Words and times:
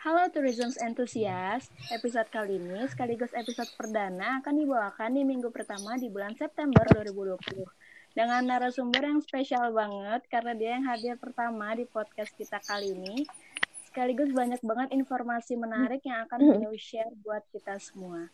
Halo 0.00 0.32
Tourism 0.32 0.72
Enthusiast, 0.80 1.68
episode 1.92 2.24
kali 2.32 2.56
ini 2.56 2.88
sekaligus 2.88 3.36
episode 3.36 3.68
perdana 3.76 4.40
akan 4.40 4.56
dibawakan 4.56 5.12
di 5.12 5.28
minggu 5.28 5.52
pertama 5.52 6.00
di 6.00 6.08
bulan 6.08 6.32
September 6.40 6.88
2020 6.88 7.36
dengan 8.16 8.40
narasumber 8.48 9.04
yang 9.04 9.20
spesial 9.20 9.68
banget 9.76 10.24
karena 10.32 10.56
dia 10.56 10.70
yang 10.80 10.88
hadir 10.88 11.20
pertama 11.20 11.76
di 11.76 11.84
podcast 11.84 12.32
kita 12.32 12.64
kali 12.64 12.96
ini 12.96 13.28
sekaligus 13.92 14.32
banyak 14.32 14.64
banget 14.64 14.88
informasi 14.96 15.60
menarik 15.60 16.00
yang 16.08 16.24
akan 16.24 16.48
beliau 16.48 16.72
share 16.80 17.12
buat 17.20 17.44
kita 17.52 17.76
semua. 17.76 18.32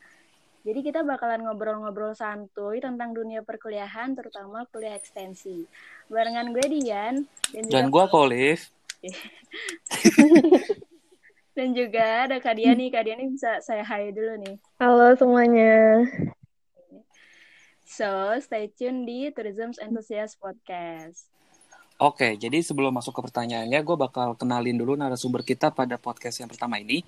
Jadi 0.62 0.86
kita 0.86 1.02
bakalan 1.02 1.50
ngobrol-ngobrol 1.50 2.14
santuy 2.14 2.78
tentang 2.78 3.10
dunia 3.10 3.42
perkuliahan, 3.42 4.14
terutama 4.14 4.70
kuliah 4.70 4.94
ekstensi. 4.94 5.66
Barengan 6.06 6.46
gue 6.54 6.66
Dian 6.70 7.26
dan, 7.50 7.64
dan 7.66 7.90
gue 7.90 8.04
Kolif. 8.06 8.70
dan 11.56 11.72
juga 11.72 12.28
ada 12.28 12.36
Kak 12.36 12.52
Diani. 12.52 12.92
Kak 12.92 13.08
Diani 13.08 13.32
bisa 13.32 13.64
saya 13.64 13.80
hai 13.80 14.12
dulu 14.12 14.44
nih. 14.44 14.60
Halo 14.76 15.16
semuanya. 15.16 16.04
So, 17.88 18.36
stay 18.44 18.68
tune 18.76 19.08
di 19.08 19.32
Tourism 19.32 19.72
Enthusiast 19.80 20.36
Podcast. 20.36 21.32
Oke, 21.96 22.36
jadi 22.36 22.60
sebelum 22.60 22.92
masuk 22.92 23.16
ke 23.16 23.24
pertanyaannya, 23.24 23.80
gue 23.80 23.96
bakal 23.96 24.36
kenalin 24.36 24.76
dulu 24.76 25.00
narasumber 25.00 25.40
kita 25.40 25.72
pada 25.72 25.96
podcast 25.96 26.44
yang 26.44 26.52
pertama 26.52 26.76
ini. 26.76 27.00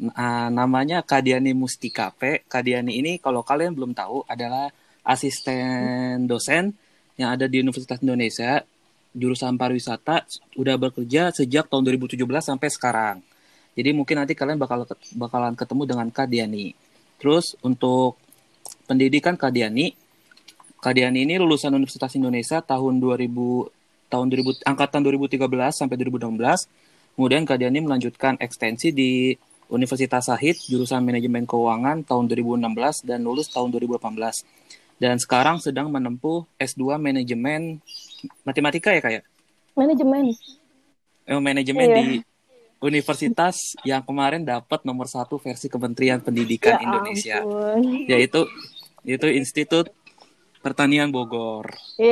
Uh, 0.00 0.48
namanya 0.48 1.04
Kadiani 1.04 1.52
Mustika 1.52 2.08
P. 2.16 2.40
Kadiani 2.48 2.96
ini 2.96 3.20
kalau 3.20 3.44
kalian 3.44 3.76
belum 3.76 3.92
tahu 3.92 4.24
adalah 4.24 4.72
asisten 5.04 6.24
dosen 6.24 6.72
yang 7.20 7.36
ada 7.36 7.44
di 7.44 7.60
Universitas 7.60 8.00
Indonesia 8.00 8.64
jurusan 9.10 9.58
pariwisata 9.58 10.24
udah 10.54 10.76
bekerja 10.78 11.34
sejak 11.34 11.66
tahun 11.66 11.84
2017 12.00 12.16
sampai 12.40 12.68
sekarang. 12.70 13.16
Jadi 13.74 13.90
mungkin 13.94 14.18
nanti 14.18 14.34
kalian 14.34 14.58
bakal 14.58 14.84
bakalan 15.14 15.54
ketemu 15.54 15.82
dengan 15.86 16.08
Kadiani. 16.10 16.74
Terus 17.20 17.54
untuk 17.62 18.18
pendidikan 18.90 19.38
Kadiani, 19.38 19.94
Kadiani 20.80 21.28
ini 21.28 21.36
lulusan 21.36 21.76
Universitas 21.76 22.16
Indonesia 22.16 22.64
tahun 22.64 22.98
2000 22.98 23.30
tahun 24.10 24.26
2000 24.26 24.66
angkatan 24.66 25.00
2013 25.06 25.46
sampai 25.70 25.96
2016. 26.00 26.66
Kemudian 27.14 27.44
Kadiani 27.46 27.78
melanjutkan 27.84 28.40
ekstensi 28.40 28.90
di 28.90 29.36
Universitas 29.70 30.26
Sahid 30.26 30.58
jurusan 30.66 31.04
Manajemen 31.06 31.46
Keuangan 31.46 32.02
tahun 32.02 32.26
2016 32.26 33.06
dan 33.06 33.22
lulus 33.22 33.46
tahun 33.54 33.70
2018. 33.70 34.98
Dan 34.98 35.16
sekarang 35.16 35.62
sedang 35.62 35.88
menempuh 35.88 36.44
S2 36.58 36.98
Manajemen 36.98 37.78
Matematika 38.44 38.90
ya 38.92 39.00
kayak? 39.00 39.22
Ya? 39.22 39.28
Manajemen. 39.78 40.34
Eh, 41.30 41.38
manajemen 41.38 41.86
iya. 41.86 41.96
di 41.96 42.06
universitas 42.80 43.76
yang 43.84 44.00
kemarin 44.00 44.40
dapat 44.40 44.80
nomor 44.88 45.04
satu 45.04 45.36
versi 45.36 45.68
Kementerian 45.68 46.20
Pendidikan 46.24 46.80
ya 46.80 46.84
Indonesia, 46.84 47.36
ampun. 47.44 48.08
yaitu 48.08 48.48
yaitu 49.04 49.28
Institut 49.36 49.92
Pertanian 50.64 51.12
Bogor. 51.12 51.68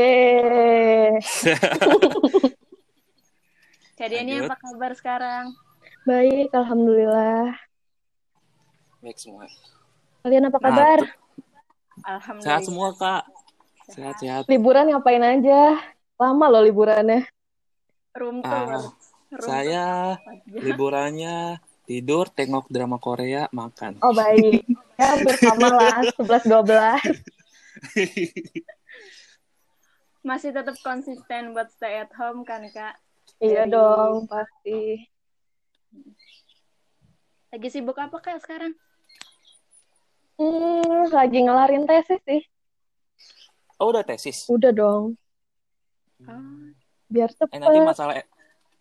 Jadi 3.99 4.15
ini 4.23 4.41
apa 4.41 4.55
kabar 4.55 4.95
sekarang? 4.95 5.53
Baik, 6.07 6.55
alhamdulillah. 6.55 7.51
Baik 9.03 9.19
semua. 9.19 9.45
Kalian 10.23 10.49
apa 10.49 10.59
kabar? 10.63 10.99
Nah, 11.03 12.17
alhamdulillah. 12.17 12.47
Sehat 12.47 12.63
semua, 12.65 12.89
Kak. 12.95 13.25
Sehat-sehat. 13.93 14.47
Liburan 14.47 14.89
ngapain 14.93 15.21
aja? 15.21 15.83
Lama 16.17 16.47
loh 16.49 16.63
liburannya. 16.63 17.27
Room 18.17 18.41
Uh, 18.43 18.91
saya 19.37 20.17
liburannya 20.49 21.61
tidur, 21.85 22.29
tengok 22.33 22.69
drama 22.73 22.97
Korea, 23.01 23.49
makan. 23.53 24.01
Oh 24.05 24.13
baik. 24.13 24.65
Ya 24.99 25.15
bersama 25.21 25.69
lah, 25.73 26.03
11-12. 26.17 27.07
Masih 30.29 30.51
tetap 30.53 30.77
konsisten 30.85 31.57
buat 31.57 31.73
stay 31.73 32.03
at 32.05 32.13
home 32.17 32.45
kan, 32.45 32.65
Kak? 32.69 33.01
Iya 33.41 33.65
Dari... 33.65 33.73
dong, 33.73 34.27
pasti. 34.29 35.09
Lagi 37.49 37.69
sibuk 37.73 37.97
apa 37.97 38.21
kak 38.21 38.45
sekarang? 38.45 38.77
Hmm, 40.37 41.09
lagi 41.09 41.41
ngelarin 41.41 41.89
tesis 41.89 42.21
sih. 42.29 42.43
Oh, 43.81 43.89
udah 43.89 44.05
tesis? 44.05 44.45
Udah 44.53 44.75
dong. 44.75 45.17
Hmm. 46.21 46.77
Biar 47.09 47.33
cepet. 47.33 47.57
Eh, 47.57 47.63
nanti 47.63 47.81
masalah 47.81 48.21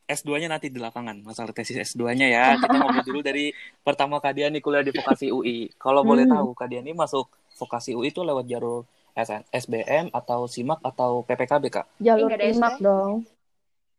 S2-nya 0.08 0.48
nanti 0.48 0.72
di 0.72 0.80
lapangan, 0.80 1.20
masalah 1.20 1.52
tesis 1.52 1.76
S2-nya 1.76 2.32
ya. 2.32 2.56
Kita 2.56 2.80
ngobrol 2.80 3.04
dulu 3.04 3.20
dari 3.20 3.52
pertama 3.84 4.24
Kadian 4.24 4.56
nih 4.56 4.64
kuliah 4.64 4.80
di 4.80 4.96
vokasi 4.96 5.28
UI. 5.28 5.68
Kalau 5.76 6.00
hmm. 6.02 6.10
boleh 6.10 6.26
tahu, 6.26 6.50
Kadian 6.56 6.88
ini 6.88 6.96
masuk 6.96 7.28
vokasi 7.60 7.92
UI 7.92 8.16
itu 8.16 8.24
lewat 8.24 8.48
jalur 8.48 8.88
SN, 9.12 9.44
SBM 9.52 10.06
atau 10.16 10.48
SIMAK 10.48 10.80
atau 10.80 11.28
PPKB, 11.28 11.64
Kak? 11.68 11.86
Jalur 12.00 12.32
SIMAK 12.32 12.76
dong. 12.80 13.28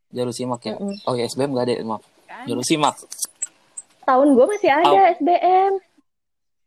Jalur 0.09 0.33
SIMAK 0.33 0.61
ya? 0.65 0.73
Mm 0.81 0.81
-mm. 0.81 0.95
Oh 1.05 1.13
ya, 1.13 1.23
SBM 1.29 1.51
nggak 1.53 1.65
ada, 1.69 1.73
maaf. 1.85 2.03
Jalur 2.49 2.65
SIMAK. 2.65 2.95
Tahun 4.09 4.27
gue 4.33 4.45
masih 4.49 4.71
ada 4.73 4.89
oh. 4.89 5.13
SBM. 5.21 5.73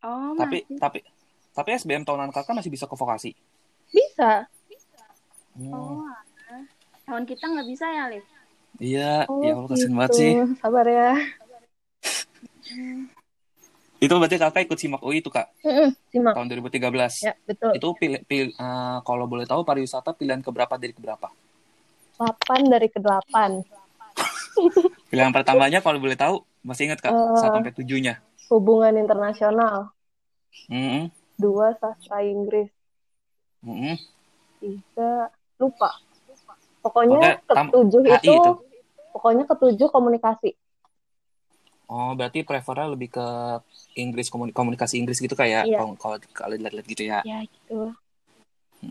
Oh, 0.02 0.34
tapi 0.38 0.58
masih. 0.62 0.78
tapi 0.78 0.98
tapi 1.50 1.68
SBM 1.74 2.06
tahunan 2.06 2.30
kakak 2.30 2.54
masih 2.54 2.70
bisa 2.70 2.86
ke 2.86 2.94
vokasi. 2.94 3.34
Bisa. 3.90 4.46
Bisa. 4.70 5.02
Hmm. 5.58 5.74
Oh, 5.74 6.06
tahun 7.10 7.26
kita 7.26 7.44
nggak 7.50 7.66
bisa 7.66 7.86
ya, 7.90 8.06
Liv? 8.06 8.22
Iya, 8.80 9.28
oh, 9.28 9.44
ya 9.44 9.52
Allah 9.58 9.68
kasihan 9.68 9.90
gitu. 9.92 9.98
banget 9.98 10.12
sih. 10.16 10.30
Sabar 10.60 10.86
ya. 10.88 11.12
itu 14.02 14.10
berarti 14.18 14.34
kakak 14.34 14.66
ikut 14.66 14.78
simak 14.82 15.02
UI 15.06 15.22
itu 15.22 15.30
kak? 15.30 15.46
Mm-mm, 15.62 15.94
simak. 16.10 16.34
Tahun 16.34 16.48
2013. 16.50 17.22
Ya 17.22 17.34
betul. 17.46 17.70
Itu 17.78 17.88
pilih, 17.94 18.20
pilih 18.26 18.50
uh, 18.58 18.98
kalau 19.06 19.30
boleh 19.30 19.46
tahu 19.46 19.62
pariwisata 19.62 20.10
pilihan 20.16 20.42
keberapa 20.42 20.74
dari 20.74 20.90
keberapa? 20.90 21.30
8 22.18 22.66
dari 22.66 22.90
ke 22.90 22.98
8. 22.98 23.62
pilihan 25.10 25.30
pertamanya 25.30 25.78
kalau 25.78 26.02
boleh 26.02 26.18
tahu 26.18 26.42
masih 26.66 26.90
ingat 26.90 26.98
kak? 26.98 27.14
Uh, 27.14 27.38
sampai 27.38 27.70
tujuhnya. 27.70 28.18
Hubungan 28.50 28.98
internasional. 28.98 29.94
Mm 30.66 30.82
-hmm. 30.82 31.04
Dua 31.38 31.70
sastra 31.78 32.26
Inggris. 32.26 32.74
Mm 33.62 33.76
-hmm. 33.78 33.94
Tiga 34.58 35.30
lupa. 35.62 35.94
Pokoknya 36.82 37.38
ketujuh 37.46 38.00
itu, 38.10 38.34
itu, 38.34 38.50
pokoknya 39.14 39.44
ketujuh 39.46 39.88
komunikasi. 39.88 40.58
Oh, 41.86 42.16
berarti 42.18 42.42
prefernya 42.42 42.90
lebih 42.90 43.12
ke 43.14 43.26
Inggris 44.00 44.32
komunikasi 44.32 44.98
Inggris 44.98 45.20
gitu 45.20 45.36
kayak 45.36 45.68
ya? 45.68 45.78
iya. 45.78 45.78
kalau 46.00 46.18
kalau 46.32 46.54
lihat-lihat 46.56 46.86
gitu 46.88 47.02
ya. 47.06 47.20
Iya 47.22 47.46
gitu. 47.46 47.92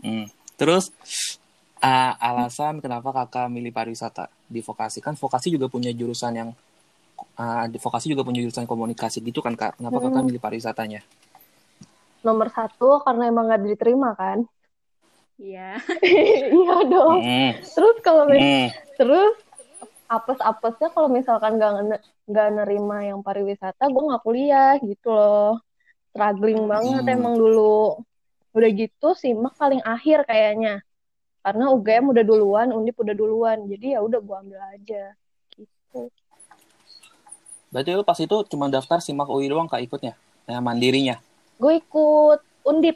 Mm. 0.00 0.30
Terus 0.56 0.88
uh, 1.82 2.12
alasan 2.16 2.78
kenapa 2.78 3.10
kakak 3.10 3.50
milih 3.50 3.74
pariwisata 3.74 4.30
di 4.46 4.62
vokasi 4.62 5.02
kan 5.02 5.18
vokasi 5.18 5.50
juga 5.50 5.66
punya 5.66 5.90
jurusan 5.90 6.32
yang 6.32 6.50
uh, 7.36 7.64
di 7.66 7.76
vokasi 7.82 8.14
juga 8.14 8.22
punya 8.22 8.40
jurusan 8.46 8.64
komunikasi 8.64 9.18
gitu 9.20 9.42
kan 9.42 9.58
kak 9.58 9.76
kenapa 9.76 9.98
hmm. 9.98 10.04
kakak 10.08 10.24
milih 10.30 10.40
pariwisatanya 10.40 11.00
nomor 12.22 12.48
satu 12.54 13.02
karena 13.02 13.34
emang 13.34 13.50
gak 13.50 13.66
diterima 13.66 14.14
kan 14.14 14.46
iya 15.42 15.82
iya 16.54 16.76
dong 16.86 17.18
mm. 17.18 17.50
terus 17.66 17.96
kalau 18.06 18.30
mm. 18.30 18.70
terus 18.94 19.34
apes-apesnya 20.06 20.88
kalau 20.92 21.08
misalkan 21.10 21.58
gak, 21.58 21.98
nggak 22.30 22.48
nerima 22.62 23.02
yang 23.02 23.20
pariwisata 23.26 23.90
gue 23.90 24.02
nggak 24.06 24.22
kuliah 24.22 24.78
gitu 24.78 25.10
loh 25.10 25.58
struggling 26.14 26.70
banget 26.70 27.02
mm. 27.02 27.14
emang 27.18 27.34
dulu 27.34 27.98
udah 28.54 28.70
gitu 28.70 29.18
simak 29.18 29.58
paling 29.58 29.82
akhir 29.82 30.28
kayaknya 30.28 30.84
karena 31.42 31.74
UGM 31.74 32.14
udah 32.14 32.24
duluan, 32.24 32.68
Undip 32.70 33.02
udah 33.02 33.14
duluan, 33.18 33.66
jadi 33.66 33.98
ya 33.98 34.00
udah 34.00 34.22
gue 34.22 34.36
ambil 34.46 34.60
aja 34.62 35.04
gitu. 35.58 36.06
Berarti 37.74 37.90
lu 37.98 38.06
pas 38.06 38.18
itu 38.22 38.36
cuma 38.46 38.70
daftar 38.70 39.02
simak 39.02 39.26
UI 39.26 39.50
doang 39.50 39.66
kak 39.66 39.82
ikutnya? 39.82 40.14
Ya, 40.46 40.62
mandirinya? 40.62 41.18
Gue 41.58 41.82
ikut 41.82 42.40
Undip. 42.62 42.94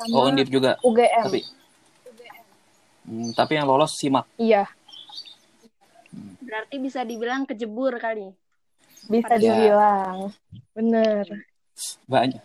Sama 0.00 0.16
oh 0.16 0.28
Undip 0.32 0.48
juga? 0.48 0.80
UGM. 0.80 1.28
Tapi, 1.28 1.40
hmm, 3.04 3.28
tapi 3.36 3.52
yang 3.60 3.68
lolos 3.68 4.00
simak? 4.00 4.24
Iya. 4.40 4.64
Berarti 6.40 6.76
bisa 6.80 7.04
dibilang 7.04 7.44
kejebur 7.44 8.00
kali? 8.00 8.32
Bisa 9.04 9.36
Pada 9.36 9.44
dibilang. 9.44 10.32
Bener. 10.72 11.24
Banyak 12.08 12.40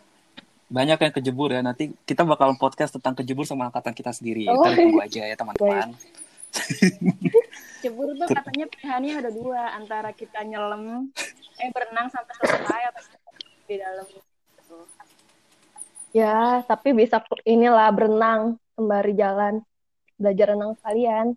banyak 0.65 0.97
yang 0.99 1.13
kejebur 1.15 1.49
ya. 1.55 1.63
Nanti 1.63 1.95
kita 2.03 2.27
bakal 2.27 2.59
podcast 2.59 2.99
tentang 2.99 3.15
kejebur 3.15 3.47
sama 3.47 3.71
angkatan 3.71 3.95
kita 3.95 4.11
sendiri. 4.11 4.51
Oh. 4.51 4.59
Kita 4.59 4.75
tunggu 4.75 4.99
aja 4.99 5.21
ya 5.23 5.35
teman-teman. 5.39 5.89
Jebur 7.83 8.15
tuh 8.15 8.27
katanya 8.31 8.65
pilihannya 8.71 9.13
ada 9.19 9.31
dua 9.31 9.75
antara 9.75 10.09
kita 10.15 10.39
nyelam 10.43 11.11
eh 11.59 11.69
berenang 11.71 12.07
sampai 12.11 12.33
selesai 12.39 12.81
atau 12.91 13.01
di 13.67 13.75
dalam 13.75 14.07
ya 16.15 16.63
tapi 16.63 16.95
bisa 16.95 17.19
inilah 17.43 17.91
berenang 17.91 18.55
sembari 18.71 19.11
jalan 19.19 19.59
belajar 20.15 20.55
renang 20.55 20.71
sekalian 20.79 21.35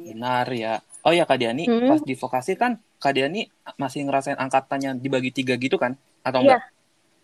benar 0.00 0.48
ya 0.50 0.80
Oh 1.02 1.10
ya 1.10 1.26
Kak 1.26 1.34
Diani, 1.34 1.66
Hmm. 1.66 1.90
pas 1.90 1.98
di 1.98 2.14
vokasi 2.14 2.54
kan 2.54 2.78
Kak 3.02 3.10
Diani 3.18 3.42
masih 3.74 4.06
ngerasain 4.06 4.38
angkatannya 4.38 5.02
dibagi 5.02 5.34
tiga 5.34 5.58
gitu 5.58 5.74
kan? 5.74 5.98
Atau 6.22 6.46
Iya. 6.46 6.54
enggak? 6.54 6.60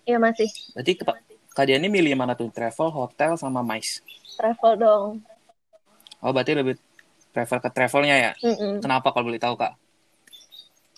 Iya 0.03 0.19
masih 0.19 0.49
Berarti 0.75 0.93
ke- 0.99 1.07
Kak 1.55 1.63
Diani 1.71 1.87
milih 1.87 2.19
mana 2.19 2.35
tuh? 2.35 2.51
Travel, 2.51 2.91
hotel, 2.91 3.39
sama 3.39 3.63
MICE? 3.63 4.03
travel 4.35 4.73
dong. 4.83 5.07
Oh 6.19 6.35
berarti 6.35 6.59
lebih 6.59 6.75
prefer 7.31 7.63
ke 7.63 7.71
travelnya 7.71 8.17
ya? 8.19 8.33
Mm-mm. 8.43 8.83
Kenapa 8.83 9.15
kalau 9.15 9.31
boleh 9.31 9.39
tahu 9.39 9.55
Kak? 9.55 9.79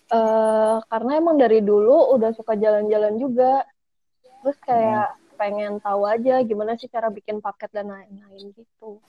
Eh, 0.08 0.76
karena 0.88 1.12
emang 1.20 1.36
dari 1.36 1.60
dulu 1.60 2.16
udah 2.16 2.32
suka 2.32 2.56
jalan-jalan 2.56 3.20
juga. 3.20 3.60
Terus 4.40 4.58
kayak 4.60 5.08
pengen 5.34 5.81
tahu 5.81 6.04
aja 6.04 6.40
gimana 6.44 6.76
sih 6.76 6.88
cara 6.88 7.08
bikin 7.08 7.40
paket 7.40 7.72
dan 7.72 7.88
lain-lain 7.88 8.52
gitu. 8.52 9.00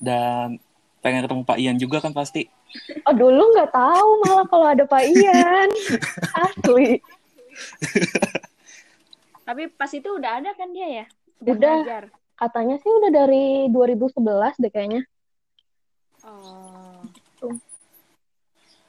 Dan 0.00 0.56
pengen 1.00 1.24
ketemu 1.24 1.42
Pak 1.44 1.58
Ian 1.60 1.76
juga 1.76 2.00
kan 2.00 2.12
pasti? 2.12 2.48
Oh 3.04 3.12
dulu 3.12 3.52
nggak 3.52 3.72
tahu 3.72 4.08
malah 4.24 4.46
kalau 4.48 4.66
ada 4.68 4.84
Pak 4.84 5.04
Ian. 5.04 5.68
Asli. 6.48 7.00
Tapi 9.48 9.66
pas 9.72 9.90
itu 9.90 10.08
udah 10.08 10.40
ada 10.40 10.50
kan 10.54 10.70
dia 10.70 11.04
ya? 11.04 11.06
Udah. 11.42 11.76
ngajar. 11.82 12.04
Katanya 12.36 12.80
sih 12.80 12.88
udah 12.88 13.10
dari 13.12 13.68
2011 13.68 14.56
deh 14.56 14.72
kayaknya. 14.72 15.02
Oh. 16.24 17.04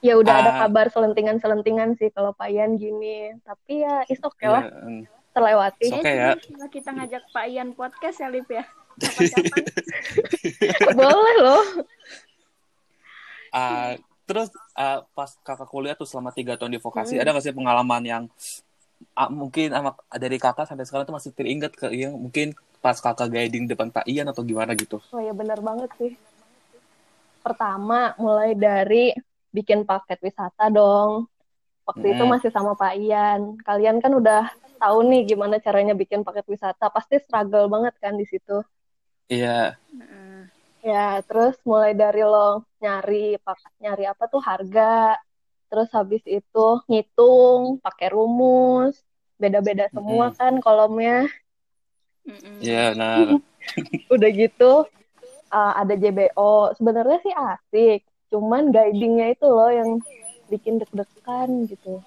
Ya 0.02 0.18
udah 0.18 0.34
ada 0.34 0.52
Ah. 0.56 0.60
kabar 0.66 0.90
selentingan-selentingan 0.90 1.94
sih 2.00 2.10
kalau 2.10 2.32
Pak 2.32 2.48
Ian 2.50 2.80
gini. 2.80 3.36
Tapi 3.44 3.84
ya 3.84 4.02
is 4.08 4.18
oke 4.24 4.42
lah, 4.42 4.66
mm. 4.66 5.04
Terlewati. 5.32 5.88
Oke 5.92 6.12
ya. 6.12 6.36
Coba 6.36 6.68
kita 6.68 6.90
ngajak 6.92 7.24
Pak 7.30 7.46
Ian 7.48 7.70
podcast 7.72 8.18
ya, 8.20 8.28
Lip 8.28 8.48
ya. 8.48 8.64
Boleh 10.94 11.36
loh. 11.40 11.64
Ah, 13.52 13.96
terus 14.24 14.48
ah, 14.74 15.04
pas 15.12 15.32
kakak 15.44 15.68
kuliah 15.68 15.96
tuh 15.96 16.08
selama 16.08 16.32
tiga 16.32 16.56
tahun 16.56 16.76
di 16.76 16.80
vokasi, 16.80 17.20
Hmm. 17.20 17.24
ada 17.24 17.30
nggak 17.36 17.44
sih 17.44 17.56
pengalaman 17.56 18.04
yang 18.04 18.24
ah, 19.12 19.28
mungkin 19.28 19.72
sama 19.72 19.92
dari 20.14 20.38
kakak 20.38 20.68
sampai 20.68 20.86
sekarang 20.88 21.06
tuh 21.08 21.16
masih 21.16 21.32
teringat 21.36 21.74
ke 21.76 21.92
yang 21.92 22.16
mungkin 22.16 22.56
pas 22.80 22.98
kakak 22.98 23.28
guiding 23.30 23.68
depan 23.68 23.92
Pak 23.92 24.08
Ian 24.08 24.32
atau 24.32 24.42
gimana 24.42 24.72
gitu? 24.74 25.04
Oh 25.12 25.20
ya 25.20 25.36
benar 25.36 25.60
banget 25.60 25.92
sih. 26.00 26.14
Pertama 27.42 28.14
mulai 28.16 28.54
dari 28.54 29.12
bikin 29.52 29.84
paket 29.84 30.22
wisata 30.22 30.70
dong. 30.70 31.28
Waktu 31.84 32.16
itu 32.16 32.24
Hmm. 32.24 32.32
masih 32.32 32.50
sama 32.54 32.72
Pak 32.72 32.94
Ian. 32.96 33.58
Kalian 33.66 34.00
kan 34.00 34.14
udah 34.14 34.48
tahu 34.82 34.98
nih 35.06 35.22
gimana 35.30 35.56
caranya 35.62 35.94
bikin 35.94 36.26
paket 36.26 36.46
wisata. 36.50 36.90
Pasti 36.90 37.22
struggle 37.22 37.70
banget 37.70 37.94
kan 38.02 38.18
di 38.18 38.26
situ. 38.26 38.66
Iya, 39.30 39.78
Heeh. 39.94 40.42
Ya, 40.82 41.22
terus 41.30 41.62
mulai 41.62 41.94
dari 41.94 42.26
lo 42.26 42.66
nyari 42.82 43.38
pak- 43.46 43.78
nyari 43.78 44.10
apa 44.10 44.24
tuh 44.26 44.42
harga. 44.42 45.22
Terus 45.70 45.88
habis 45.94 46.26
itu 46.26 46.68
ngitung 46.90 47.78
pakai 47.86 48.10
rumus. 48.10 48.98
Beda-beda 49.38 49.86
semua 49.94 50.34
kan 50.34 50.58
kolomnya. 50.58 51.30
Iya, 52.62 52.98
nah, 52.98 53.38
Udah 54.14 54.30
gitu 54.34 54.90
uh, 55.52 55.74
ada 55.78 55.94
JBO. 55.94 56.74
Sebenarnya 56.78 57.18
sih 57.22 57.34
asik, 57.34 58.00
cuman 58.34 58.74
guidingnya 58.74 59.36
itu 59.36 59.46
loh 59.46 59.70
yang 59.70 59.90
bikin 60.50 60.82
deg-degan 60.82 61.70
gitu. 61.70 62.02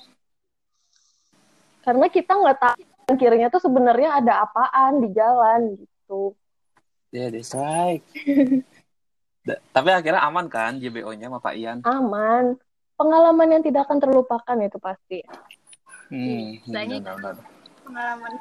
Karena 1.84 2.08
kita 2.08 2.32
nggak 2.32 2.58
tahu 2.58 3.12
kirinya 3.20 3.52
tuh 3.52 3.60
sebenarnya 3.60 4.16
ada 4.18 4.48
apaan 4.48 5.04
di 5.04 5.12
jalan 5.12 5.76
gitu. 5.76 6.32
iya, 7.12 7.28
that's 7.28 7.52
right. 7.52 8.00
Da- 9.44 9.60
Tapi 9.70 9.92
akhirnya 9.92 10.24
aman 10.24 10.48
kan 10.48 10.80
JBO-nya 10.80 11.28
sama 11.28 11.38
Pak 11.38 11.54
Ian? 11.54 11.78
Aman. 11.84 12.56
Pengalaman 12.96 13.52
yang 13.52 13.62
tidak 13.62 13.84
akan 13.84 14.00
terlupakan 14.00 14.56
itu 14.64 14.78
pasti. 14.80 15.20
Hmm, 16.08 16.62
Sayangnya 16.64 17.04
benar, 17.04 17.14
benar. 17.20 17.34
Pengalaman 17.84 18.32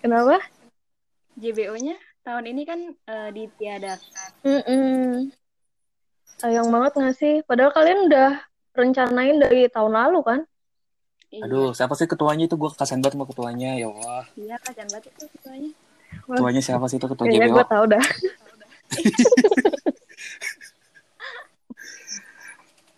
Kenapa? 0.00 0.36
JBO-nya 1.36 1.96
tahun 2.20 2.44
ini 2.52 2.62
kan 2.68 2.80
eh, 2.92 3.30
ditiadakan. 3.32 4.28
Mm-mm. 4.44 5.32
Sayang 6.40 6.68
banget 6.68 6.92
nggak 6.96 7.16
sih? 7.16 7.34
Padahal 7.44 7.72
kalian 7.72 8.08
udah 8.08 8.40
rencanain 8.72 9.36
dari 9.40 9.68
tahun 9.68 9.92
lalu 9.92 10.20
kan? 10.24 10.40
Iya. 11.30 11.46
Aduh, 11.46 11.70
siapa 11.70 11.94
sih 11.94 12.04
ketuanya 12.04 12.44
itu? 12.44 12.54
Gue 12.54 12.70
kasihan 12.70 12.98
banget 12.98 13.14
sama 13.14 13.24
ketuanya, 13.24 13.70
ya 13.74 13.86
Allah. 13.86 14.22
Iya, 14.34 14.56
kasihan 14.60 14.88
banget 14.88 15.04
itu 15.08 15.24
ketuanya. 15.30 15.70
Ketuanya 16.26 16.60
siapa 16.60 16.84
sih 16.84 16.98
itu 16.98 17.06
ketua 17.06 17.24
Kayaknya 17.24 17.46
JBO? 17.46 17.54
gue 17.54 17.66
tahu 17.66 17.84
dah. 17.86 18.04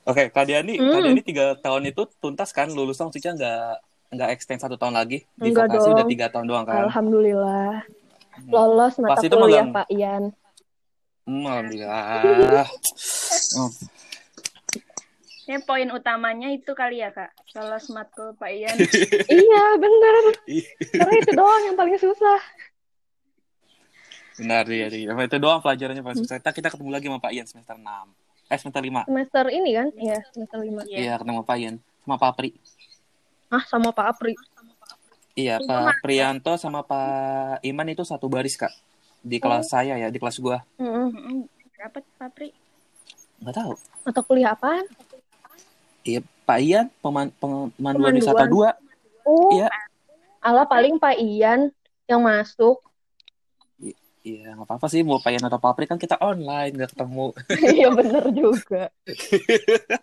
Oke, 0.02 0.22
Kak 0.28 0.44
Diani, 0.44 0.74
Hmm. 0.74 0.90
Kak 0.90 1.00
Diani 1.00 1.22
tiga 1.22 1.54
tahun 1.56 1.86
itu 1.86 2.02
tuntas 2.18 2.50
kan 2.50 2.66
lulusnya 2.66 3.06
maksudnya 3.06 3.32
nggak 3.34 3.70
nggak 4.12 4.28
extend 4.30 4.58
satu 4.58 4.74
tahun 4.74 4.92
lagi 4.92 5.22
di 5.32 5.48
Enggak 5.48 5.70
vokasi 5.70 5.88
udah 5.88 6.02
dong. 6.02 6.10
tiga 6.10 6.26
tahun 6.28 6.46
doang 6.46 6.64
kan? 6.66 6.84
Alhamdulillah. 6.84 7.86
Hmm. 8.32 8.48
Lolos 8.50 8.94
mata 8.98 9.14
Pas 9.14 9.22
itu 9.22 9.30
kuliah. 9.32 9.64
Pak 9.64 9.86
Ian. 9.88 10.34
Hmm, 11.22 11.44
alhamdulillah. 11.46 12.66
Oh, 15.52 15.60
Ya, 15.60 15.68
poin 15.68 15.88
utamanya 15.92 16.48
itu 16.48 16.72
kali 16.72 17.04
ya, 17.04 17.12
Kak. 17.12 17.36
Lolos 17.52 17.92
matkul 17.92 18.32
Pak 18.40 18.48
Ian. 18.48 18.76
iya 19.28 19.64
bener. 19.76 20.14
ih, 20.48 20.64
Karena 20.96 21.12
itu 21.20 21.30
doang 21.36 21.62
yang 21.68 21.76
paling 21.76 21.96
susah. 22.00 22.40
benar 24.32 24.64
ya, 24.64 24.88
ya. 24.88 25.12
Itu 25.12 25.36
doang 25.36 25.60
pelajarannya 25.60 26.00
pas 26.00 26.16
semester. 26.16 26.40
Kita, 26.40 26.50
kita 26.56 26.68
ketemu 26.72 26.88
lagi 26.88 27.06
sama 27.12 27.20
Pak 27.20 27.32
Ian 27.36 27.44
semester 27.44 27.76
6. 27.76 27.84
Eh, 28.48 28.58
semester 28.60 28.80
5. 28.80 29.04
Semester 29.04 29.44
ini 29.52 29.70
kan? 29.76 29.88
Iya 29.92 30.18
semester 30.32 30.58
lima. 30.64 30.80
Iya. 30.88 30.98
Iya, 31.04 31.12
ketemu 31.20 31.40
Pak 31.44 31.56
Ian. 31.60 31.76
Sama 32.00 32.16
Pak 32.16 32.32
Pri. 32.40 32.50
Ah 33.52 33.64
sama 33.68 33.92
Pak 33.92 34.16
Apri. 34.16 34.32
Iya, 35.36 35.60
Pak 35.60 36.00
Prianto 36.00 36.56
sama 36.56 36.80
Pak 36.80 37.60
Iman 37.64 37.88
itu 37.92 38.00
satu 38.00 38.32
baris, 38.32 38.56
Kak. 38.56 38.72
Di 39.20 39.36
kelas 39.36 39.68
saya 39.68 40.00
ya, 40.00 40.08
di 40.08 40.16
kelas 40.16 40.40
gua. 40.40 40.64
Mm-mm. 40.80 41.08
Mm-mm. 41.12 41.38
Berapa, 41.76 42.00
Pak 42.00 42.28
Pri? 42.32 42.48
Nggak 43.44 43.54
tahu. 43.60 43.72
Mata 44.08 44.20
kuliah 44.24 44.56
apaan? 44.56 44.88
Iya, 46.02 46.20
Pak 46.42 46.58
Ian, 46.58 46.86
peman, 46.98 47.30
pemanduan 47.38 47.70
Pemanduan. 47.78 48.14
wisata 48.18 48.44
2. 48.44 48.70
Oh, 49.22 49.54
Iya. 49.54 49.70
ala 50.42 50.66
paling 50.66 50.98
Pak 50.98 51.14
Ian 51.16 51.70
yang 52.04 52.20
masuk. 52.20 52.82
Iya, 54.22 54.54
nggak 54.54 54.66
apa-apa 54.66 54.86
sih. 54.86 55.02
Mau 55.02 55.18
Pak 55.18 55.30
Ian 55.30 55.46
atau 55.46 55.58
Pak 55.58 55.74
Pri 55.74 55.86
kan 55.86 55.98
kita 55.98 56.14
online, 56.18 56.74
nggak 56.74 56.94
ketemu. 56.94 57.26
Iya 57.78 57.88
bener 57.90 58.24
juga. 58.30 58.90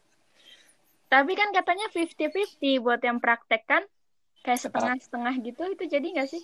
Tapi 1.09 1.31
kan 1.33 1.49
katanya 1.49 1.87
50-50 1.89 2.77
buat 2.79 3.01
yang 3.01 3.17
praktek 3.17 3.63
kan? 3.65 3.83
Kayak 4.39 4.61
setengah-setengah 4.67 5.33
gitu, 5.41 5.63
itu 5.67 5.83
jadi 5.89 6.07
nggak 6.15 6.29
sih? 6.29 6.43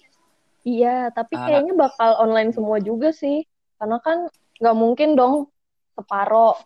Iya, 0.65 1.13
tapi 1.13 1.37
Ah. 1.37 1.45
kayaknya 1.45 1.77
bakal 1.77 2.17
online 2.17 2.49
semua 2.49 2.81
juga 2.81 3.13
sih. 3.13 3.45
Karena 3.77 4.01
kan 4.01 4.27
nggak 4.57 4.75
mungkin 4.75 5.13
dong 5.13 5.47
separo 5.93 6.57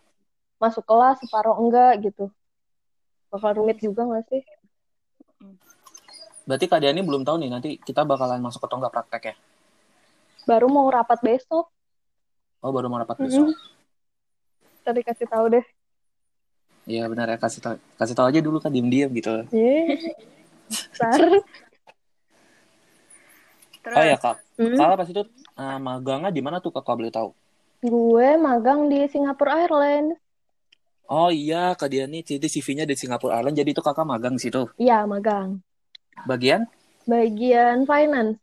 masuk 0.57 0.85
kelas, 0.85 1.19
separo 1.19 1.59
enggak 1.59 1.99
gitu. 2.01 2.31
Bakal 3.29 3.61
rumit 3.61 3.77
juga 3.77 4.05
nggak 4.05 4.25
sih? 4.29 4.41
Berarti 6.49 6.65
Kak 6.65 6.81
Diani 6.81 7.05
belum 7.05 7.21
tahu 7.21 7.45
nih, 7.45 7.49
nanti 7.53 7.69
kita 7.77 8.01
bakalan 8.01 8.41
masuk 8.41 8.65
atau 8.65 8.81
nggak 8.81 8.93
praktek 8.93 9.23
ya? 9.33 9.35
Baru 10.49 10.65
mau 10.65 10.89
rapat 10.89 11.21
besok. 11.21 11.69
Oh, 12.65 12.73
baru 12.73 12.89
mau 12.89 12.97
rapat 12.97 13.21
besok. 13.21 13.53
Tadi 14.81 15.05
kasih 15.05 15.29
tahu 15.29 15.45
deh. 15.53 15.65
Iya, 16.89 17.05
benar 17.05 17.29
ya. 17.29 17.37
Kasih 17.37 17.61
tahu, 17.61 17.75
kasih 18.01 18.15
tahu 18.17 18.25
aja 18.33 18.39
dulu 18.41 18.57
kan, 18.57 18.73
diem-diem 18.73 19.13
gitu. 19.13 19.45
Bentar. 19.45 21.21
Terus, 23.85 23.95
Oh 23.95 24.03
ya, 24.03 24.17
Kak. 24.17 24.35
Hmm. 24.57 24.75
Kakak 24.75 24.97
pas 24.97 25.09
itu 25.13 25.23
eh, 25.55 25.77
magangnya 25.77 26.29
di 26.33 26.41
mana 26.41 26.57
tuh, 26.57 26.73
Kakak 26.73 26.97
boleh 26.97 27.13
tahu? 27.13 27.29
Gue 27.85 28.35
magang 28.41 28.89
di 28.89 29.05
Singapore 29.05 29.53
Airlines. 29.53 30.17
Oh 31.09 31.33
iya, 31.33 31.73
Kak 31.73 31.89
Diani, 31.89 32.21
jadi 32.21 32.45
CV-nya 32.45 32.85
di 32.85 32.93
Singapura 32.93 33.41
Airlines, 33.41 33.57
jadi 33.57 33.73
itu 33.73 33.81
kakak 33.81 34.05
magang 34.05 34.37
di 34.37 34.45
situ. 34.45 34.69
Iya, 34.77 35.09
magang. 35.09 35.57
Bagian? 36.29 36.69
Bagian 37.09 37.89
finance. 37.89 38.37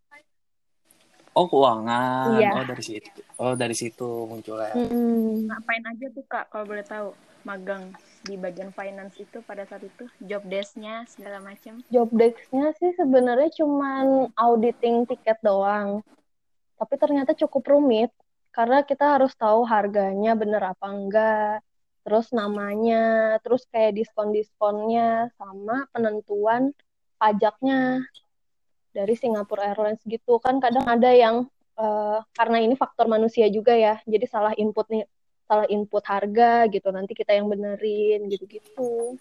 Oh, 1.30 1.46
keuangan. 1.46 2.42
Iya. 2.42 2.50
Oh, 2.58 2.64
dari 2.66 2.82
situ. 2.82 3.20
Oh, 3.38 3.54
dari 3.54 3.76
situ 3.78 4.08
munculnya. 4.26 4.75
Mm-mm. 4.75 5.46
ngapain 5.46 5.85
aja 5.87 6.06
tuh, 6.11 6.26
Kak, 6.26 6.50
kalau 6.50 6.66
boleh 6.66 6.82
tahu? 6.82 7.14
Magang 7.46 7.94
di 8.26 8.35
bagian 8.35 8.75
finance 8.75 9.23
itu 9.23 9.38
pada 9.46 9.62
saat 9.62 9.87
itu, 9.87 10.11
job 10.26 10.42
desk-nya, 10.50 11.06
segala 11.06 11.38
macam. 11.38 11.78
Job 11.94 12.11
desk-nya 12.11 12.75
sih 12.82 12.90
sebenarnya 12.99 13.62
cuman 13.62 14.35
auditing 14.35 15.06
tiket 15.06 15.38
doang. 15.38 16.02
Tapi 16.75 16.94
ternyata 16.99 17.38
cukup 17.38 17.62
rumit 17.70 18.11
karena 18.50 18.82
kita 18.82 19.14
harus 19.14 19.30
tahu 19.38 19.62
harganya 19.62 20.35
bener 20.35 20.75
apa 20.75 20.87
enggak, 20.90 21.62
terus 22.07 22.31
namanya, 22.31 23.35
terus 23.43 23.67
kayak 23.67 23.99
diskon-diskonnya 23.99 25.35
sama 25.35 25.91
penentuan 25.91 26.71
pajaknya 27.19 28.07
dari 28.95 29.19
Singapore 29.19 29.75
Airlines 29.75 29.99
gitu. 30.07 30.39
Kan 30.39 30.63
kadang 30.63 30.87
ada 30.87 31.11
yang 31.11 31.51
uh, 31.75 32.23
karena 32.31 32.63
ini 32.63 32.79
faktor 32.79 33.11
manusia 33.11 33.51
juga 33.51 33.75
ya. 33.75 33.99
Jadi 34.07 34.23
salah 34.31 34.55
input 34.55 34.87
nih, 34.87 35.03
salah 35.51 35.67
input 35.67 36.07
harga 36.07 36.71
gitu. 36.71 36.95
Nanti 36.95 37.19
kita 37.19 37.35
yang 37.35 37.51
benerin 37.51 38.31
gitu-gitu. 38.31 39.19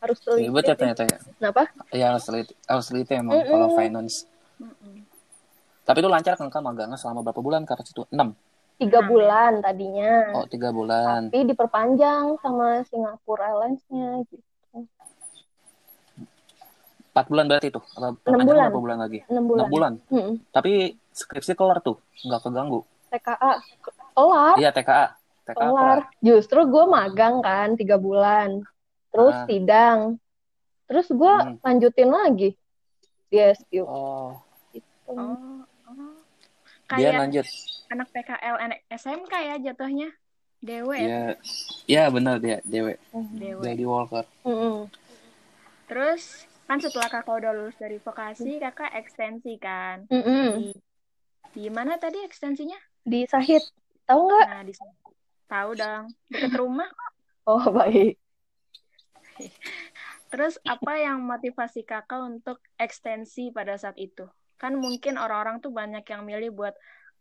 Harus 0.00 0.18
iya, 0.24 0.24
teliti. 0.24 0.48
Ribet 0.48 0.64
ya 0.64 0.74
ternyata 0.80 1.02
ya. 1.04 1.18
Kenapa? 1.36 1.62
Ya 1.92 2.06
harus 2.16 2.24
teliti, 2.24 2.52
harus 2.64 2.84
teliti 2.88 3.12
emang 3.12 3.36
mm 3.36 3.44
-mm. 3.44 3.52
kalau 3.52 3.68
finance. 3.76 4.24
Mm 4.56 4.72
-mm. 4.72 4.96
Tapi 5.84 6.00
itu 6.00 6.08
lancar 6.08 6.32
kan 6.40 6.48
kan 6.48 6.64
magangnya 6.64 6.96
selama 6.96 7.20
berapa 7.20 7.44
bulan 7.44 7.68
ke 7.68 7.76
situ? 7.84 8.08
6 8.08 8.16
tiga 8.76 9.00
ya? 9.00 9.06
bulan 9.06 9.52
tadinya 9.58 10.12
Oh 10.32 10.44
tiga 10.44 10.68
bulan. 10.70 11.28
tapi 11.28 11.44
diperpanjang 11.44 12.36
sama 12.38 12.84
Singapore 12.84 13.40
Airlines-nya 13.42 14.08
gitu 14.26 14.44
Empat 17.08 17.26
bulan 17.26 17.48
berarti. 17.48 17.68
Apa 17.72 17.80
Enam 18.28 18.44
bulan. 18.44 18.68
berapa 18.68 18.76
bulan 18.78 18.98
lagi? 19.00 19.18
enam 19.26 19.44
bulan, 19.46 19.58
Enam 19.58 19.72
bulan. 19.72 19.92
Mm-mm. 20.06 20.34
Tapi 20.50 20.72
skripsi 21.10 21.56
kelar 21.56 21.80
tuh, 21.80 21.96
nggak 22.20 22.40
keganggu. 22.44 22.84
TKA 23.08 23.52
kelar 24.12 24.54
Iya 24.56 24.70
TKA. 24.70 25.06
TKA 25.42 25.56
kelar 25.56 25.72
kelar. 25.72 26.00
justru 26.20 26.60
gue 26.66 26.84
magang 26.86 27.40
kan 27.40 27.72
tiga 27.72 27.96
bulan 27.96 28.60
terus 29.08 29.32
Ah. 29.32 29.46
sidang 29.46 29.98
terus 30.84 31.08
gue 31.08 31.32
Hmm. 31.32 31.56
lanjutin 31.62 32.10
lagi 32.10 32.52
di 33.26 33.36
SQ 33.38 33.72
Oh, 33.80 34.36
gitu. 34.70 34.84
Oh, 35.08 35.64
oh. 36.90 36.96
dia 36.98 37.10
Kayak 37.10 37.20
lanjut. 37.22 37.46
anak 37.86 38.08
PKL 38.10 38.56
anak 38.58 38.78
SMK 38.90 39.32
ya 39.34 39.56
jatuhnya. 39.70 40.10
Dewe 40.56 40.96
ya. 40.96 41.06
Iya, 41.06 41.22
iya 41.86 42.04
benar 42.08 42.40
dia 42.40 42.58
Dewe. 42.64 42.96
Dewe. 43.12 43.62
Jadi 43.62 43.84
Walker. 43.84 44.24
Mm-mm. 44.42 44.88
Terus 45.86 46.48
kan 46.66 46.82
setelah 46.82 47.06
kakak 47.06 47.30
udah 47.30 47.52
lulus 47.54 47.76
dari 47.78 48.02
vokasi, 48.02 48.58
kakak 48.58 48.90
ekstensi 48.96 49.54
kan. 49.60 50.08
Mm-mm. 50.10 50.58
Di, 50.58 50.68
di 51.54 51.66
mana 51.70 52.00
tadi 52.00 52.24
ekstensinya? 52.24 52.80
di 53.06 53.22
Sahid 53.30 53.62
tahu 54.02 54.26
nggak 54.26 54.46
Nah, 54.50 54.62
di 54.66 54.74
tahu 55.46 55.70
dong, 55.78 56.04
deket 56.26 56.52
rumah. 56.58 56.90
oh 57.46 57.70
baik 57.70 58.18
Terus 60.26 60.58
apa 60.66 60.98
yang 60.98 61.22
motivasi 61.22 61.86
kakak 61.86 62.18
untuk 62.18 62.58
ekstensi 62.82 63.54
pada 63.54 63.78
saat 63.78 63.94
itu? 63.94 64.26
Kan 64.56 64.80
mungkin 64.80 65.20
orang-orang 65.20 65.60
tuh 65.60 65.72
banyak 65.72 66.04
yang 66.08 66.22
milih 66.24 66.50
buat 66.56 66.74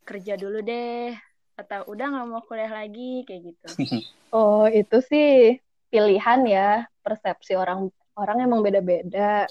kerja 0.07 0.39
dulu 0.39 0.63
deh, 0.63 1.11
atau 1.55 1.87
udah 1.87 2.05
nggak 2.11 2.27
mau 2.27 2.43
kuliah 2.43 2.71
lagi 2.71 3.23
kayak 3.23 3.41
gitu. 3.51 3.67
oh 4.35 4.67
itu 4.67 4.97
sih 5.07 5.59
pilihan 5.87 6.41
ya 6.43 6.69
persepsi 6.99 7.55
orang 7.55 7.87
orang 8.15 8.43
emang 8.43 8.59
beda-beda. 8.63 9.47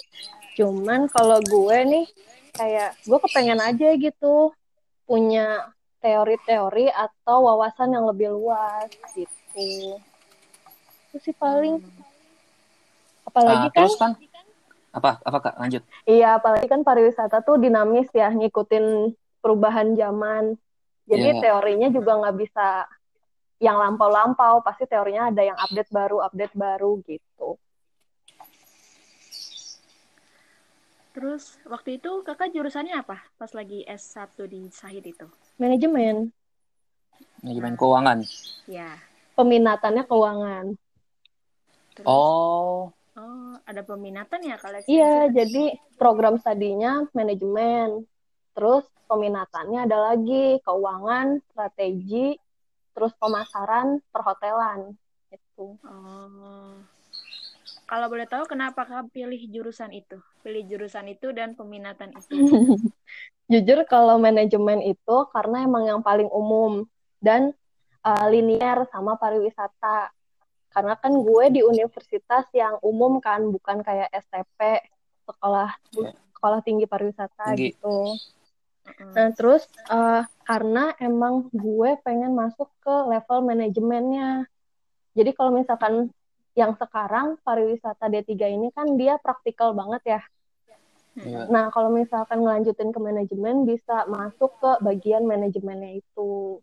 Cuman 0.57 1.09
kalau 1.09 1.41
gue 1.41 1.79
nih 1.85 2.07
kayak 2.55 2.97
gue 3.03 3.19
kepengen 3.29 3.61
aja 3.61 3.89
gitu 3.99 4.55
punya 5.05 5.69
teori-teori 6.05 6.93
atau 6.93 7.49
wawasan 7.49 7.97
yang 7.97 8.05
lebih 8.09 8.33
luas 8.37 8.89
gitu. 9.17 10.01
Itu 11.13 11.17
sih 11.25 11.35
paling. 11.37 11.81
Apalagi 13.25 13.69
Ah, 13.69 13.73
kan 13.73 13.81
terus 13.81 13.97
kan 13.97 14.13
apa 14.95 15.19
apa 15.27 15.39
kak 15.43 15.55
lanjut. 15.59 15.83
Iya, 16.07 16.39
apalagi 16.39 16.71
kan 16.71 16.87
pariwisata 16.87 17.43
tuh 17.43 17.59
dinamis 17.59 18.07
ya, 18.15 18.31
ngikutin 18.31 19.11
perubahan 19.43 19.99
zaman. 19.99 20.55
Jadi 21.05 21.37
Iya. 21.37 21.41
teorinya 21.43 21.89
juga 21.91 22.17
nggak 22.17 22.37
bisa 22.39 22.87
yang 23.59 23.77
lampau-lampau, 23.77 24.63
pasti 24.63 24.87
teorinya 24.87 25.29
ada 25.35 25.43
yang 25.43 25.59
update 25.59 25.91
baru, 25.91 26.23
update 26.25 26.55
baru 26.55 27.03
gitu. 27.05 27.59
Terus 31.15 31.63
waktu 31.71 32.03
itu 32.03 32.27
kakak 32.27 32.51
jurusannya 32.51 32.99
apa 32.99 33.23
pas 33.39 33.51
lagi 33.55 33.87
S1 33.87 34.35
di 34.51 34.67
Sahid 34.75 35.07
itu? 35.07 35.27
Manajemen, 35.63 36.35
Manajemen 37.43 37.75
keuangan. 37.79 38.19
Ya. 38.67 38.99
peminatannya 39.35 40.07
keuangan. 40.07 40.79
Terus, 41.95 42.07
Oh, 42.07 42.91
oh, 43.19 43.55
ada 43.67 43.83
peminatan 43.83 44.41
ya 44.43 44.57
kalau 44.59 44.79
Iya, 44.85 45.31
jadi 45.31 45.79
program 45.97 46.39
studinya 46.39 47.07
manajemen. 47.15 48.07
Terus 48.55 48.87
peminatannya 49.11 49.87
ada 49.87 50.15
lagi 50.15 50.63
keuangan, 50.63 51.43
strategi, 51.51 52.39
terus 52.95 53.13
pemasaran, 53.19 53.99
perhotelan. 54.15 54.95
Gitu. 55.31 55.75
Oh. 55.83 56.79
Kalau 57.85 58.07
boleh 58.09 58.25
tahu 58.25 58.49
kenapa 58.49 58.89
kakak 58.89 59.13
pilih 59.13 59.39
jurusan 59.53 59.93
itu? 59.93 60.17
Pilih 60.41 60.65
jurusan 60.65 61.05
itu 61.13 61.31
dan 61.37 61.53
peminatan 61.53 62.17
itu. 62.17 62.33
Jujur 63.53 63.85
kalau 63.85 64.17
manajemen 64.17 64.81
itu 64.81 65.17
karena 65.37 65.69
emang 65.69 65.85
yang 65.85 66.01
paling 66.01 66.31
umum 66.33 66.89
dan 67.21 67.53
uh, 68.01 68.27
linear 68.33 68.89
sama 68.89 69.21
pariwisata. 69.21 70.09
Karena 70.75 70.99
kan 70.99 71.15
gue 71.15 71.45
di 71.55 71.61
universitas 71.63 72.51
yang 72.51 72.83
umum 72.83 73.23
kan, 73.23 73.47
bukan 73.47 73.87
kayak 73.87 74.11
STP, 74.11 74.83
sekolah 75.25 75.71
sekolah 76.35 76.61
tinggi 76.61 76.85
pariwisata 76.85 77.55
Tinggi. 77.55 77.73
gitu. 77.73 78.19
Nah, 79.17 79.33
terus 79.33 79.65
uh, 79.89 80.29
karena 80.45 80.93
emang 81.01 81.49
gue 81.49 81.97
pengen 82.05 82.37
masuk 82.37 82.69
ke 82.85 82.95
level 83.09 83.39
manajemennya. 83.49 84.45
Jadi 85.17 85.31
kalau 85.33 85.57
misalkan 85.57 86.13
yang 86.53 86.77
sekarang 86.77 87.41
pariwisata 87.41 88.13
D3 88.13 88.31
ini 88.61 88.69
kan 88.77 88.93
dia 89.01 89.17
praktikal 89.17 89.73
banget 89.73 90.03
ya. 90.19 90.23
iya. 91.19 91.49
Nah, 91.49 91.73
kalau 91.73 91.91
misalkan 91.91 92.45
ngelanjutin 92.45 92.93
ke 92.93 93.01
manajemen 93.01 93.65
bisa 93.65 94.05
masuk 94.05 94.53
ke 94.61 94.71
bagian 94.85 95.25
manajemennya 95.25 96.05
itu. 96.05 96.61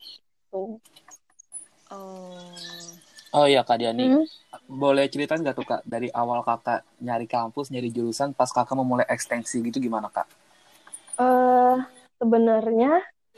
Tuh. 0.54 0.78
Oh. 1.90 3.01
Oh 3.38 3.46
iya 3.52 3.62
Kak 3.68 3.78
Diani, 3.80 4.06
Hmm. 4.06 4.26
boleh 4.82 5.06
ceritain 5.14 5.40
nggak 5.44 5.56
tuh 5.60 5.68
Kak 5.72 5.82
dari 5.94 6.10
awal 6.22 6.40
Kakak 6.44 6.80
nyari 7.06 7.28
kampus, 7.36 7.72
nyari 7.74 7.90
jurusan, 7.96 8.30
pas 8.40 8.52
Kakak 8.52 8.76
memulai 8.80 9.08
ekstensi 9.08 9.58
gitu 9.68 9.78
gimana 9.80 10.08
Kak? 10.16 10.28
Eh, 11.20 11.76
sebenarnya 12.20 12.92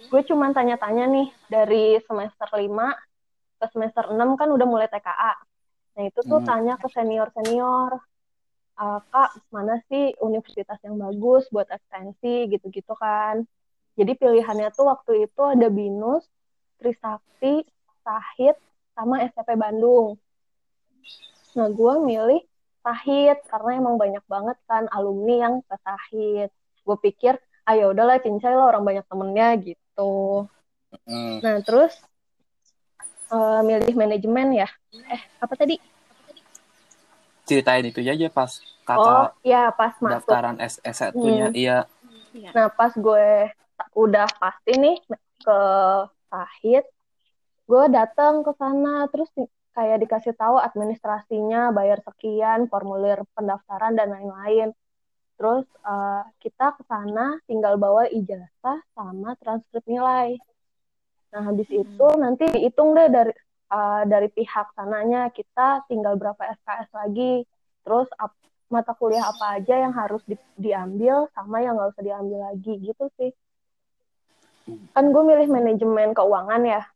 gue 0.09 0.21
cuman 0.29 0.51
tanya-tanya 0.57 1.05
nih 1.09 1.27
dari 1.49 1.83
semester 2.07 2.47
5 2.57 2.93
ke 3.59 3.65
semester 3.73 4.03
6 4.13 4.29
kan 4.39 4.49
udah 4.55 4.67
mulai 4.69 4.87
TKA. 4.89 5.33
Nah, 5.97 6.03
itu 6.09 6.19
tuh 6.25 6.39
Hmm. 6.39 6.47
tanya 6.47 6.73
ke 6.81 6.87
senior-senior. 6.95 7.91
"Eh, 8.81 8.99
Kak, 9.13 9.31
mana 9.53 9.75
sih 9.89 10.13
universitas 10.21 10.79
yang 10.85 10.95
bagus 10.97 11.43
buat 11.53 11.67
ekstensi 11.69 12.49
gitu-gitu 12.53 12.93
kan. 12.97 13.45
Jadi 13.99 14.11
pilihannya 14.17 14.73
tuh 14.77 14.85
waktu 14.89 15.11
itu 15.29 15.41
ada 15.45 15.67
BINUS, 15.69 16.25
Trisakti, 16.81 17.61
Sahid, 18.05 18.57
sama 18.93 19.21
STP 19.25 19.57
Bandung. 19.57 20.17
Nah, 21.53 21.69
gue 21.69 21.93
milih 22.01 22.41
Sahid 22.81 23.37
karena 23.47 23.71
emang 23.79 23.95
banyak 23.95 24.23
banget 24.25 24.57
kan 24.65 24.89
alumni 24.89 25.49
yang 25.49 25.55
ke 25.65 25.75
Sahid. 25.81 26.49
Gue 26.83 26.97
pikir, 26.99 27.37
ah 27.63 27.73
ya 27.77 27.89
udahlah 27.89 28.19
cincai 28.19 28.53
lah 28.53 28.73
orang 28.73 28.83
banyak 28.83 29.05
temennya 29.07 29.47
gitu. 29.61 30.45
Hmm. 31.05 31.37
Nah, 31.41 31.61
terus 31.63 31.93
eh, 33.29 33.61
milih 33.65 33.93
manajemen 33.95 34.65
ya. 34.65 34.69
Eh, 34.93 35.21
apa 35.41 35.53
tadi? 35.57 35.77
Ceritain 37.43 37.83
itu 37.83 37.99
aja 37.99 38.27
pas 38.31 38.61
Oh, 38.83 38.99
Kakak 38.99 39.39
ya 39.47 39.71
pas 39.71 39.95
masuk. 40.03 40.27
daftaran 40.27 40.59
S 40.59 40.75
S1-nya. 40.83 41.47
Hmm. 41.47 41.55
Iya. 41.55 41.77
Iya. 42.35 42.49
Nah, 42.51 42.67
pas 42.67 42.91
gue 42.91 43.47
udah 43.95 44.27
pasti 44.35 44.75
nih 44.75 44.99
ke 45.39 45.59
Sahid, 46.27 46.83
gue 47.63 47.83
datang 47.89 48.43
ke 48.43 48.51
sana 48.59 49.07
terus 49.11 49.29
di- 49.37 49.49
kayak 49.73 50.05
dikasih 50.05 50.37
tahu 50.37 50.61
administrasinya, 50.61 51.73
bayar 51.73 51.99
sekian, 52.05 52.69
formulir 52.69 53.25
pendaftaran 53.33 53.97
dan 53.97 54.13
lain-lain. 54.13 54.69
Terus 55.39 55.65
eh, 55.65 56.23
kita 56.43 56.77
ke 56.77 56.83
sana 56.85 57.41
tinggal 57.49 57.81
bawa 57.81 58.05
ijazah 58.11 58.79
sama 58.93 59.33
transkrip 59.41 59.81
nilai. 59.89 60.37
Nah, 61.33 61.41
habis 61.49 61.65
itu 61.73 62.07
nanti 62.21 62.45
dihitung 62.53 62.93
deh 62.93 63.09
dari 63.09 63.33
eh, 63.73 64.03
dari 64.05 64.29
pihak 64.29 64.77
sananya 64.77 65.33
kita 65.33 65.89
tinggal 65.89 66.13
berapa 66.21 66.53
SKS 66.61 66.89
lagi. 66.93 67.41
Terus 67.81 68.07
ap- 68.21 68.37
mata 68.69 68.93
kuliah 68.93 69.25
apa 69.33 69.57
aja 69.57 69.75
yang 69.89 69.93
harus 69.97 70.21
di- 70.29 70.37
diambil 70.55 71.25
sama 71.33 71.65
yang 71.65 71.73
nggak 71.81 71.97
usah 71.97 72.05
diambil 72.05 72.39
lagi 72.53 72.73
gitu 72.77 73.09
sih. 73.17 73.33
Kan 74.93 75.09
gue 75.09 75.23
milih 75.25 75.49
manajemen 75.49 76.13
keuangan 76.13 76.61
ya. 76.61 76.92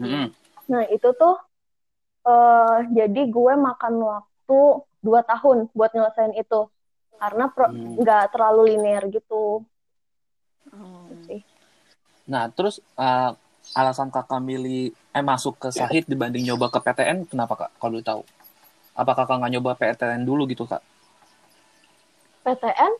Mm-mm. 0.00 0.26
Nah 0.70 0.82
itu 0.90 1.08
tuh 1.20 1.34
eh 2.28 2.76
jadi 2.98 3.20
gue 3.28 3.52
makan 3.68 3.94
waktu 4.10 4.58
dua 5.04 5.20
tahun 5.30 5.68
buat 5.76 5.90
nyelesain 5.92 6.32
itu 6.34 6.60
karena 7.20 7.44
pro- 7.54 7.72
Hmm. 7.72 8.00
nggak 8.00 8.24
terlalu 8.32 8.60
linear 8.74 9.02
gitu 9.12 9.62
Oh. 10.74 11.06
sih. 11.28 11.40
Nah, 12.32 12.48
terus 12.56 12.80
eh, 12.98 13.30
alasan 13.76 14.08
Kakak 14.14 14.40
milih 14.40 14.82
eh 15.16 15.24
masuk 15.24 15.54
ke 15.62 15.68
Sahid 15.70 16.04
dibanding 16.10 16.44
nyoba 16.48 16.66
ke 16.72 16.78
PTN 16.84 17.18
kenapa 17.30 17.54
Kak? 17.60 17.70
Kalau 17.80 18.00
tahu. 18.02 18.22
Apa 19.00 19.12
Kakak 19.18 19.36
nggak 19.40 19.52
nyoba 19.54 19.70
PTN 19.80 20.22
dulu 20.28 20.42
gitu 20.50 20.64
Kak? 20.66 20.82
PTN 22.44 22.92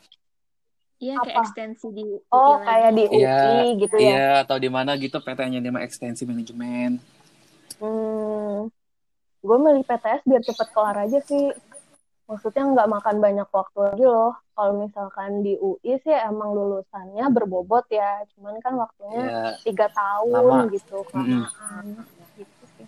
Iya, 0.96 1.20
kayak 1.20 1.36
ekstensi 1.42 1.90
di 1.90 2.06
UI 2.06 2.22
Oh, 2.30 2.54
lagi. 2.54 2.64
kayak 2.64 2.90
di 2.92 3.04
UI 3.04 3.18
Iya, 3.18 3.76
gitu 3.76 3.96
ya. 3.96 4.00
Iya, 4.00 4.42
atau 4.42 4.56
di 4.56 4.68
mana 4.68 4.94
gitu 4.94 5.16
PT-nya 5.16 5.58
dia 5.58 5.68
mah 5.68 5.80
ekstensi 5.80 6.22
manajemen. 6.22 6.96
Hmm, 7.76 8.70
gue 9.40 9.56
milih 9.58 9.82
PTS 9.82 10.22
biar 10.22 10.40
cepet 10.40 10.68
kelar 10.70 11.00
aja 11.00 11.18
sih. 11.20 11.50
Maksudnya 12.24 12.64
nggak 12.64 12.88
makan 12.88 13.18
banyak 13.18 13.46
waktu 13.46 13.78
lagi 13.84 14.02
loh. 14.02 14.32
Kalau 14.50 14.72
misalkan 14.78 15.40
di 15.40 15.54
UI 15.54 15.98
sih 15.98 16.14
emang 16.14 16.50
lulusannya 16.50 17.28
berbobot 17.28 17.84
ya. 17.88 18.22
Cuman 18.32 18.58
kan 18.58 18.74
waktunya 18.74 19.20
Iya, 19.20 19.56
tiga 19.60 19.86
tahun 19.90 20.32
Lama. 20.32 20.70
gitu 20.70 21.02
kelamaan. 21.04 21.84
Gitu 22.34 22.64
sih. 22.72 22.86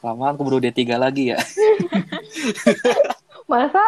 lamaan 0.00 0.36
keburu 0.36 0.60
D3 0.60 0.94
lagi 0.94 1.32
ya. 1.32 1.38
Masa 3.46 3.82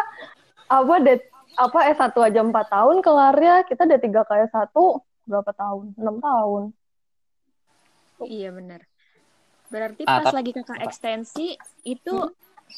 apa 0.65 0.93
det 0.99 1.23
apa 1.57 1.79
S1 1.89 2.13
aja 2.21 2.39
4 2.45 2.65
tahun 2.69 2.97
kelarnya, 3.01 3.65
kita 3.65 3.83
D3 3.89 4.21
kayak 4.29 4.49
satu 4.53 5.01
berapa 5.25 5.51
tahun? 5.57 5.85
6 5.97 6.15
tahun. 6.21 6.63
Iya, 8.21 8.49
benar. 8.53 8.81
Berarti 9.67 10.03
Ah, 10.05 10.21
pas 10.21 10.29
tap- 10.29 10.37
lagi 10.37 10.51
kakak 10.53 10.79
ekstensi, 10.85 11.57
itu 11.83 12.15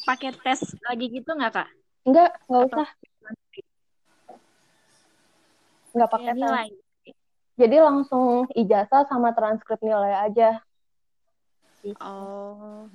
pakai 0.08 0.30
tes 0.42 0.60
lagi 0.88 1.06
gitu 1.12 1.30
nggak, 1.32 1.52
Kak? 1.54 1.68
Enggak, 2.08 2.30
enggak 2.48 2.62
Atau 2.66 2.68
usah. 2.80 2.88
Enggak 5.94 6.08
pakai 6.10 6.24
kayak 6.24 6.34
tes. 6.34 6.40
nilai? 6.40 6.68
Jadi 7.60 7.76
langsung 7.76 8.26
ijazah 8.56 9.02
sama 9.04 9.36
transkrip 9.36 9.80
nilai 9.84 10.14
aja. 10.24 10.50
Oh, 12.00 12.88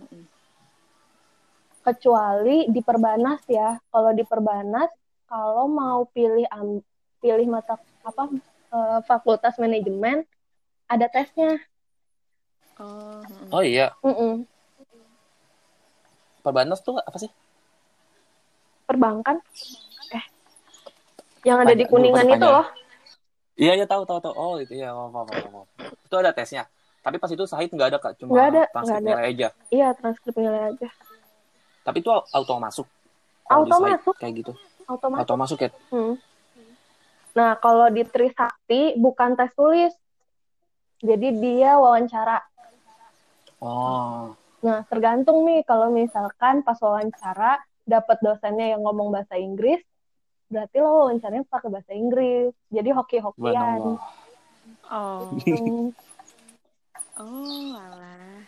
kecuali 1.86 2.66
di 2.74 2.82
perbanas 2.82 3.42
ya. 3.46 3.78
Kalau 3.78 4.12
di 4.14 4.26
perbanas, 4.26 4.90
kalau 5.26 5.66
mau 5.70 6.06
pilih 6.10 6.46
am- 6.54 6.86
pilih 7.22 7.48
mata 7.50 7.78
apa 8.06 8.24
eh, 8.76 9.00
fakultas 9.10 9.58
manajemen, 9.58 10.26
ada 10.86 11.08
tesnya. 11.10 11.58
oh, 12.80 13.22
mm. 13.26 13.50
Oh 13.54 13.64
iya, 13.66 13.90
Mm-mm. 14.06 14.46
Perbanas 16.46 16.80
tuh 16.86 17.02
apa 17.02 17.18
sih? 17.18 17.32
Perbankan, 18.86 19.42
eh, 20.14 20.26
yang 21.42 21.58
ada 21.66 21.74
di 21.74 21.90
kuningan 21.90 22.30
itu 22.30 22.46
loh. 22.46 22.66
Iya, 23.58 23.72
iya 23.82 23.86
tahu 23.88 24.04
tahu 24.06 24.20
tahu. 24.22 24.34
Oh, 24.36 24.56
itu 24.62 24.78
ya, 24.78 24.92
apa 24.94 25.26
apa 25.26 25.34
apa. 25.42 25.60
Itu 26.06 26.16
ada 26.20 26.36
tesnya. 26.36 26.68
Tapi 27.02 27.18
pas 27.18 27.32
itu 27.32 27.46
Sahid 27.50 27.72
nggak 27.74 27.90
ada 27.96 27.98
Kak, 28.02 28.14
cuma 28.20 28.34
Nggak 28.36 28.48
ada, 28.52 28.64
transkrip 28.70 28.86
nggak 28.86 28.98
ada. 29.02 29.10
nilai 29.10 29.26
aja. 29.32 29.48
Iya, 29.74 29.88
transkrip 29.98 30.36
nilai 30.38 30.62
aja. 30.74 30.90
Tapi 31.86 31.98
itu 32.02 32.10
auto 32.12 32.54
masuk. 32.62 32.88
Auto 33.46 33.76
masuk. 33.78 34.14
kayak 34.18 34.34
gitu. 34.42 34.52
Otomatis. 34.86 35.22
Auto 35.26 35.36
masuk 35.36 35.60
ya. 35.66 35.70
Hmm. 35.90 36.16
Nah, 37.36 37.58
kalau 37.60 37.92
di 37.92 38.06
Trisakti 38.06 38.96
bukan 38.96 39.36
tes 39.36 39.52
tulis. 39.54 39.92
Jadi 41.04 41.36
dia 41.38 41.76
wawancara. 41.78 42.40
Oh. 43.60 44.32
Nah, 44.64 44.82
tergantung 44.88 45.44
nih 45.46 45.62
kalau 45.68 45.92
misalkan 45.92 46.64
pas 46.64 46.80
wawancara 46.80 47.60
dapat 47.86 48.18
dosennya 48.24 48.74
yang 48.74 48.82
ngomong 48.82 49.14
bahasa 49.14 49.38
Inggris, 49.38 49.78
berarti 50.50 50.82
lo 50.82 51.06
wawancaranya 51.06 51.46
pakai 51.46 51.70
bahasa 51.70 51.92
Inggris. 51.94 52.56
Jadi 52.72 52.90
hoki-hokian. 52.90 54.00
Oh, 54.90 55.30
Hmm. 55.46 55.94
oh, 57.22 57.70
alah. 57.78 58.42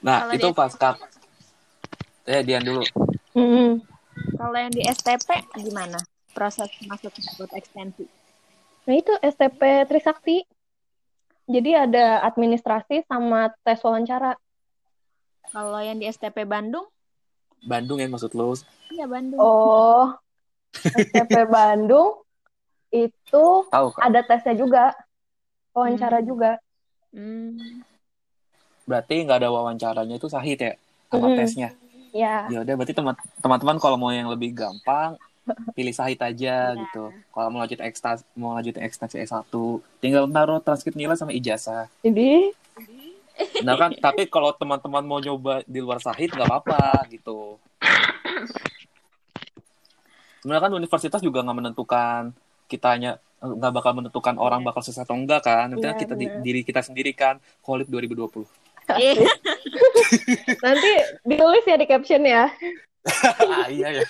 Nah, 0.00 0.18
Kalau 0.24 0.34
itu 0.36 0.48
di- 0.50 0.56
pas 0.56 0.72
Kak. 0.72 0.96
Eh, 2.28 2.40
Dian 2.44 2.60
dulu. 2.60 2.84
Hmm. 3.32 3.80
Kalau 4.34 4.56
yang 4.56 4.72
di 4.72 4.82
STP 4.82 5.28
gimana? 5.56 5.98
Proses 6.30 6.70
masuk 6.86 7.12
buat 7.36 7.50
ekstensi? 7.52 8.06
Nah, 8.86 8.94
itu 8.96 9.12
STP 9.20 9.84
Trisakti. 9.84 10.42
Jadi 11.50 11.70
ada 11.74 12.22
administrasi 12.22 13.02
sama 13.04 13.50
tes 13.66 13.82
wawancara. 13.82 14.38
Kalau 15.50 15.82
yang 15.82 15.98
di 15.98 16.06
STP 16.06 16.46
Bandung? 16.46 16.86
Bandung 17.60 17.98
ya 17.98 18.06
maksud 18.06 18.32
lo. 18.38 18.54
Iya, 18.88 19.10
Bandung. 19.10 19.38
Oh, 19.42 20.14
STP 20.94 21.44
Bandung 21.50 22.22
itu 22.94 23.44
Tahu 23.66 23.86
Kak. 23.94 24.00
ada 24.00 24.20
tesnya 24.22 24.54
juga. 24.54 24.84
Wawancara 25.74 26.22
Hmm. 26.22 26.26
juga. 26.26 26.50
Hmm. 27.10 27.82
Berarti 28.86 29.22
nggak 29.22 29.38
ada 29.42 29.50
wawancaranya 29.54 30.18
itu 30.18 30.26
Sahid 30.26 30.58
ya 30.58 30.74
sama 31.10 31.30
Mm-mm. 31.30 31.38
tesnya. 31.38 31.70
Ya, 32.10 32.46
Ya 32.46 32.58
udah 32.60 32.74
berarti 32.74 32.90
teman- 32.90 33.14
teman-teman 33.38 33.76
kalau 33.76 33.94
mau 33.94 34.10
yang 34.10 34.26
lebih 34.26 34.50
gampang 34.52 35.14
pilih 35.72 35.90
Sahid 35.90 36.18
aja 36.18 36.72
Iya. 36.72 36.78
gitu. 36.80 37.10
Kalau 37.28 37.48
mau 37.48 37.58
lanjut 37.58 37.78
ekstasi 37.78 38.22
mau 38.34 38.52
lanjutin 38.52 38.82
ekstasi 38.82 39.18
S1, 39.20 39.46
tinggal 39.98 40.26
taruh 40.26 40.58
transkrip 40.58 40.94
nilai 40.94 41.14
sama 41.14 41.30
ijazah. 41.30 41.86
jadi 42.00 42.50
Nah 43.62 43.72
kan, 43.74 43.90
tapi 43.94 44.26
kalau 44.26 44.52
teman-teman 44.52 45.00
mau 45.00 45.16
nyoba 45.16 45.64
di 45.64 45.80
luar 45.80 45.96
Sahid 45.96 46.28
nggak 46.28 46.44
apa-apa 46.44 46.78
gitu. 47.08 47.56
Sebenarnya 50.38 50.62
kan 50.62 50.72
universitas 50.72 51.20
juga 51.20 51.40
nggak 51.40 51.58
menentukan 51.58 52.36
kitanya 52.66 53.16
nggak 53.40 53.72
bakal 53.72 53.92
menentukan 53.94 54.36
orang 54.36 54.60
Iya. 54.60 54.66
bakal 54.66 54.80
sukses 54.82 55.00
atau 55.00 55.16
enggak 55.16 55.40
kan. 55.42 55.68
Nanti 55.68 55.82
Iya, 55.82 55.96
kita 55.96 56.14
di- 56.14 56.28
diri 56.42 56.60
kita 56.60 56.80
sendiri 56.80 57.12
kan. 57.12 57.40
Kolip 57.60 57.88
2020. 57.88 58.44
Nanti 60.60 60.90
ditulis 61.24 61.64
ya 61.64 61.76
di 61.76 61.86
caption 61.86 62.22
ya. 62.22 62.44
ah, 63.40 63.66
iya 63.68 63.88
ya. 63.96 64.04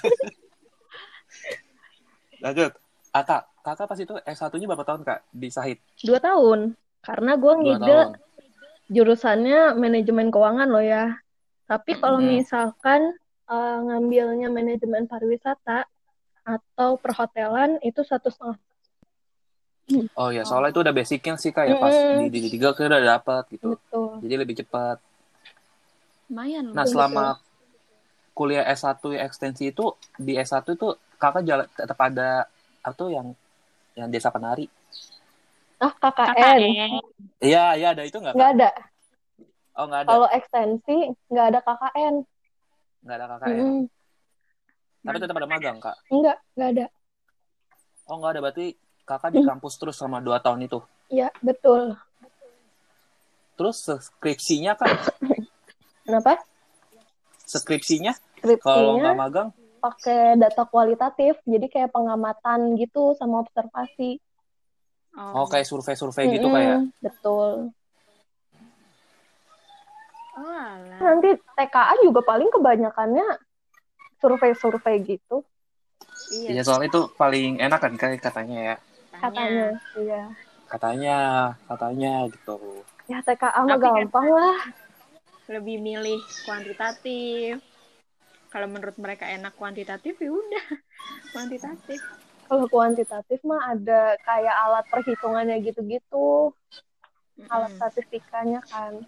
Lanjut. 2.41 2.73
Ah, 3.11 3.27
kak, 3.27 3.43
kakak 3.67 3.87
pas 3.91 3.99
itu 3.99 4.15
S1-nya 4.23 4.67
berapa 4.71 4.87
tahun 4.87 5.03
kak 5.03 5.21
di 5.35 5.49
Sahid? 5.51 5.79
Dua 6.01 6.23
tahun. 6.23 6.79
Karena 7.03 7.35
gue 7.35 7.53
ngide 7.59 7.99
tahun. 8.07 8.09
jurusannya 8.91 9.75
manajemen 9.75 10.31
keuangan 10.31 10.69
loh 10.71 10.83
ya. 10.83 11.19
Tapi 11.67 11.99
kalau 11.99 12.19
Hmm. 12.19 12.39
misalkan 12.39 13.15
eh, 13.51 13.79
ngambilnya 13.83 14.47
manajemen 14.47 15.11
pariwisata 15.11 15.83
atau 16.47 16.95
perhotelan 16.97 17.83
itu 17.83 18.07
satu 18.07 18.31
setengah. 18.31 18.59
Oh 20.15 20.31
ya, 20.31 20.47
soalnya 20.47 20.71
itu 20.71 20.81
udah 20.87 20.95
basicnya 20.95 21.35
sih 21.35 21.51
kak 21.51 21.67
ya 21.67 21.75
pas 21.75 21.91
Mm-mm. 21.91 22.31
di 22.31 22.39
di 22.39 22.49
tiga 22.55 22.71
kita 22.71 22.87
udah 22.87 23.19
dapet 23.19 23.43
gitu. 23.59 23.75
Betul. 23.75 24.23
Jadi 24.23 24.35
lebih 24.39 24.55
cepat. 24.63 25.03
Lumayan 26.31 26.71
Nah 26.71 26.87
selama 26.87 27.25
kuliah 28.33 28.63
S1 28.71 29.03
yang 29.13 29.27
ekstensi 29.27 29.75
itu 29.75 29.99
di 30.15 30.39
S1 30.39 30.63
itu 30.73 30.95
kakak 31.19 31.43
jalan 31.43 31.67
tetap 31.75 31.99
ada 31.99 32.47
atau 32.81 33.11
yang 33.11 33.35
yang 33.99 34.09
desa 34.09 34.31
penari? 34.31 34.71
Ah, 35.83 35.91
KKN. 35.91 36.33
KKN. 36.33 36.93
Iya 37.43 37.65
iya 37.77 37.89
ada 37.93 38.07
itu 38.07 38.17
nggak? 38.17 38.33
Kak? 38.33 38.39
Nggak 38.39 38.51
ada. 38.57 38.71
Oh 39.75 39.85
nggak 39.91 40.01
ada, 40.07 40.09
Kalau 40.15 40.29
ekstensi, 40.31 40.97
nggak 41.29 41.47
ada 41.51 41.61
KKN. 41.67 42.15
nggak 43.01 43.17
ada 43.17 43.27
kakak 43.27 43.49
ya. 43.49 43.61
Mm-mm. 43.65 43.81
Tapi 45.01 45.17
tetap 45.17 45.37
ada 45.41 45.49
magang 45.49 45.79
kak. 45.81 45.97
Enggak, 46.13 46.37
nggak 46.53 46.71
ada. 46.77 46.87
Oh 48.05 48.17
nggak 48.21 48.31
ada 48.37 48.41
berarti 48.45 48.67
kakak 49.09 49.31
di 49.33 49.41
kampus 49.41 49.75
terus 49.81 49.97
selama 49.97 50.21
dua 50.21 50.39
tahun 50.45 50.69
itu. 50.69 50.79
Ya, 51.09 51.33
betul. 51.41 51.97
Terus 53.57 53.89
skripsinya 53.89 54.77
kak, 54.77 54.89
Kenapa? 56.11 56.43
skripsinya 57.47 58.13
kalau 58.15 58.43
Skripsinya 58.43 59.03
nggak 59.03 59.19
magang 59.19 59.49
pakai 59.81 60.37
data 60.37 60.63
kualitatif, 60.69 61.41
jadi 61.49 61.67
kayak 61.67 61.91
pengamatan 61.91 62.77
gitu 62.77 63.17
sama 63.17 63.41
observasi. 63.41 64.21
Oh 65.17 65.49
kayak 65.49 65.67
survei-survei 65.67 66.37
gitu 66.37 66.47
kayak. 66.53 66.79
Mm-mm, 66.85 66.93
Betul. 67.01 67.73
Oh, 70.37 70.47
alah. 70.47 70.99
Nanti 71.01 71.33
TKA 71.57 71.95
juga 72.05 72.21
paling 72.23 72.49
kebanyakannya 72.53 73.27
survei-survei 74.21 75.01
gitu 75.03 75.43
Iya 76.31 76.49
Iya, 76.55 76.63
soalnya 76.63 76.89
itu 76.93 77.01
paling 77.19 77.59
enak 77.59 77.81
kan 77.81 77.93
kayak 77.99 78.21
katanya 78.23 78.59
ya. 78.63 78.77
katanya. 79.17 79.67
Iya. 79.99 80.23
Katanya, 80.71 81.17
katanya 81.67 82.13
gitu. 82.31 82.85
Ya 83.11 83.19
TKA 83.27 83.61
mah 83.67 83.79
kan- 83.81 83.81
gampang 83.81 84.29
lah. 84.31 84.59
Lebih 85.51 85.83
milih 85.83 86.23
kuantitatif. 86.47 87.59
Kalau 88.51 88.67
menurut 88.71 88.95
mereka 88.99 89.27
enak 89.27 89.59
kuantitatif 89.59 90.15
ya 90.23 90.31
udah 90.31 90.67
kuantitatif. 91.35 91.99
Kalau 92.47 92.67
kuantitatif 92.71 93.39
mah 93.47 93.75
ada 93.75 94.19
kayak 94.27 94.57
alat 94.67 94.85
perhitungannya 94.91 95.63
gitu-gitu, 95.63 96.51
alat 97.47 97.71
statistikanya 97.79 98.63
kan. 98.67 99.03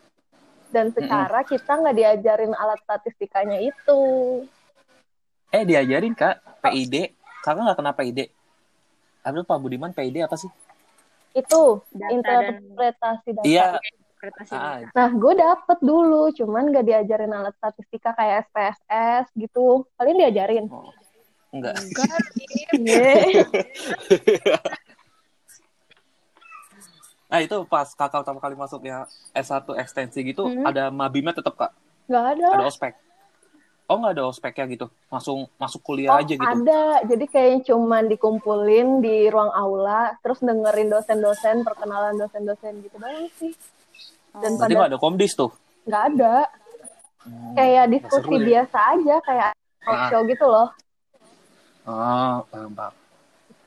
Dan 0.70 0.94
secara 0.94 1.42
kita 1.42 1.78
nggak 1.78 1.96
diajarin 1.98 2.54
alat 2.54 2.78
statistikanya 2.86 3.58
itu. 3.58 4.02
Eh 5.50 5.62
diajarin 5.66 6.14
kak 6.14 6.38
PID. 6.62 7.18
Kakak 7.42 7.62
nggak 7.66 7.78
kena 7.82 7.92
PID. 7.98 8.30
Aduh 9.26 9.42
Pak 9.42 9.58
Budiman 9.58 9.90
PID 9.90 10.22
apa 10.22 10.38
sih? 10.38 10.50
Itu 11.34 11.82
Data 11.90 12.10
dan 12.10 12.62
interpretasi 12.62 13.28
data. 13.34 13.46
Iya. 13.46 13.66
Interpretasi 14.22 14.54
Ah, 14.54 14.78
data. 14.78 14.94
Nah, 14.94 15.10
gue 15.10 15.32
dapet 15.34 15.78
dulu, 15.82 16.22
cuman 16.30 16.70
gak 16.70 16.86
diajarin 16.86 17.34
alat 17.34 17.54
statistika 17.58 18.14
kayak 18.14 18.46
SPSS 18.46 19.26
gitu. 19.34 19.82
Kalian 19.98 20.18
diajarin? 20.20 20.64
oh, 20.70 20.94
enggak. 21.50 21.74
Enggak. 21.82 22.18
Ye. 22.78 23.42
Nah 27.26 27.40
itu 27.40 27.56
pas 27.64 27.88
kakak 27.88 28.22
pertama 28.22 28.38
kali 28.38 28.54
masuk 28.54 28.84
ya 28.84 29.08
S1 29.32 29.64
ekstensi 29.74 30.20
gitu, 30.22 30.46
Hmm. 30.46 30.68
ada 30.68 30.92
mabimnya 30.92 31.32
tetap 31.32 31.56
kak? 31.56 31.72
Nggak 32.04 32.24
ada. 32.36 32.48
Ada 32.54 32.66
ospek? 32.68 32.92
Oh 33.88 33.96
nggak 33.98 34.14
ada 34.14 34.24
ospeknya 34.24 34.64
gitu? 34.70 34.86
Langsung 35.08 35.48
masuk 35.56 35.80
kuliah 35.82 36.12
Oh, 36.12 36.20
aja 36.20 36.28
gitu? 36.28 36.44
ada. 36.44 37.00
Jadi 37.02 37.24
kayak 37.26 37.64
cuman 37.66 38.04
dikumpulin 38.06 39.00
di 39.00 39.26
ruang 39.28 39.48
aula, 39.50 40.12
terus 40.20 40.40
dengerin 40.40 40.88
dosen-dosen, 40.88 41.64
perkenalan 41.64 42.16
dosen-dosen 42.16 42.84
gitu 42.84 42.96
doang 42.96 43.26
sih. 43.36 43.52
Dan 44.34 44.50
Berarti 44.56 44.74
pada 44.74 44.88
ada 44.88 44.96
komdis 44.96 45.32
tuh? 45.32 45.50
nggak 45.82 46.02
ada. 46.10 46.34
Hmm, 47.22 47.54
Kayak 47.54 47.84
diskusi 47.88 48.18
seru 48.18 48.34
ya? 48.34 48.44
biasa 48.44 48.78
aja, 48.92 49.14
kayak 49.20 49.48
talk 49.78 49.94
Ah. 49.94 50.08
show 50.08 50.20
gitu 50.24 50.44
loh. 50.44 50.68
Ah, 51.82 52.38
paham, 52.48 52.70
paham. 52.72 52.94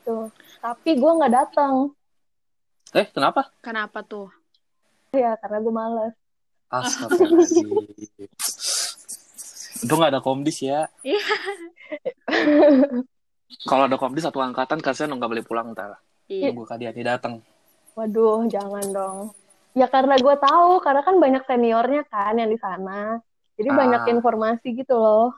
Tuh. 0.01 0.25
Tapi 0.58 0.89
gue 0.93 1.12
nggak 1.13 1.34
datang. 1.34 1.73
Eh 2.91 3.06
kenapa? 3.08 3.47
Kenapa 3.60 4.01
tuh? 4.01 4.28
Ya, 5.12 5.36
karena 5.38 5.58
gue 5.60 5.71
males. 5.71 6.13
Astagfirullahaladzim. 6.67 7.67
Untung 9.78 9.97
nggak 9.99 10.10
ada 10.10 10.19
komdis 10.19 10.58
ya. 10.60 10.88
Iya. 11.01 11.19
Kalau 13.69 13.84
ada 13.86 13.95
komdis 13.95 14.23
satu 14.23 14.39
angkatan 14.39 14.80
kasihan 14.80 15.12
nggak 15.12 15.30
boleh 15.30 15.43
pulang 15.43 15.71
ntar. 15.71 15.95
Iya. 16.25 16.49
Nunggu 16.49 16.65
Kak 16.65 16.78
Diani 16.78 17.01
datang. 17.01 17.34
Waduh, 17.93 18.47
jangan 18.47 18.82
dong. 18.89 19.17
Ya 19.76 19.92
karena 19.92 20.16
gue 20.16 20.36
tahu, 20.40 20.80
karena 20.80 21.04
kan 21.04 21.16
banyak 21.20 21.44
seniornya 21.44 22.08
kan 22.08 22.40
yang 22.40 22.48
di 22.48 22.56
sana. 22.56 23.20
Jadi 23.60 23.70
Ah. 23.72 23.76
banyak 23.76 24.02
informasi 24.16 24.72
gitu 24.72 24.96
loh. 24.96 25.36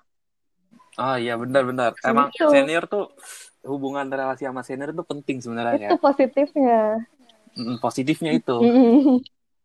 Oh 0.97 1.17
iya 1.17 1.37
benar-benar. 1.37 1.97
Emang 2.01 2.29
Gitu. 2.29 2.49
senior 2.49 2.85
tuh 2.85 3.09
hubungan 3.65 4.05
relasi 4.05 4.45
sama 4.45 4.61
senior 4.61 4.93
itu 4.93 5.01
penting 5.01 5.41
sebenarnya. 5.41 5.89
Itu 5.89 5.97
positifnya. 5.97 7.01
Mm, 7.57 7.81
Positifnya 7.81 8.31
itu. 8.33 8.57
Mm. 8.61 9.21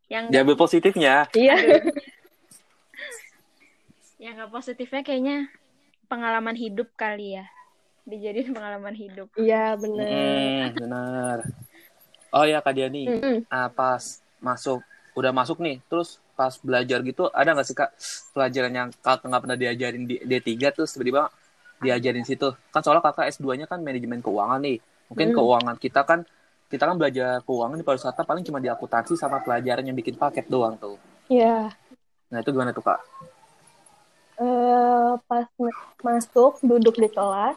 Yang 0.08 0.24
Diambil 0.32 0.56
positifnya. 0.56 1.28
Iya. 1.32 1.56
yang 4.22 4.38
nggak 4.38 4.52
positifnya 4.54 5.02
kayaknya 5.02 5.50
pengalaman 6.06 6.54
hidup 6.54 6.88
kali 6.94 7.36
ya. 7.36 7.44
Dijadiin 8.06 8.54
pengalaman 8.54 8.94
hidup. 8.94 9.28
Iya, 9.34 9.74
bener. 9.76 10.08
Mm, 10.08 10.80
benar. 10.80 11.36
Oh 12.32 12.48
ya 12.48 12.64
Kak 12.64 12.72
Diani, 12.72 13.04
Mm-mm. 13.12 13.36
ah, 13.46 13.68
pas 13.68 14.21
masuk, 14.42 14.82
udah 15.14 15.30
masuk 15.30 15.62
nih, 15.62 15.78
terus 15.86 16.18
pas 16.34 16.52
belajar 16.58 16.98
gitu, 17.06 17.30
ada 17.30 17.54
nggak 17.54 17.66
sih 17.68 17.76
Kak 17.76 17.90
pelajaran 18.34 18.72
yang 18.72 18.88
kakak 19.04 19.28
nggak 19.28 19.42
pernah 19.44 19.58
diajarin 19.58 20.04
di 20.10 20.16
D3 20.20 20.74
terus 20.74 20.90
tiba-tiba 20.92 21.30
diajarin 21.82 22.26
situ? 22.26 22.48
Kan 22.74 22.80
soalnya 22.82 23.02
kakak 23.06 23.30
S2-nya 23.30 23.66
kan 23.70 23.78
manajemen 23.80 24.20
keuangan 24.20 24.60
nih. 24.62 24.78
Mungkin 25.12 25.28
Hmm. 25.30 25.36
keuangan 25.36 25.76
kita 25.78 26.00
kan, 26.08 26.20
kita 26.72 26.84
kan 26.88 26.96
belajar 26.96 27.40
keuangan 27.46 27.76
di 27.78 27.84
pariwisata 27.86 28.22
paling 28.24 28.44
cuma 28.48 28.58
di 28.58 28.68
akuntansi 28.72 29.14
sama 29.14 29.38
pelajaran 29.44 29.84
yang 29.84 29.96
bikin 29.96 30.16
paket 30.16 30.48
doang 30.48 30.74
tuh. 30.80 30.96
Iya. 31.28 31.70
Nah 32.32 32.38
itu 32.40 32.48
gimana 32.48 32.72
tuh 32.72 32.84
Kak? 32.84 33.00
Eh, 34.42 35.10
pas 35.28 35.46
ma- 35.60 35.80
masuk 36.02 36.58
duduk 36.64 36.96
di 36.98 37.06
kelas 37.12 37.54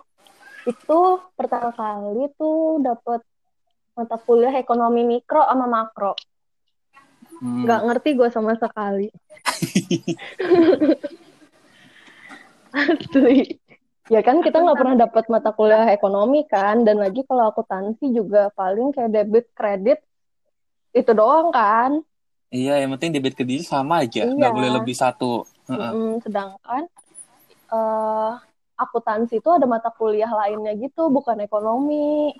itu 0.67 1.00
pertama 1.38 1.71
kali 1.74 2.30
tuh 2.36 2.84
dapat 2.84 3.24
mata 3.95 4.17
kuliah 4.19 4.54
ekonomi 4.60 5.08
mikro 5.08 5.41
sama 5.48 5.65
makro 5.65 6.13
Hmm. 7.36 7.67
nggak 7.67 7.82
ngerti 7.89 8.10
gue 8.15 8.30
sama 8.32 8.56
sekali 8.56 9.12
asli 12.76 13.60
ya 14.08 14.21
kan 14.21 14.39
kita 14.39 14.62
nggak 14.62 14.78
pernah 14.78 14.95
dapat 14.95 15.26
mata 15.28 15.50
kuliah 15.52 15.89
ekonomi 15.89 16.45
kan 16.45 16.86
dan 16.86 17.02
lagi 17.02 17.26
kalau 17.26 17.50
akuntansi 17.50 18.13
juga 18.13 18.54
paling 18.54 18.93
kayak 18.93 19.12
debit 19.12 19.45
kredit 19.52 20.00
itu 20.91 21.12
doang 21.12 21.50
kan 21.52 22.04
Iya, 22.54 22.80
yang 22.80 22.95
penting 22.95 23.12
debit 23.19 23.36
kredit 23.36 23.67
sama 23.67 24.08
aja, 24.08 24.32
nggak 24.32 24.48
Iya. 24.48 24.56
boleh 24.56 24.69
lebih 24.80 24.95
satu. 24.95 25.43
Mm, 25.67 26.24
sedangkan 26.24 26.88
eh 27.67 28.32
akuntansi 28.80 29.43
itu 29.43 29.50
ada 29.52 29.67
mata 29.67 29.91
kuliah 29.91 30.30
lainnya 30.32 30.71
gitu, 30.80 31.12
bukan 31.12 31.41
ekonomi. 31.43 32.32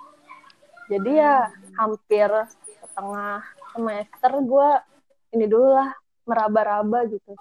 Jadi 0.88 1.20
ya 1.20 1.52
hampir 1.76 2.32
setengah 2.80 3.44
semester 3.76 4.32
gue 4.40 4.68
ini 5.30 5.44
dulu 5.44 5.68
lah 5.70 5.92
meraba-raba 6.24 7.04
gitu. 7.06 7.32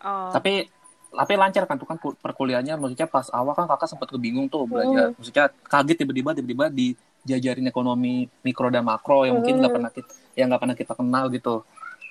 Oh. 0.00 0.30
Tapi 0.30 0.68
tapi 1.14 1.32
lancar 1.34 1.62
kan 1.64 1.76
tuh 1.76 1.86
kan 1.86 1.94
ku- 1.94 2.16
perkuliahannya 2.16 2.74
maksudnya 2.74 3.06
pas 3.06 3.30
awal 3.30 3.54
kan 3.54 3.70
kakak 3.70 3.86
sempat 3.86 4.10
kebingung 4.10 4.50
tuh 4.50 4.66
belajar 4.66 5.14
maksudnya 5.14 5.46
kaget 5.62 6.02
tiba-tiba 6.02 6.34
tiba-tiba 6.34 6.66
dijajarin 6.68 7.62
ekonomi 7.64 8.26
mikro 8.42 8.66
dan 8.66 8.82
makro 8.82 9.22
yang 9.22 9.38
mungkin 9.38 9.62
nggak 9.62 9.70
Hmm. 9.70 9.76
pernah 9.78 9.90
kita 9.92 10.10
yang 10.34 10.46
nggak 10.50 10.60
pernah 10.60 10.74
kita 10.74 10.92
kenal 10.92 11.24
gitu 11.30 11.62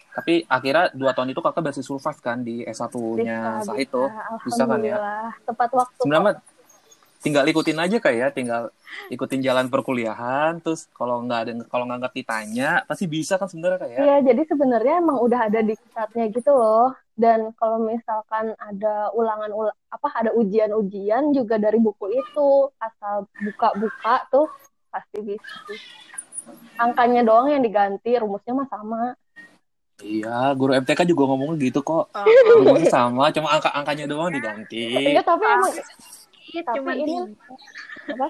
tapi 0.10 0.48
akhirnya 0.48 0.88
dua 0.94 1.12
tahun 1.12 1.36
itu 1.36 1.42
kakak 1.44 1.62
berhasil 1.62 1.84
survive 1.84 2.22
kan 2.22 2.38
di 2.40 2.64
S1-nya 2.64 3.40
Bisa, 3.60 3.66
saat 3.66 3.80
itu 3.82 4.04
Bisa 4.40 4.64
kan 4.64 4.80
ya? 4.80 4.96
Alhamdulillah. 4.96 5.28
Tepat 5.44 5.70
waktu. 5.74 6.00
sebenarnya 6.00 6.34
tinggal 7.24 7.48
ikutin 7.48 7.80
aja 7.80 7.98
kayak 7.98 8.20
ya 8.20 8.28
tinggal 8.30 8.64
ikutin 9.08 9.40
jalan 9.40 9.66
perkuliahan 9.66 10.60
terus 10.60 10.92
kalau 10.92 11.24
nggak 11.24 11.40
ada 11.40 11.52
kalau 11.66 11.88
nggak 11.88 12.02
ngerti 12.04 12.22
tanya 12.22 12.84
pasti 12.84 13.08
bisa 13.08 13.40
kan 13.40 13.48
sebenarnya 13.48 13.80
kayak 13.80 13.98
Iya, 13.98 14.18
jadi 14.22 14.42
sebenarnya 14.46 14.94
emang 15.00 15.18
udah 15.18 15.40
ada 15.48 15.60
di 15.60 15.74
kitabnya 15.74 16.28
gitu 16.28 16.52
loh. 16.52 16.92
Dan 17.14 17.54
kalau 17.54 17.78
misalkan 17.80 18.58
ada 18.60 19.14
ulangan 19.14 19.50
ul 19.50 19.70
apa 19.88 20.08
ada 20.14 20.34
ujian-ujian 20.34 21.30
juga 21.30 21.56
dari 21.56 21.78
buku 21.78 22.10
itu, 22.10 22.50
asal 22.78 23.30
buka-buka 23.40 24.26
tuh 24.28 24.50
pasti 24.90 25.22
bisa. 25.22 25.74
Angkanya 26.76 27.22
doang 27.22 27.48
yang 27.48 27.62
diganti, 27.62 28.18
rumusnya 28.18 28.54
mah 28.54 28.68
sama. 28.68 29.14
iya 30.02 30.52
guru 30.52 30.74
MTK 30.76 31.06
juga 31.06 31.24
ngomong 31.24 31.54
gitu 31.56 31.80
kok 31.80 32.10
Oh, 32.10 32.26
rumusnya 32.52 32.90
sama 32.92 33.30
cuma 33.30 33.54
angka 33.54 33.70
angkanya 33.72 34.10
doang 34.10 34.34
diganti 34.34 35.14
Iya, 35.14 35.22
tapi 35.22 35.46
emang 35.46 35.70
Tapi 36.44 36.62
Tapi 36.64 36.78
cuman 36.80 36.96
ini- 37.00 37.06
tinggi. 37.08 37.34
apa? 38.14 38.28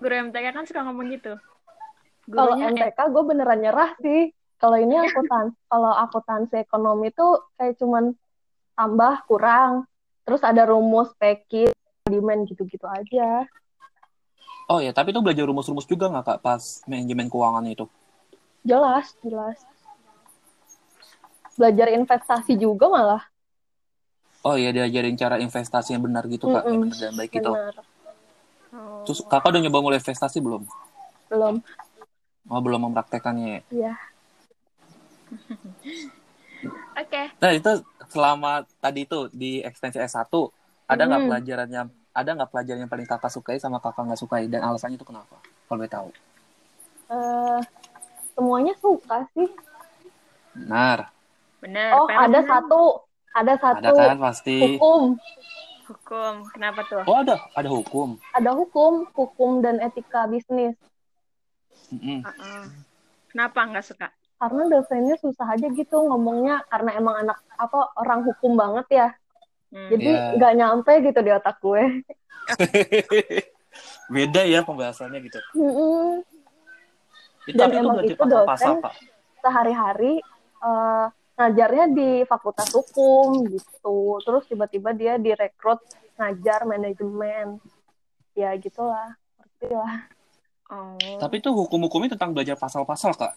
Guru 0.00 0.14
MTK 0.28 0.46
kan 0.52 0.64
suka 0.68 0.80
ngomong 0.84 1.06
gitu. 1.12 1.32
Kalau 2.30 2.54
MTK 2.56 2.98
gue 3.10 3.22
beneran 3.24 3.60
nyerah 3.60 3.96
sih. 3.98 4.30
Kalau 4.60 4.76
ini 4.76 4.92
akuntan, 4.92 5.56
kalau 5.72 5.88
akuntansi 5.88 6.60
ekonomi 6.60 7.08
tuh 7.16 7.48
kayak 7.56 7.80
cuman 7.80 8.12
tambah 8.76 9.24
kurang, 9.24 9.88
terus 10.28 10.44
ada 10.44 10.68
rumus 10.68 11.08
peki, 11.16 11.72
demand 12.04 12.44
gitu-gitu 12.44 12.84
aja. 12.84 13.48
Oh 14.68 14.78
ya, 14.78 14.92
tapi 14.92 15.16
itu 15.16 15.24
belajar 15.24 15.48
rumus-rumus 15.48 15.88
juga 15.88 16.12
nggak 16.12 16.24
kak 16.28 16.38
pas 16.44 16.62
manajemen 16.84 17.32
keuangan 17.32 17.64
itu? 17.72 17.88
Jelas, 18.60 19.16
jelas. 19.24 19.58
Belajar 21.56 21.88
investasi 21.96 22.60
juga 22.60 22.92
malah. 22.92 23.24
Oh 24.40 24.56
iya, 24.56 24.72
diajarin 24.72 25.16
cara 25.20 25.36
investasi 25.36 25.92
yang 25.92 26.02
benar 26.06 26.24
gitu 26.24 26.48
kak, 26.48 26.64
yang 26.64 26.80
Mm-mm. 26.80 26.88
benar 26.88 26.96
dan 26.96 27.12
baik 27.16 27.32
itu. 27.36 27.52
Bener. 27.52 27.74
Oh. 28.72 29.04
Terus 29.04 29.20
kakak 29.28 29.50
udah 29.52 29.60
nyoba 29.60 29.78
mulai 29.84 29.98
investasi 30.00 30.38
belum? 30.40 30.62
Belum. 31.28 31.56
Oh 32.48 32.60
belum 32.64 32.80
mempraktekannya. 32.88 33.60
ya? 33.60 33.60
Iya. 33.70 33.92
Oke. 37.00 37.22
Nah 37.40 37.50
itu 37.56 37.70
selama 38.08 38.64
tadi 38.80 39.04
itu 39.08 39.28
di 39.32 39.60
ekstensi 39.64 39.96
S1 40.00 40.50
ada 40.88 41.02
nggak 41.06 41.22
Hmm. 41.22 41.28
pelajaran 41.30 41.68
yang 41.70 41.86
ada 42.10 42.30
nggak 42.34 42.50
pelajaran 42.50 42.80
yang 42.84 42.90
paling 42.90 43.06
kakak 43.06 43.30
sukai 43.30 43.56
sama 43.62 43.78
kakak 43.78 44.02
nggak 44.08 44.20
sukai 44.20 44.44
dan 44.50 44.64
alasannya 44.66 44.96
itu 44.98 45.06
kenapa? 45.06 45.36
Kalau 45.68 45.78
boleh 45.78 45.92
tahu. 45.92 46.08
Eh, 47.10 47.60
semuanya 48.34 48.74
suka 48.82 49.26
sih. 49.34 49.48
Benar, 50.54 51.08
Bener. 51.62 51.90
Oh, 51.94 52.06
ada 52.08 52.40
satu. 52.42 53.09
Ada 53.30 53.54
ada 53.54 53.62
satu 53.62 53.94
kan 53.94 54.18
pasti. 54.18 54.56
hukum. 54.78 55.02
Hukum. 55.90 56.34
Kenapa 56.54 56.80
tuh? 56.86 57.02
Oh 57.06 57.16
ada, 57.18 57.38
ada 57.54 57.68
hukum. 57.70 58.18
Ada 58.34 58.50
hukum, 58.54 59.06
hukum 59.10 59.62
dan 59.62 59.78
etika 59.82 60.26
bisnis. 60.26 60.74
Mm-mm. 61.90 62.22
Heeh. 62.22 62.62
Kenapa 63.30 63.66
nggak 63.66 63.86
suka? 63.86 64.06
Karena 64.40 64.62
dosennya 64.70 65.14
susah 65.20 65.46
aja 65.52 65.66
gitu 65.68 65.96
ngomongnya 66.00 66.64
karena 66.70 66.90
emang 66.96 67.16
anak 67.26 67.38
apa 67.54 67.92
orang 67.98 68.26
hukum 68.26 68.56
banget 68.58 68.86
ya. 68.90 69.08
Hmm. 69.70 69.86
Jadi 69.92 70.10
Iya. 70.10 70.34
nggak 70.38 70.52
nyampe 70.58 70.92
gitu 71.06 71.20
di 71.22 71.30
otak 71.30 71.56
gue. 71.62 71.82
Beda 74.14 74.42
ya 74.42 74.66
pembahasannya 74.66 75.18
gitu. 75.22 75.38
Mm-mm. 75.54 76.26
Itu, 77.46 77.54
Dan 77.58 77.66
tapi 77.70 77.74
itu 77.78 77.82
emang 77.86 77.96
itu 78.02 78.24
dosen-. 78.26 78.82
Sehari-hari 79.40 80.18
eh, 80.60 81.06
ngajarnya 81.40 81.86
di 81.96 82.08
fakultas 82.28 82.68
hukum 82.76 83.48
gitu. 83.48 84.20
Terus 84.20 84.44
tiba-tiba 84.44 84.92
dia 84.92 85.16
direkrut 85.16 85.80
ngajar 86.20 86.68
manajemen. 86.68 87.56
Ya 88.36 88.52
gitulah. 88.60 89.16
Ngerti 89.40 89.72
lah. 89.72 89.94
Oh. 90.68 91.16
Tapi 91.16 91.40
itu 91.40 91.48
hukum-hukumnya 91.48 92.12
tentang 92.12 92.36
belajar 92.36 92.60
pasal-pasal 92.60 93.16
kak. 93.16 93.32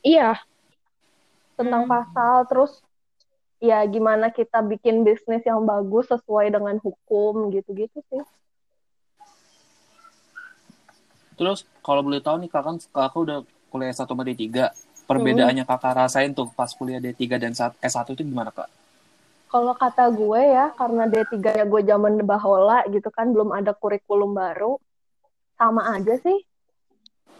Iya. 0.00 0.40
Tentang 1.60 1.84
Hmm. 1.84 1.92
pasal 1.92 2.48
terus 2.48 2.80
ya 3.60 3.84
gimana 3.84 4.32
kita 4.32 4.64
bikin 4.64 5.04
bisnis 5.04 5.44
yang 5.44 5.66
bagus 5.68 6.08
sesuai 6.08 6.48
dengan 6.48 6.80
hukum 6.80 7.52
gitu-gitu 7.52 8.00
sih. 8.08 8.24
Terus 11.38 11.68
kalau 11.84 12.02
boleh 12.02 12.18
tahu 12.18 12.42
nih 12.42 12.50
kakak 12.50 12.90
kakak 12.90 13.20
udah 13.20 13.38
kuliah 13.70 13.92
S1 13.92 14.08
sama 14.10 14.24
D3. 14.26 14.72
Perbedaannya 15.08 15.64
hmm. 15.64 15.72
kakak 15.72 15.94
rasain 16.04 16.36
tuh 16.36 16.52
pas 16.52 16.68
kuliah 16.68 17.00
D3 17.00 17.40
dan 17.40 17.56
S1 17.56 18.12
itu 18.12 18.28
gimana 18.28 18.52
kak? 18.52 18.68
Kalau 19.48 19.72
kata 19.72 20.12
gue 20.12 20.42
ya, 20.52 20.68
karena 20.76 21.08
D3 21.08 21.40
ya 21.40 21.64
gue 21.64 21.80
zaman 21.80 22.20
bahola 22.28 22.84
gitu 22.92 23.08
kan, 23.08 23.32
belum 23.32 23.56
ada 23.56 23.72
kurikulum 23.72 24.36
baru, 24.36 24.76
sama 25.56 25.96
aja 25.96 26.20
sih. 26.20 26.36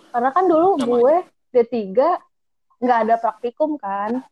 Karena 0.08 0.32
kan 0.32 0.48
dulu 0.48 0.80
sama 0.80 0.96
gue 0.96 1.14
D3 1.52 1.76
nggak 2.80 2.98
ada 3.04 3.14
praktikum 3.20 3.76
kan. 3.76 4.24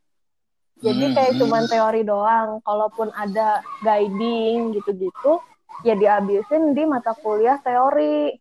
Jadi 0.80 1.04
hmm, 1.08 1.14
kayak 1.16 1.32
hmm. 1.36 1.40
cuman 1.44 1.64
teori 1.68 2.02
doang. 2.08 2.48
Kalaupun 2.64 3.12
ada 3.12 3.60
guiding 3.84 4.72
gitu-gitu, 4.80 5.44
ya 5.84 5.92
dihabisin 5.92 6.72
di 6.72 6.88
mata 6.88 7.12
kuliah 7.12 7.60
teori. 7.60 8.32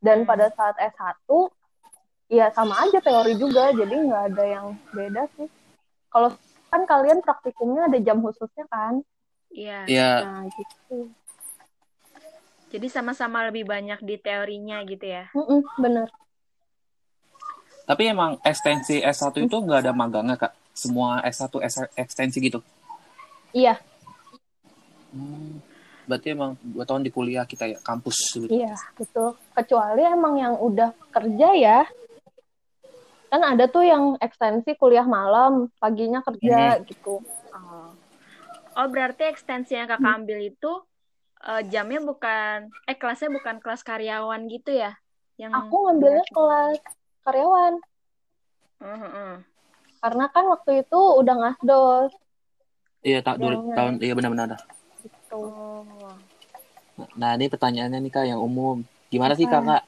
Dan 0.00 0.24
pada 0.24 0.48
saat 0.56 0.80
S1, 0.80 1.28
ya 2.32 2.48
sama 2.56 2.80
aja 2.80 2.98
teori 3.04 3.36
juga. 3.36 3.68
Jadi 3.76 3.92
nggak 3.92 4.24
ada 4.32 4.44
yang 4.48 4.66
beda 4.96 5.28
sih. 5.36 5.48
Kalau 6.08 6.32
kan 6.72 6.88
kalian 6.88 7.20
praktikumnya 7.20 7.92
ada 7.92 8.00
jam 8.00 8.24
khususnya 8.24 8.64
kan? 8.72 9.04
Iya. 9.52 9.84
Iya. 9.84 10.12
Nah, 10.24 10.42
gitu. 10.48 11.12
Jadi 12.72 12.88
sama-sama 12.88 13.44
lebih 13.52 13.68
banyak 13.68 14.00
di 14.00 14.16
teorinya 14.16 14.80
gitu 14.88 15.04
ya? 15.04 15.28
Mm 15.36 15.44
-mm, 15.44 15.60
bener. 15.76 16.08
Tapi 17.84 18.08
emang 18.08 18.40
ekstensi 18.40 19.04
S1 19.04 19.44
itu 19.44 19.52
nggak 19.52 19.84
ada 19.84 19.92
magangnya, 19.92 20.40
Kak? 20.40 20.56
Semua 20.72 21.20
S1 21.20 21.52
ekstensi 22.00 22.40
gitu? 22.40 22.64
Iya. 23.52 23.76
Hmm, 25.12 25.60
berarti 26.08 26.32
emang 26.32 26.56
dua 26.64 26.88
tahun 26.88 27.04
di 27.04 27.12
kuliah 27.12 27.44
kita 27.44 27.68
ya, 27.68 27.76
kampus. 27.84 28.40
Gitu. 28.40 28.48
Iya, 28.48 28.72
betul. 28.96 29.36
Kecuali 29.52 30.08
emang 30.08 30.40
yang 30.40 30.56
udah 30.56 30.96
kerja 31.12 31.48
ya, 31.52 31.84
kan 33.32 33.40
ada 33.40 33.64
tuh 33.64 33.80
yang 33.80 34.20
ekstensi 34.20 34.76
kuliah 34.76 35.08
malam 35.08 35.72
paginya 35.80 36.20
kerja 36.20 36.76
hmm. 36.76 36.84
gitu. 36.84 37.24
Oh. 37.56 37.88
oh 38.76 38.86
berarti 38.92 39.32
ekstensi 39.32 39.72
yang 39.72 39.88
kakak 39.88 40.04
hmm. 40.04 40.18
ambil 40.20 40.38
itu 40.44 40.72
uh, 41.48 41.64
jamnya 41.64 42.04
bukan 42.04 42.68
eh 42.84 42.92
kelasnya 42.92 43.32
bukan 43.32 43.56
kelas 43.64 43.80
karyawan 43.80 44.44
gitu 44.52 44.76
ya? 44.76 44.92
Yang 45.40 45.64
aku 45.64 45.74
ngambilnya 45.88 46.26
kelas 46.28 46.78
karyawan. 47.24 47.74
Uh 48.82 48.98
-huh. 48.98 49.32
karena 50.02 50.26
kan 50.34 50.44
waktu 50.52 50.84
itu 50.84 51.00
udah 51.22 51.34
ngasdos. 51.38 52.12
Iya 53.00 53.22
tak 53.24 53.40
dulu 53.40 53.72
tahun 53.72 53.96
iya 54.04 54.12
benar-benar. 54.12 54.60
Gitu. 55.00 55.42
nah 57.16 57.32
ini 57.38 57.48
pertanyaannya 57.48 57.98
nih 58.02 58.12
kak 58.12 58.26
yang 58.28 58.42
umum. 58.42 58.84
Gimana 59.08 59.38
sih 59.38 59.46
kakak 59.46 59.86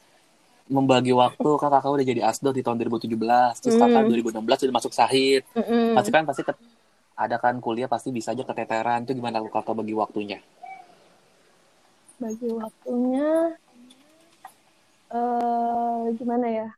membagi 0.69 1.13
waktu. 1.13 1.51
Kan 1.61 1.71
kakak 1.73 1.91
udah 1.93 2.07
jadi 2.07 2.23
asdo 2.25 2.51
di 2.53 2.65
tahun 2.65 2.81
2017 2.81 3.13
terus 3.61 3.77
kakak 3.77 4.03
mm. 4.09 4.11
2016 4.33 4.65
udah 4.69 4.75
masuk 4.75 4.93
sahid. 4.93 5.43
Mm 5.53 5.65
-hmm. 5.65 5.87
pasti 5.97 6.11
kan 6.11 6.25
pasti 6.25 6.43
ke, 6.45 6.53
ada 7.15 7.37
kan 7.39 7.55
kuliah 7.61 7.89
pasti 7.89 8.09
bisa 8.11 8.33
aja 8.33 8.45
keteteran. 8.45 9.05
Itu 9.05 9.13
gimana 9.17 9.45
kakak 9.45 9.77
bagi 9.77 9.95
waktunya? 9.95 10.39
Bagi 12.19 12.49
waktunya 12.53 13.29
uh, 15.13 16.09
gimana 16.17 16.47
ya? 16.49 16.69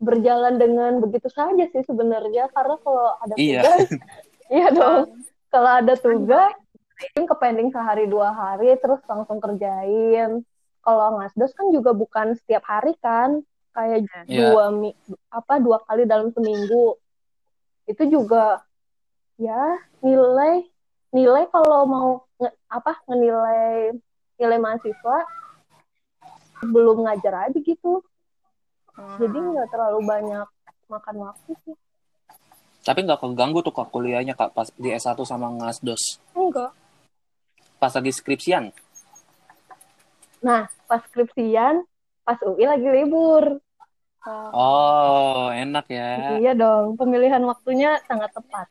Berjalan 0.00 0.56
dengan 0.56 1.00
begitu 1.00 1.28
saja 1.32 1.64
sih 1.72 1.82
sebenarnya. 1.84 2.48
Karena 2.52 2.76
kalau 2.80 3.16
ada 3.20 3.34
iya. 3.36 3.60
tugas 3.64 3.88
iya 4.56 4.68
dong. 4.72 5.16
Kalau 5.50 5.70
ada 5.82 5.94
tugas 5.96 6.54
ke 7.00 7.34
pending 7.40 7.72
sehari 7.72 8.04
dua 8.06 8.28
hari 8.32 8.76
terus 8.76 9.00
langsung 9.08 9.40
kerjain 9.40 10.44
kalau 10.80 11.20
ngasdos 11.20 11.52
kan 11.52 11.68
juga 11.72 11.92
bukan 11.92 12.36
setiap 12.40 12.64
hari 12.64 12.96
kan 13.00 13.44
kayak 13.76 14.08
yeah. 14.26 14.50
dua 14.50 14.74
mi 14.74 14.90
apa 15.30 15.60
dua 15.60 15.78
kali 15.84 16.08
dalam 16.08 16.32
seminggu. 16.32 16.96
Itu 17.86 18.06
juga 18.08 18.64
ya 19.40 19.78
nilai 20.04 20.64
nilai 21.10 21.44
kalau 21.50 21.84
mau 21.86 22.08
nge, 22.38 22.50
apa 22.70 22.92
nilai 23.10 23.94
nilai 24.40 24.58
mahasiswa 24.58 25.16
belum 26.64 27.08
ngajar 27.08 27.48
aja 27.48 27.58
gitu. 27.60 28.04
Hmm. 28.90 29.16
jadi 29.16 29.38
nggak 29.38 29.68
terlalu 29.70 30.00
banyak 30.04 30.48
makan 30.90 31.16
waktu 31.24 31.52
sih. 31.64 31.76
Tapi 32.84 33.06
nggak 33.06 33.22
keganggu 33.22 33.64
tuh 33.64 33.72
kak 33.72 33.88
kuliahnya 33.88 34.34
kak 34.36 34.52
pas 34.52 34.68
di 34.76 34.92
S1 34.92 35.16
sama 35.24 35.48
ngasdos 35.56 36.20
enggak. 36.36 36.74
Pas 37.80 37.92
lagi 37.96 38.12
skripsian 38.12 38.74
Nah, 40.40 40.68
pas 40.88 41.00
skripsian, 41.08 41.84
pas 42.24 42.38
UI 42.44 42.64
lagi 42.64 42.88
libur. 42.88 43.60
Oh, 44.52 45.48
enak 45.52 45.88
ya. 45.88 46.36
Iya 46.36 46.52
dong, 46.52 46.96
pemilihan 47.00 47.40
waktunya 47.44 47.96
sangat 48.04 48.32
tepat. 48.36 48.68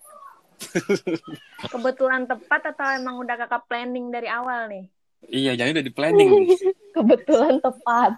Kebetulan 1.73 2.29
tepat 2.29 2.61
atau 2.75 2.87
emang 2.93 3.17
udah 3.21 3.35
kakak 3.39 3.65
planning 3.65 4.13
dari 4.13 4.29
awal 4.29 4.69
nih? 4.69 4.85
Iya, 5.25 5.51
jadi 5.57 5.69
udah 5.73 5.85
di 5.85 5.93
planning. 5.93 6.29
Kebetulan 6.95 7.57
tepat. 7.61 8.11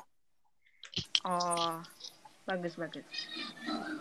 Oh, 1.23 1.79
bagus 2.43 2.75
bagus. 2.75 3.05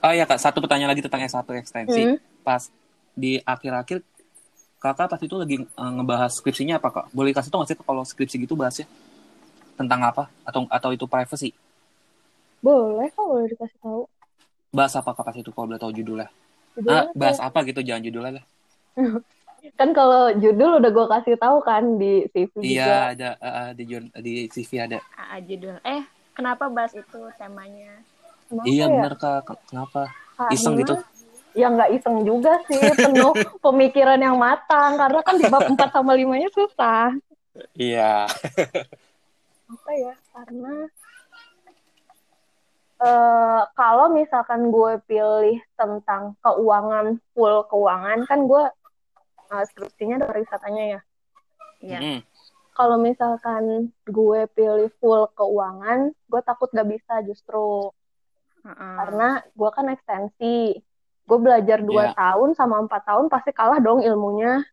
Oh 0.01 0.13
iya 0.15 0.25
kak, 0.27 0.41
satu 0.41 0.59
pertanyaan 0.59 0.91
lagi 0.97 1.05
tentang 1.05 1.23
S1 1.23 1.47
ekstensi. 1.61 2.03
Hmm. 2.07 2.17
Pas 2.43 2.67
di 3.15 3.39
akhir-akhir 3.45 4.03
kakak 4.81 5.07
pas 5.13 5.21
itu 5.21 5.37
lagi 5.37 5.57
uh, 5.61 5.91
ngebahas 6.01 6.33
skripsinya 6.33 6.81
apa 6.81 6.89
kak? 6.91 7.07
Boleh 7.13 7.31
kasih 7.37 7.53
tau 7.53 7.61
nggak 7.63 7.71
sih 7.71 7.79
kalau 7.79 8.03
skripsi 8.03 8.37
gitu 8.43 8.57
bahasnya? 8.57 8.89
Tentang 9.81 10.05
apa 10.05 10.29
atau 10.45 10.69
atau 10.69 10.91
itu 10.93 11.09
privacy? 11.09 11.57
Boleh 12.61 13.09
kok 13.17 13.25
boleh 13.25 13.49
dikasih 13.49 13.81
tahu. 13.81 14.05
Bahas 14.77 14.93
apa 14.93 15.17
kapas 15.17 15.41
itu 15.41 15.49
kalau 15.57 15.73
boleh 15.73 15.81
tahu 15.81 15.97
judulnya? 15.97 16.29
judulnya 16.77 17.03
ah, 17.03 17.07
bahas 17.17 17.39
apa 17.43 17.59
gitu 17.67 17.81
jangan 17.81 18.05
judulnya 18.05 18.33
lah. 18.39 18.45
kan 19.81 19.93
kalau 19.93 20.33
judul 20.41 20.81
udah 20.81 20.91
gue 20.93 21.07
kasih 21.21 21.37
tahu 21.37 21.57
kan 21.65 21.97
di 21.97 22.29
CV 22.33 22.53
iya, 22.61 22.69
juga. 22.69 22.85
Iya 22.85 23.01
ada 23.09 23.31
uh, 23.41 23.71
di 23.73 23.85
di 24.21 24.33
CV 24.53 24.71
ada. 24.77 24.99
Ah, 25.17 25.41
judul. 25.41 25.77
Eh 25.81 26.05
kenapa 26.37 26.69
bahas 26.69 26.93
itu 26.93 27.21
temanya? 27.41 28.05
Kenapa 28.49 28.67
iya 28.69 28.85
ya? 28.85 28.93
benar 28.93 29.15
kak. 29.17 29.57
Kenapa? 29.69 30.13
Karena... 30.37 30.53
Iseng 30.53 30.75
gitu? 30.81 30.95
Ya 31.51 31.67
nggak 31.67 31.91
iseng 31.99 32.23
juga 32.23 32.63
sih, 32.71 32.79
penuh 32.95 33.35
pemikiran 33.65 34.21
yang 34.21 34.37
matang. 34.37 35.01
Karena 35.01 35.21
kan 35.25 35.35
di 35.41 35.47
bab 35.49 35.67
4 35.73 35.77
sama 35.91 36.13
5-nya 36.15 36.49
susah. 36.53 37.17
Iya. 37.75 38.31
Apa 39.71 39.91
ya 39.95 40.15
karena 40.35 40.75
uh, 42.99 43.63
kalau 43.79 44.11
misalkan 44.11 44.75
gue 44.75 44.99
pilih 45.07 45.63
tentang 45.79 46.35
keuangan 46.43 47.23
full 47.33 47.63
keuangan 47.71 48.27
kan 48.27 48.51
gue 48.51 48.65
uh, 49.55 49.65
skripsinya 49.71 50.27
dari 50.27 50.43
wisatanya 50.43 50.85
ya 50.99 51.01
Iya. 51.81 51.99
Mm. 51.99 52.21
Kalau 52.77 52.97
misalkan 52.97 53.93
gue 54.09 54.41
pilih 54.57 54.89
full 55.03 55.29
keuangan, 55.37 56.17
gue 56.17 56.41
takut 56.45 56.69
gak 56.73 56.89
bisa 56.89 57.21
justru. 57.27 57.93
Uh 58.61 58.69
-uh. 58.69 58.95
Karena 59.05 59.29
gue 59.53 59.71
kan 59.73 59.87
ekstensi. 59.93 60.79
Gue 61.29 61.39
belajar 61.39 61.85
dua 61.85 62.11
yeah. 62.11 62.17
tahun 62.17 62.57
sama 62.57 62.81
empat 62.85 63.03
tahun 63.05 63.27
pasti 63.29 63.53
kalah 63.53 63.81
dong 63.83 64.01
ilmunya. 64.01 64.65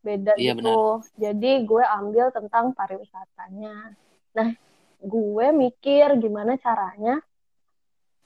Beda 0.00 0.34
yeah, 0.40 0.56
gitu. 0.56 0.64
Benar. 0.64 1.18
Jadi 1.18 1.52
gue 1.66 1.84
ambil 1.84 2.26
tentang 2.34 2.72
pariwisatanya. 2.74 3.94
Nah, 4.36 4.54
gue 5.00 5.46
mikir 5.50 6.20
gimana 6.20 6.60
caranya 6.60 7.18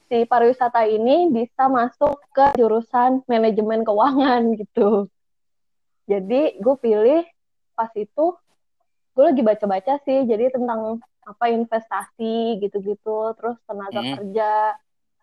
si 0.09 0.29
pariwisata 0.29 0.85
ini 0.85 1.33
bisa 1.33 1.67
masuk 1.67 2.21
ke 2.31 2.61
jurusan 2.61 3.25
manajemen 3.25 3.83
keuangan 3.87 4.43
gitu. 4.61 5.09
Jadi 6.05 6.61
gue 6.61 6.77
pilih 6.77 7.25
pas 7.73 7.91
itu 7.97 8.37
gue 9.15 9.25
lagi 9.25 9.43
baca-baca 9.47 9.95
sih, 10.05 10.27
jadi 10.27 10.51
tentang 10.53 11.01
apa 11.25 11.45
investasi 11.49 12.61
gitu-gitu, 12.61 13.33
terus 13.39 13.57
tenaga 13.65 14.01
hmm. 14.05 14.15
kerja. 14.21 14.53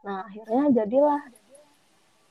Nah 0.01 0.25
akhirnya 0.25 0.63
jadilah 0.81 1.21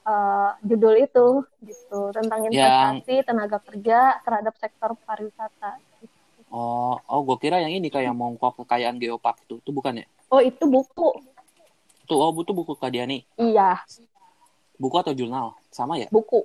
uh, 0.05 0.51
judul 0.67 0.95
itu 0.99 1.29
gitu 1.63 2.11
tentang 2.11 2.51
investasi 2.51 3.23
yang... 3.23 3.27
tenaga 3.29 3.63
kerja 3.63 4.19
terhadap 4.27 4.55
sektor 4.59 4.91
pariwisata. 5.07 5.79
Gitu. 6.03 6.20
Oh, 6.51 6.99
oh, 7.07 7.23
gue 7.23 7.39
kira 7.39 7.63
yang 7.63 7.71
ini 7.71 7.87
kayak 7.87 8.11
mongkok 8.11 8.59
kekayaan 8.59 8.99
geopark 8.99 9.39
itu, 9.47 9.63
itu 9.63 9.71
bukan 9.71 10.03
ya? 10.03 10.07
Oh, 10.35 10.43
itu 10.43 10.67
buku. 10.67 11.15
Tuh, 12.11 12.19
oh, 12.19 12.35
itu 12.35 12.51
buku 12.51 12.75
Kak 12.75 12.91
Diani. 12.91 13.23
Iya. 13.39 13.79
Buku 14.75 14.99
atau 14.99 15.15
jurnal? 15.15 15.55
Sama 15.71 15.95
ya? 15.95 16.11
Buku. 16.11 16.43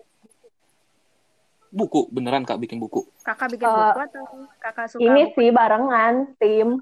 Buku, 1.74 2.06
beneran 2.14 2.46
Kak 2.46 2.62
bikin 2.62 2.78
buku? 2.78 3.02
Kakak 3.26 3.50
bikin 3.58 3.66
uh, 3.66 3.74
buku 3.74 4.00
atau 4.06 4.24
kakak 4.62 4.88
suka 4.94 5.02
Ini 5.02 5.22
buku? 5.34 5.42
sih 5.42 5.50
barengan, 5.50 6.38
tim. 6.38 6.78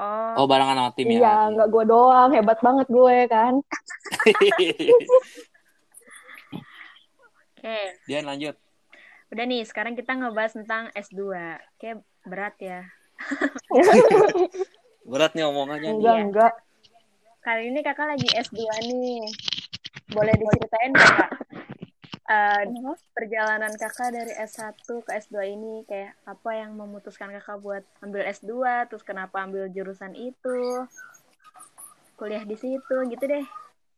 Oh. 0.00 0.32
Oh, 0.40 0.46
barengan 0.48 0.80
sama 0.80 0.90
tim 0.96 1.12
iya, 1.12 1.20
ya? 1.20 1.20
Iya, 1.20 1.36
nggak 1.52 1.68
gue 1.68 1.84
doang. 1.84 2.30
Hebat 2.32 2.58
banget 2.64 2.88
gue, 2.88 3.16
kan? 3.28 3.60
Oke. 7.52 7.60
Okay. 7.60 7.84
Dian, 8.08 8.24
lanjut. 8.24 8.56
Udah 9.28 9.44
nih, 9.44 9.68
sekarang 9.68 9.92
kita 9.92 10.16
ngebahas 10.16 10.56
tentang 10.56 10.88
S2. 10.96 11.20
Kayak 11.76 12.00
berat 12.22 12.54
ya. 12.62 12.80
Berat 15.10 15.34
nih 15.34 15.44
omongannya 15.46 15.90
nih. 15.90 15.98
Enggak, 15.98 16.14
Iya. 16.14 16.22
enggak. 16.26 16.52
Kali 17.42 17.62
ini 17.74 17.80
kakak 17.82 18.06
lagi 18.14 18.28
S2 18.38 18.60
nih. 18.86 19.22
Boleh 20.14 20.34
diceritain 20.38 20.92
kak? 20.94 21.30
Eh, 22.22 22.62
perjalanan 23.12 23.74
kakak 23.74 24.14
dari 24.14 24.30
S1 24.38 24.78
ke 25.02 25.10
S2 25.10 25.36
ini 25.42 25.82
kayak 25.90 26.14
apa 26.22 26.50
yang 26.54 26.78
memutuskan 26.78 27.34
kakak 27.34 27.58
buat 27.58 27.82
ambil 27.98 28.22
S2, 28.30 28.86
terus 28.86 29.02
kenapa 29.02 29.42
ambil 29.42 29.66
jurusan 29.74 30.14
itu, 30.14 30.86
kuliah 32.14 32.46
di 32.46 32.54
situ 32.54 32.96
gitu 33.10 33.24
deh. 33.26 33.42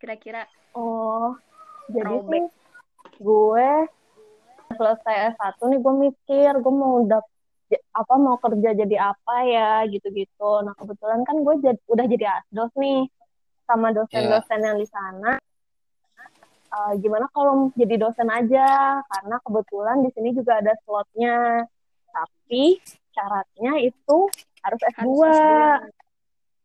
Kira-kira 0.00 0.48
Oh, 0.74 1.36
jadi 1.86 2.16
sih 2.26 2.44
gue 3.20 3.68
selesai 4.74 5.36
S1 5.38 5.60
nih 5.70 5.78
gue 5.78 5.94
mikir 6.08 6.52
gue 6.58 6.74
mau 6.74 7.04
dap 7.06 7.28
apa 7.92 8.14
mau 8.18 8.36
kerja 8.38 8.70
jadi 8.74 8.96
apa 9.12 9.34
ya 9.44 9.70
gitu-gitu. 9.88 10.50
Nah 10.62 10.74
kebetulan 10.76 11.22
kan 11.22 11.36
gue 11.42 11.54
jad- 11.62 11.86
udah 11.90 12.06
jadi 12.08 12.26
asdos 12.40 12.72
nih 12.76 13.06
sama 13.64 13.90
dosen-dosen 13.92 14.60
yang 14.60 14.76
di 14.76 14.88
sana. 14.88 15.38
Eh, 16.74 16.92
gimana 16.98 17.30
kalau 17.30 17.70
jadi 17.78 17.94
dosen 18.02 18.26
aja? 18.26 18.98
Karena 19.06 19.36
kebetulan 19.46 20.02
di 20.02 20.10
sini 20.10 20.34
juga 20.34 20.58
ada 20.58 20.74
slotnya. 20.82 21.62
Tapi 22.10 22.82
syaratnya 23.14 23.72
itu 23.78 24.18
harus 24.62 24.80
S2. 24.82 25.06
harus 25.06 25.18
S2. 25.22 25.22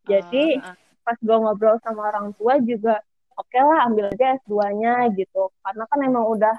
Jadi 0.09 0.45
Ah, 0.65 0.73
ah. 0.73 0.75
pas 1.05 1.17
gue 1.21 1.37
ngobrol 1.37 1.77
sama 1.85 2.09
orang 2.09 2.33
tua 2.37 2.57
juga 2.61 2.97
oke 3.37 3.59
lah 3.61 3.85
ambil 3.87 4.09
aja 4.11 4.35
S2-nya 4.43 5.13
gitu 5.15 5.47
karena 5.63 5.83
kan 5.87 5.99
emang 6.03 6.25
udah 6.27 6.55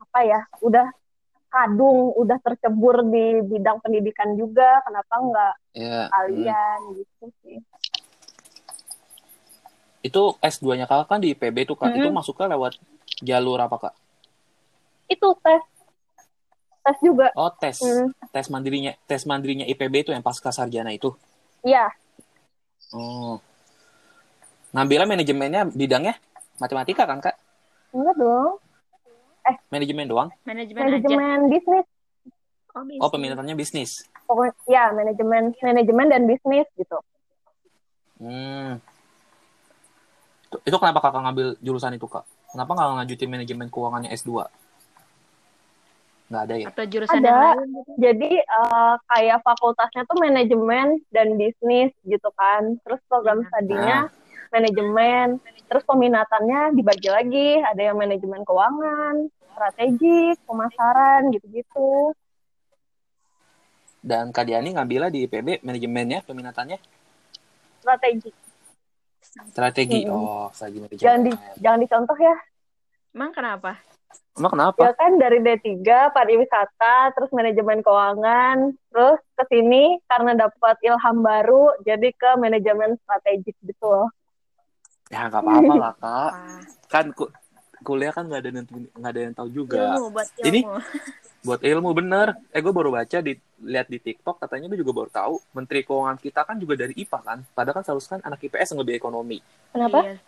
apa 0.00 0.18
ya 0.24 0.40
udah 0.64 0.86
kadung 1.50 2.14
udah 2.14 2.38
tercebur 2.40 3.02
di 3.04 3.42
bidang 3.42 3.82
pendidikan 3.82 4.32
juga 4.34 4.80
kenapa 4.82 5.14
nggak 5.18 5.54
Iya. 5.74 5.98
hmm. 6.00 6.08
kalian 6.10 6.78
gitu 6.96 7.24
sih 7.42 7.58
Itu 10.00 10.40
S2-nya 10.40 10.88
kakak 10.88 11.12
kan 11.12 11.20
di 11.20 11.36
IPB 11.36 11.68
tuh 11.68 11.76
kak. 11.76 11.92
Mm-mm. 11.92 12.00
Itu 12.00 12.08
masuknya 12.08 12.56
lewat 12.56 12.80
jalur 13.20 13.60
apa 13.60 13.76
kak? 13.76 13.94
itu 15.06 15.26
tes 15.42 15.60
tes 16.80 16.96
juga 17.02 17.28
Oh 17.34 17.50
tes. 17.52 17.76
Hmm. 17.82 18.08
Tes 18.30 18.46
mandirinya 18.48 18.94
tes 19.04 19.26
mandirinya 19.26 19.66
IPB 19.66 20.06
itu 20.06 20.10
yang 20.14 20.22
pasca 20.22 20.48
sarjana 20.48 20.94
itu. 20.94 21.12
iya 21.60 21.90
Oh. 22.90 23.36
Ngambilnya 24.72 25.06
manajemennya 25.06 25.62
bidangnya 25.68 26.14
matematika 26.56 27.04
kan 27.04 27.20
kak? 27.20 27.36
enggak 27.90 28.14
dong 28.16 28.54
Manajemen 29.68 30.06
doang? 30.06 30.28
manajemen 30.42 30.80
aja. 30.80 30.86
manajemen 30.90 31.38
bisnis 31.48 31.86
Oh, 32.70 32.82
bisnis. 32.82 33.00
Oh 33.00 33.10
peminatannya 33.10 33.54
bisnis. 33.54 33.90
pokoknya 34.24 34.54
ya 34.64 34.84
manajemen 34.90 35.50
manajemen 35.58 36.06
dan 36.06 36.22
bisnis 36.24 36.66
gitu 36.74 36.98
Hmm. 38.16 38.76
Itu, 40.44 40.56
itu 40.62 40.76
kenapa 40.76 41.00
kakak 41.00 41.22
ngambil 41.22 41.46
jurusan 41.58 41.94
itu 41.94 42.04
kak? 42.04 42.20
Kenapa 42.48 42.70
nggak 42.70 42.88
ngajutin 42.98 43.28
manajemen 43.28 43.66
keuangannya 43.66 44.12
S2? 44.12 44.44
Nggak 46.28 46.42
ada 46.44 46.54
ya? 46.54 46.66
Atau 46.68 46.84
jurusan 46.84 47.16
Ada. 47.16 47.26
yang 47.26 47.40
lain 47.40 47.68
gitu. 47.72 47.90
jadi 47.98 48.30
eh, 48.38 48.94
kayak 49.08 49.38
fakultasnya 49.40 50.02
tuh 50.04 50.16
manajemen 50.16 50.86
dan 51.08 51.34
bisnis 51.34 51.90
gitu 52.02 52.28
kan 52.32 52.76
terus 52.80 53.00
program 53.06 53.40
Iya. 53.40 53.48
studinya 53.48 53.98
manajemen 54.50 55.26
terus 55.64 55.82
peminatannya 55.82 56.60
dibagi 56.72 57.08
lagi 57.08 57.48
ada 57.58 57.80
yang 57.80 57.96
manajemen 57.96 58.42
keuangan 58.42 59.26
strategik 59.60 60.40
pemasaran 60.48 61.28
gitu-gitu 61.36 62.16
Dan 64.00 64.32
Kak 64.32 64.48
Diani 64.48 64.72
ngambilnya 64.72 65.12
di 65.12 65.28
IPB 65.28 65.60
manajemennya, 65.60 66.24
peminatannya 66.24 66.80
strategik 67.84 68.32
strategi. 69.52 70.08
Mm-mm. 70.08 70.16
Oh, 70.16 70.48
strategi 70.56 70.80
manajemen. 70.80 71.04
jangan 71.04 71.20
di 71.28 71.32
jangan 71.60 71.80
dicontoh 71.84 72.16
ya 72.16 72.36
Emang 73.10 73.34
kenapa? 73.34 73.74
Emang 74.38 74.52
kenapa? 74.54 74.80
ya 74.80 74.94
kan 74.96 75.18
dari 75.18 75.42
D3 75.44 76.08
pariwisata 76.14 77.12
terus 77.12 77.28
manajemen 77.36 77.84
keuangan 77.84 78.72
terus 78.88 79.20
ke 79.36 79.44
sini 79.52 80.00
karena 80.08 80.32
dapat 80.48 80.80
ilham 80.80 81.20
baru 81.20 81.76
jadi 81.84 82.08
ke 82.16 82.30
manajemen 82.40 82.96
strategik 83.04 83.58
gitu 83.60 83.84
loh 83.84 84.08
Ya 85.10 85.26
nggak 85.26 85.42
apa-apa 85.42 85.74
lah 85.74 85.92
kak. 85.98 86.32
Kan 86.86 87.06
ku- 87.18 87.34
kuliah 87.80 88.10
kan 88.10 88.24
nggak 88.24 88.40
ada 88.40 88.48
yang 88.50 88.66
nggak 88.92 89.10
ada 89.10 89.20
yang 89.20 89.34
tahu 89.34 89.48
juga. 89.50 89.96
ilmu 89.96 90.08
buat 90.10 90.28
ilmu. 90.34 90.46
Ini- 90.46 90.64
Buat 91.40 91.64
ilmu 91.64 91.90
bener. 91.96 92.36
Eh 92.52 92.60
gue 92.60 92.68
baru 92.68 92.92
baca 92.92 93.18
di 93.18 93.32
lihat 93.62 93.88
di 93.88 93.96
TikTok 93.96 94.36
katanya 94.38 94.68
gue 94.68 94.76
juga 94.76 94.92
baru 94.92 95.08
tahu 95.08 95.34
Menteri 95.50 95.80
Keuangan 95.82 96.20
kita 96.20 96.44
kan 96.44 96.60
juga 96.60 96.76
dari 96.76 96.92
IPA 96.94 97.18
kan. 97.18 97.38
Padahal 97.50 97.80
kan 97.80 97.84
seharusnya 97.84 98.10
kan 98.16 98.28
anak 98.28 98.40
IPS 98.42 98.68
yang 98.70 98.80
lebih 98.80 98.94
ekonomi. 98.94 99.40
kenapa 99.72 100.04
Iya. 100.04 100.20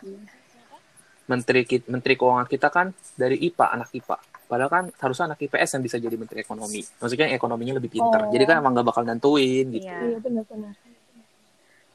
Menteri 1.23 1.61
Menteri 1.87 2.13
Keuangan 2.17 2.47
kita 2.49 2.67
kan 2.67 2.87
dari 3.13 3.37
IPA 3.39 3.65
anak 3.71 3.89
IPA. 3.93 4.17
Padahal 4.43 4.69
kan 4.69 4.83
harusnya 4.91 5.25
anak 5.29 5.39
IPS 5.39 5.69
yang 5.71 5.83
bisa 5.83 5.97
jadi 5.97 6.13
Menteri 6.13 6.41
Ekonomi. 6.41 6.81
Maksudnya 6.99 7.31
ekonominya 7.31 7.77
lebih 7.77 7.89
pintar. 7.89 8.27
Oh. 8.27 8.29
Jadi 8.29 8.43
kan 8.43 8.59
emang 8.59 8.75
gak 8.75 8.85
bakal 8.85 9.01
nentuin 9.01 9.65
gitu. 9.69 9.81
Iya. 9.81 9.97
iya 10.03 10.17
benar-benar 10.19 10.73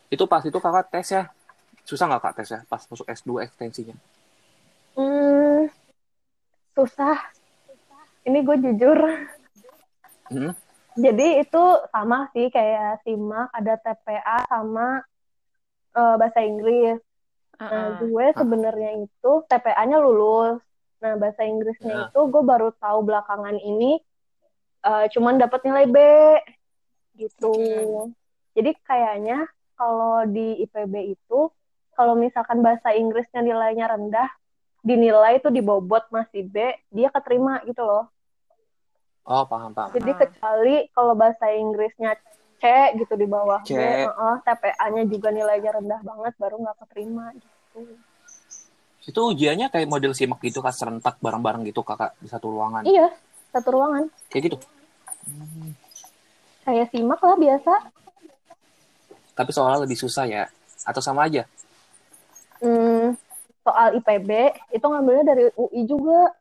Itu 0.08 0.24
pas 0.24 0.40
itu 0.42 0.56
kakak 0.56 0.88
tes 0.88 1.06
ya. 1.12 1.22
Susah 1.84 2.06
nggak 2.06 2.20
kak 2.20 2.34
tes 2.36 2.48
ya 2.48 2.60
pas 2.64 2.80
masuk 2.82 3.04
S2 3.04 3.44
ekstensinya? 3.44 3.94
Hmm, 4.94 5.37
susah. 6.78 7.18
Ini 8.22 8.38
gue 8.46 8.56
jujur. 8.62 8.98
Hmm? 10.30 10.52
Jadi 10.94 11.42
itu 11.42 11.64
sama 11.90 12.30
sih 12.30 12.46
kayak 12.54 13.02
simak 13.02 13.50
ada 13.50 13.74
TPA 13.82 14.46
sama 14.46 15.02
eh, 15.98 16.14
bahasa 16.14 16.38
Inggris. 16.46 17.02
Nah, 17.58 17.98
Heeh. 17.98 18.06
gue 18.06 18.26
sebenarnya 18.38 18.90
itu 19.02 19.32
TPA-nya 19.50 19.98
lulus. 19.98 20.62
Nah, 21.02 21.18
bahasa 21.18 21.42
Inggrisnya 21.42 21.94
Ya. 21.94 22.02
itu 22.10 22.20
gue 22.30 22.42
baru 22.42 22.70
tahu 22.78 23.02
belakangan 23.02 23.58
ini 23.58 23.98
eh, 24.86 25.04
cuman 25.10 25.42
dapat 25.42 25.66
nilai 25.66 25.86
B 25.90 25.98
gitu. 27.18 27.50
Hmm. 27.50 28.14
Jadi 28.54 28.74
kayaknya 28.86 29.46
kalau 29.74 30.26
di 30.26 30.62
IPB 30.66 31.14
itu 31.18 31.50
kalau 31.94 32.14
misalkan 32.14 32.62
bahasa 32.62 32.94
Inggrisnya 32.94 33.42
nilainya 33.42 33.90
rendah, 33.90 34.30
dinilai 34.88 35.36
itu 35.36 35.52
dibobot 35.52 36.08
masih 36.08 36.48
B, 36.48 36.72
dia 36.88 37.12
keterima 37.12 37.60
gitu 37.68 37.84
loh. 37.84 38.08
Oh 39.28 39.44
paham 39.44 39.76
paham. 39.76 39.92
Jadi 39.92 40.10
Ah. 40.16 40.18
kecuali 40.24 40.76
kalau 40.96 41.12
bahasa 41.12 41.52
Inggrisnya 41.52 42.16
C 42.56 42.64
gitu 42.96 43.12
di 43.20 43.28
bawah 43.28 43.60
C. 43.68 43.76
B, 43.76 43.78
heeh, 43.78 44.34
TPA-nya 44.48 45.04
juga 45.04 45.28
nilainya 45.28 45.76
rendah 45.76 46.00
banget 46.00 46.32
baru 46.40 46.56
nggak 46.64 46.76
keterima 46.88 47.36
gitu. 47.36 48.00
Itu 49.04 49.20
ujiannya 49.36 49.68
kayak 49.68 49.88
model 49.88 50.16
simak 50.16 50.40
gitu 50.40 50.64
kak 50.64 50.72
serentak 50.72 51.20
bareng-bareng 51.20 51.68
gitu 51.68 51.84
kakak 51.84 52.16
di 52.20 52.28
satu 52.32 52.48
ruangan. 52.48 52.88
Iya, 52.88 53.12
satu 53.52 53.68
ruangan. 53.76 54.08
Kayak 54.32 54.42
gitu. 54.52 54.56
Kayak 56.64 56.88
simak 56.92 57.20
lah 57.20 57.36
biasa. 57.36 57.72
Tapi 59.36 59.50
soalnya 59.52 59.84
lebih 59.84 59.96
susah 60.00 60.24
ya. 60.26 60.44
Atau 60.84 61.04
sama 61.04 61.28
aja? 61.28 61.44
Hmm, 62.58 63.14
soal 63.68 63.88
IPB 64.00 64.30
itu 64.72 64.86
ngambilnya 64.88 65.24
dari 65.28 65.44
UI 65.52 65.84
juga. 65.84 66.32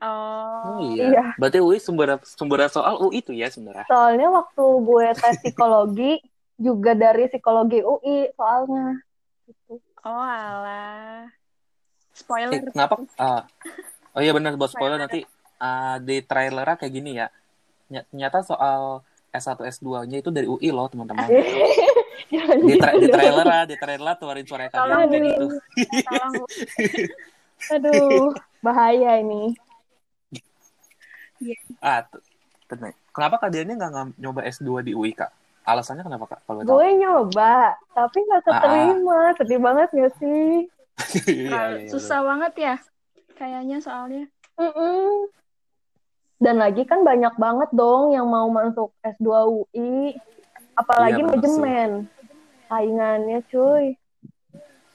Oh, 0.00 0.64
Oh 0.64 0.78
iya. 0.96 1.04
Iya. 1.12 1.24
Berarti 1.36 1.60
UI 1.60 1.76
sumber 1.76 2.16
sumber 2.24 2.64
soal 2.66 2.96
UI 2.98 3.20
itu 3.20 3.36
ya 3.36 3.52
sebenarnya. 3.52 3.84
Soalnya 3.84 4.28
waktu 4.32 4.64
gue 4.64 5.06
tes 5.14 5.36
psikologi 5.38 6.12
juga 6.56 6.96
dari 6.96 7.28
psikologi 7.28 7.84
UI 7.84 8.32
soalnya. 8.32 8.96
Gitu. 9.44 9.76
oh 10.04 10.24
alah. 10.24 11.28
Eh, 11.28 12.16
Spoiler. 12.16 12.62
kenapa? 12.70 12.94
ah, 13.18 13.42
oh 14.14 14.22
iya 14.22 14.30
benar 14.30 14.54
buat 14.54 14.70
spoiler 14.70 14.96
nanti 14.96 15.26
ah, 15.58 15.98
di 15.98 16.22
trailernya 16.24 16.76
kayak 16.80 16.92
gini 16.94 17.10
ya. 17.20 17.26
Ny- 17.92 18.06
Ternyata 18.08 18.40
soal 18.46 19.04
S1 19.34 19.58
S2-nya 19.66 20.22
itu 20.22 20.30
dari 20.30 20.46
UI 20.46 20.70
loh, 20.70 20.86
teman-teman. 20.86 21.26
Jangan 22.32 22.56
Di, 22.62 22.74
tra- 22.78 22.94
di 22.94 22.98
gitu 23.00 23.10
dong. 23.10 23.16
trailernya, 23.18 23.62
di 23.66 23.76
trailer 23.76 24.14
keluarin 24.18 24.46
suara 24.46 24.62
Tolong 24.68 24.80
kalian 24.84 25.08
kayak 25.10 25.24
gitu. 25.24 25.46
Tolong. 26.04 26.32
Aduh, 27.74 28.24
bahaya 28.60 29.10
ini. 29.18 29.42
Ah, 31.80 32.04
t- 32.04 32.22
tenang. 32.70 32.94
Kenapa 33.14 33.36
Kak 33.38 33.50
Diani 33.52 33.72
nggak 33.76 34.18
nyoba 34.18 34.40
S2 34.48 34.82
di 34.82 34.92
UI, 34.96 35.12
Kak? 35.14 35.30
Alasannya 35.64 36.04
kenapa, 36.04 36.24
Kak? 36.28 36.40
Kalau. 36.44 36.60
Gue 36.60 36.88
nyoba, 36.98 37.72
tapi 37.92 38.18
nggak 38.20 38.42
keterima. 38.44 39.20
Sedih 39.40 39.60
banget 39.60 39.88
gak 39.92 40.12
sih? 40.20 40.68
Iya, 41.26 41.50
Nah, 41.50 41.66
iya, 41.74 41.78
iya, 41.82 41.90
susah 41.90 42.22
banget 42.22 42.52
ya. 42.54 42.74
Kayaknya 43.34 43.82
soalnya. 43.82 44.24
Mm-mm. 44.54 45.26
Dan 46.38 46.62
lagi 46.62 46.86
kan 46.86 47.02
banyak 47.02 47.34
banget 47.34 47.70
dong 47.74 48.14
yang 48.14 48.30
mau 48.30 48.46
masuk 48.46 48.94
S2 49.02 49.26
UI. 49.50 50.14
Apalagi 50.74 51.20
Iya, 51.20 51.26
manajemen. 51.26 51.90
Saingannya 52.66 53.38
cuy. 53.46 53.86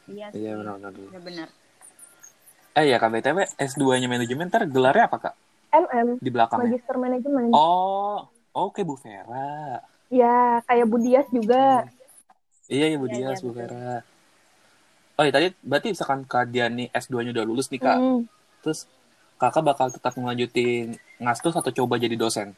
Iya. 0.09 0.27
Iya, 0.33 0.51
sih. 0.51 0.57
benar-benar. 0.57 0.91
Benar-benar. 0.91 1.49
Eh 2.75 2.85
ya, 2.85 2.97
Kak 2.97 3.09
BTW, 3.11 3.37
S2-nya 3.57 4.07
manajemen, 4.07 4.47
ntar 4.47 4.63
gelarnya 4.69 5.09
apa, 5.09 5.17
Kak? 5.19 5.35
MM, 5.69 6.17
Di 6.17 6.29
belakangnya? 6.33 6.65
Magister 6.65 6.95
Manajemen. 6.97 7.53
Oh, 7.53 8.25
oke 8.51 8.81
Bu 8.81 8.97
Vera. 8.97 9.77
Ya, 10.09 10.65
kayak 10.65 10.89
Budias 10.89 11.27
juga. 11.29 11.85
Iya, 12.65 12.85
iya 12.93 12.97
Bu 12.97 13.05
Iya, 13.05 13.13
Dias, 13.29 13.37
iya, 13.37 13.45
Bu 13.45 13.53
betul. 13.53 13.69
Vera. 13.69 13.95
Oh 15.19 15.23
iya, 15.27 15.33
tadi 15.35 15.47
berarti 15.61 15.87
misalkan 15.91 16.23
Kak 16.25 16.47
Diani 16.49 16.87
S2-nya 16.89 17.35
udah 17.35 17.45
lulus 17.45 17.67
nih 17.69 17.81
Kak. 17.81 17.97
Hmm. 17.99 18.25
Terus 18.63 18.87
kakak 19.35 19.63
bakal 19.63 19.87
tetap 19.91 20.15
melanjutin 20.15 20.95
ngastus 21.19 21.53
atau 21.53 21.71
coba 21.75 21.99
jadi 21.99 22.15
dosen? 22.15 22.55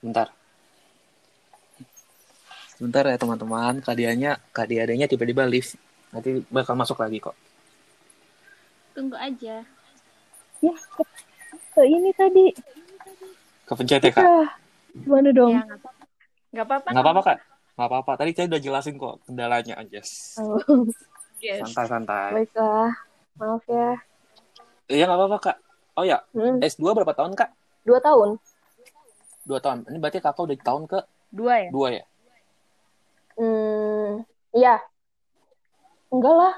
Bentar. 0.00 0.28
Sebentar 2.70 3.04
ya 3.04 3.16
teman-teman, 3.16 3.84
Kak 3.84 3.92
Dianya, 3.92 4.40
Kak 4.50 4.64
Diadanya 4.64 5.04
tiba-tiba 5.04 5.44
lift. 5.44 5.76
Nanti 6.10 6.40
bakal 6.48 6.74
masuk 6.74 6.96
lagi 6.96 7.20
kok. 7.20 7.36
Tunggu 8.90 9.14
aja. 9.14 9.60
Ya, 10.60 10.74
ke, 10.74 11.02
ke 11.70 11.82
ini 11.84 12.10
tadi. 12.10 12.48
Kepencet 13.64 14.00
ya 14.02 14.10
Kak? 14.10 14.24
Gimana 14.96 15.28
dong? 15.30 15.52
Ya, 15.52 15.62
nggak 15.62 15.78
apa-apa. 15.78 16.02
Nggak 16.50 16.64
apa-apa. 16.64 16.88
Nggak 16.90 17.04
apa-apa 17.04 17.20
Kak? 17.22 17.38
Nggak 17.70 17.88
apa-apa. 17.88 18.12
Tadi 18.16 18.30
saya 18.32 18.46
udah 18.48 18.60
jelasin 18.60 18.94
kok 18.96 19.14
kendalanya. 19.22 19.74
Yes. 19.86 20.40
Oh, 20.40 20.58
Yes. 21.40 21.64
Santai-santai. 21.64 22.36
baiklah. 22.36 22.92
Maaf 23.36 23.64
ya. 23.64 23.96
Iya 24.90 25.04
nggak 25.04 25.18
apa-apa 25.18 25.38
Kak. 25.42 25.56
Oh 25.96 26.04
ya, 26.04 26.20
Hmm, 26.32 26.60
S2 26.60 26.92
berapa 26.92 27.12
tahun 27.12 27.32
Kak? 27.32 27.48
dua 27.80 27.96
tahun. 27.98 28.36
Dua 29.50 29.58
tahun. 29.58 29.82
Ini 29.90 29.98
berarti 29.98 30.22
kakak 30.22 30.46
udah 30.46 30.54
di 30.54 30.62
tahun 30.62 30.82
ke 30.86 30.98
Dua 31.34 31.54
ya? 31.58 31.68
dua 31.74 31.88
ya? 31.90 32.04
Hmm, 33.34 34.22
iya. 34.54 34.78
Enggak 36.14 36.34
lah. 36.38 36.54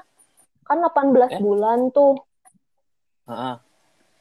Kan 0.63 0.77
18 0.77 1.33
Eh? 1.33 1.41
bulan 1.41 1.89
tuh. 1.89 2.21
Heeh. 3.25 3.55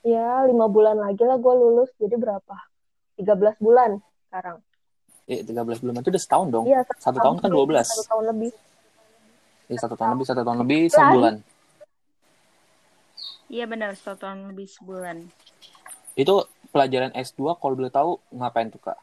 Ya, 0.02 0.48
lima 0.48 0.66
bulan 0.66 0.96
lagi 0.96 1.20
lah 1.20 1.36
gue 1.36 1.52
lulus. 1.52 1.92
Jadi 2.00 2.16
berapa? 2.16 2.56
13 3.20 3.60
bulan 3.60 4.00
sekarang. 4.26 4.56
Eh, 5.28 5.44
13 5.44 5.78
bulan 5.78 6.00
itu 6.00 6.08
udah 6.08 6.22
setahun 6.24 6.48
dong. 6.48 6.64
Iya, 6.64 6.80
Satu 6.96 7.18
tahun 7.20 7.36
kan 7.44 7.50
12. 7.52 7.86
Satu 7.86 8.08
tahun 8.08 8.24
lebih. 8.32 8.50
Eh, 9.68 9.78
satu 9.78 9.94
tahun 9.94 10.10
lebih, 10.16 10.26
satu 10.26 10.42
tahun 10.42 10.58
lebih, 10.64 10.80
sebulan. 10.88 11.34
Iya 13.48 13.64
benar, 13.68 13.92
satu 14.00 14.16
tahun 14.18 14.48
lebih 14.52 14.66
sebulan. 14.66 15.16
Itu 16.16 16.44
pelajaran 16.72 17.12
S2 17.12 17.60
kalau 17.60 17.76
boleh 17.76 17.92
tahu 17.92 18.18
ngapain 18.32 18.72
tuh 18.72 18.80
Kak? 18.80 18.98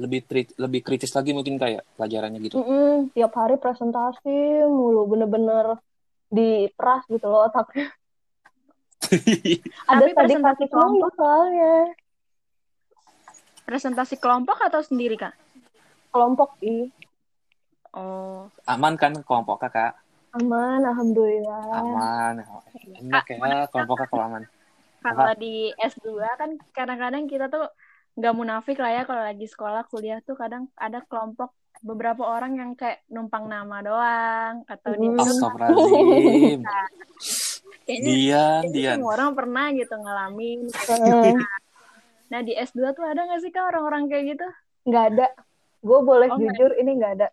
Lebih 0.00 0.24
tri- 0.24 0.56
lebih 0.56 0.80
kritis 0.80 1.12
lagi 1.12 1.36
mungkin 1.36 1.60
kayak 1.60 1.84
pelajarannya 2.00 2.40
gitu. 2.40 2.56
Mm-mm, 2.64 3.12
tiap 3.12 3.36
hari 3.36 3.60
presentasi 3.60 4.64
mulu, 4.64 5.04
bener-bener 5.12 5.76
diperas 6.32 7.04
gitu 7.12 7.28
loh 7.28 7.52
otaknya. 7.52 7.92
Ada 9.90 10.06
Tapi 10.06 10.10
tadi 10.16 10.32
presentasi 10.34 10.64
kelompok 10.72 11.12
soalnya. 11.18 11.74
Presentasi 13.68 14.14
kelompok 14.18 14.58
atau 14.64 14.80
sendiri, 14.80 15.20
Kak? 15.20 15.36
Kelompok 16.10 16.56
ih. 16.64 16.90
Oh, 17.90 18.46
Aman 18.70 18.94
kan 18.94 19.14
kelompok 19.26 19.66
kakak? 19.66 19.98
Aman, 20.30 20.86
alhamdulillah. 20.86 21.74
Aman. 21.74 22.34
Enak 23.02 23.26
ya 23.34 23.66
kelompok 23.66 24.06
kakak 24.06 24.22
aman. 24.22 24.42
Kalau 25.02 25.32
di 25.34 25.72
S2 25.76 26.06
kan 26.36 26.50
kadang-kadang 26.70 27.24
kita 27.24 27.48
tuh 27.48 27.66
nggak 28.14 28.34
munafik 28.36 28.76
lah 28.76 28.92
ya 28.92 29.02
kalau 29.04 29.22
lagi 29.22 29.46
sekolah 29.46 29.82
kuliah 29.88 30.20
tuh 30.20 30.36
kadang 30.36 30.68
ada 30.76 31.00
kelompok 31.04 31.54
beberapa 31.80 32.28
orang 32.28 32.60
yang 32.60 32.70
kayak 32.76 33.00
numpang 33.08 33.48
nama 33.48 33.80
doang 33.80 34.54
atau 34.68 34.90
dia 34.92 35.08
Hmm. 35.08 35.20
Astagfirullahaladzim. 35.20 36.60
kayaknya 37.88 38.10
Dian, 38.12 38.60
kayaknya 38.60 38.74
Dian. 38.76 38.96
semua 39.00 39.12
orang 39.16 39.30
pernah 39.32 39.66
gitu 39.72 39.94
ngalamin. 39.96 40.60
Heeh. 40.68 41.34
Nah 42.28 42.40
di 42.44 42.52
S2 42.52 42.92
tuh 42.92 43.04
ada 43.08 43.20
nggak 43.24 43.40
sih 43.40 43.50
kak 43.50 43.64
orang-orang 43.64 44.06
kayak 44.06 44.24
gitu? 44.36 44.46
Nggak 44.86 45.04
ada. 45.14 45.26
Gue 45.80 45.98
boleh 46.04 46.28
Oh, 46.28 46.36
jujur 46.36 46.76
ini 46.76 47.00
nggak 47.00 47.12
ada. 47.16 47.28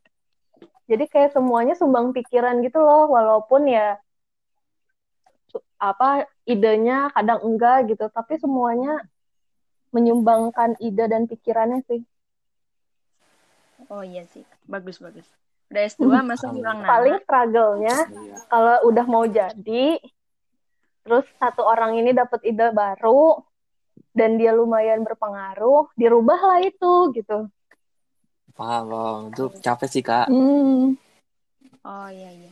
Jadi 0.88 1.03
kayak 1.11 1.36
semuanya 1.36 1.76
sumbang 1.76 2.15
pikiran 2.15 2.63
gitu 2.63 2.80
loh, 2.80 3.11
walaupun 3.11 3.68
ya 3.68 3.99
apa 5.78 6.25
idenya 6.43 7.13
kadang 7.13 7.41
enggak 7.45 7.93
gitu, 7.93 8.09
tapi 8.09 8.41
semuanya 8.41 9.01
menyumbangkan 9.93 10.75
ide 10.84 11.05
dan 11.07 11.30
pikirannya 11.30 11.86
sih. 11.86 12.01
Oh 13.88 14.01
iya 14.03 14.25
sih, 14.28 14.43
bagus 14.67 14.99
bagus. 14.99 15.25
Udah 15.69 15.82
S2 15.86 16.23
masa 16.25 16.49
bilang 16.51 16.82
nama? 16.82 16.89
Paling 16.89 17.15
struggle-nya 17.23 17.97
Iya. 18.09 18.38
kalau 18.49 18.75
udah 18.89 19.05
mau 19.05 19.23
jadi, 19.28 19.99
terus 21.05 21.28
satu 21.39 21.63
orang 21.63 21.99
ini 21.99 22.11
dapat 22.11 22.41
ide 22.43 22.73
baru 22.73 23.39
dan 24.17 24.36
dia 24.41 24.51
lumayan 24.51 25.05
berpengaruh, 25.05 25.93
dirubahlah 25.93 26.63
itu 26.65 27.13
gitu. 27.13 27.47
Paham, 28.57 28.84
paham. 28.89 29.21
Itu 29.30 29.45
capek 29.61 29.88
sih 29.91 30.01
kak. 30.01 30.28
Hmm. 30.28 30.97
Oh 31.86 32.09
iya 32.09 32.30
iya. 32.34 32.51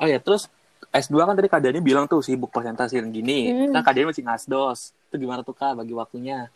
Oh 0.00 0.08
ya, 0.08 0.16
terus 0.22 0.48
S2 0.90 1.22
kan 1.22 1.34
tadi 1.38 1.46
Dani 1.46 1.78
bilang 1.78 2.10
tuh 2.10 2.18
sibuk 2.18 2.50
presentasi 2.50 2.98
dan 2.98 3.14
gini. 3.14 3.50
Hmm. 3.50 3.70
Kan 3.70 3.82
Kak 3.86 3.94
Dani 3.94 4.10
masih 4.10 4.26
ngasdos. 4.26 4.90
Itu 5.06 5.22
gimana 5.22 5.46
tuh 5.46 5.54
Kak 5.54 5.78
bagi 5.78 5.94
waktunya? 5.94 6.50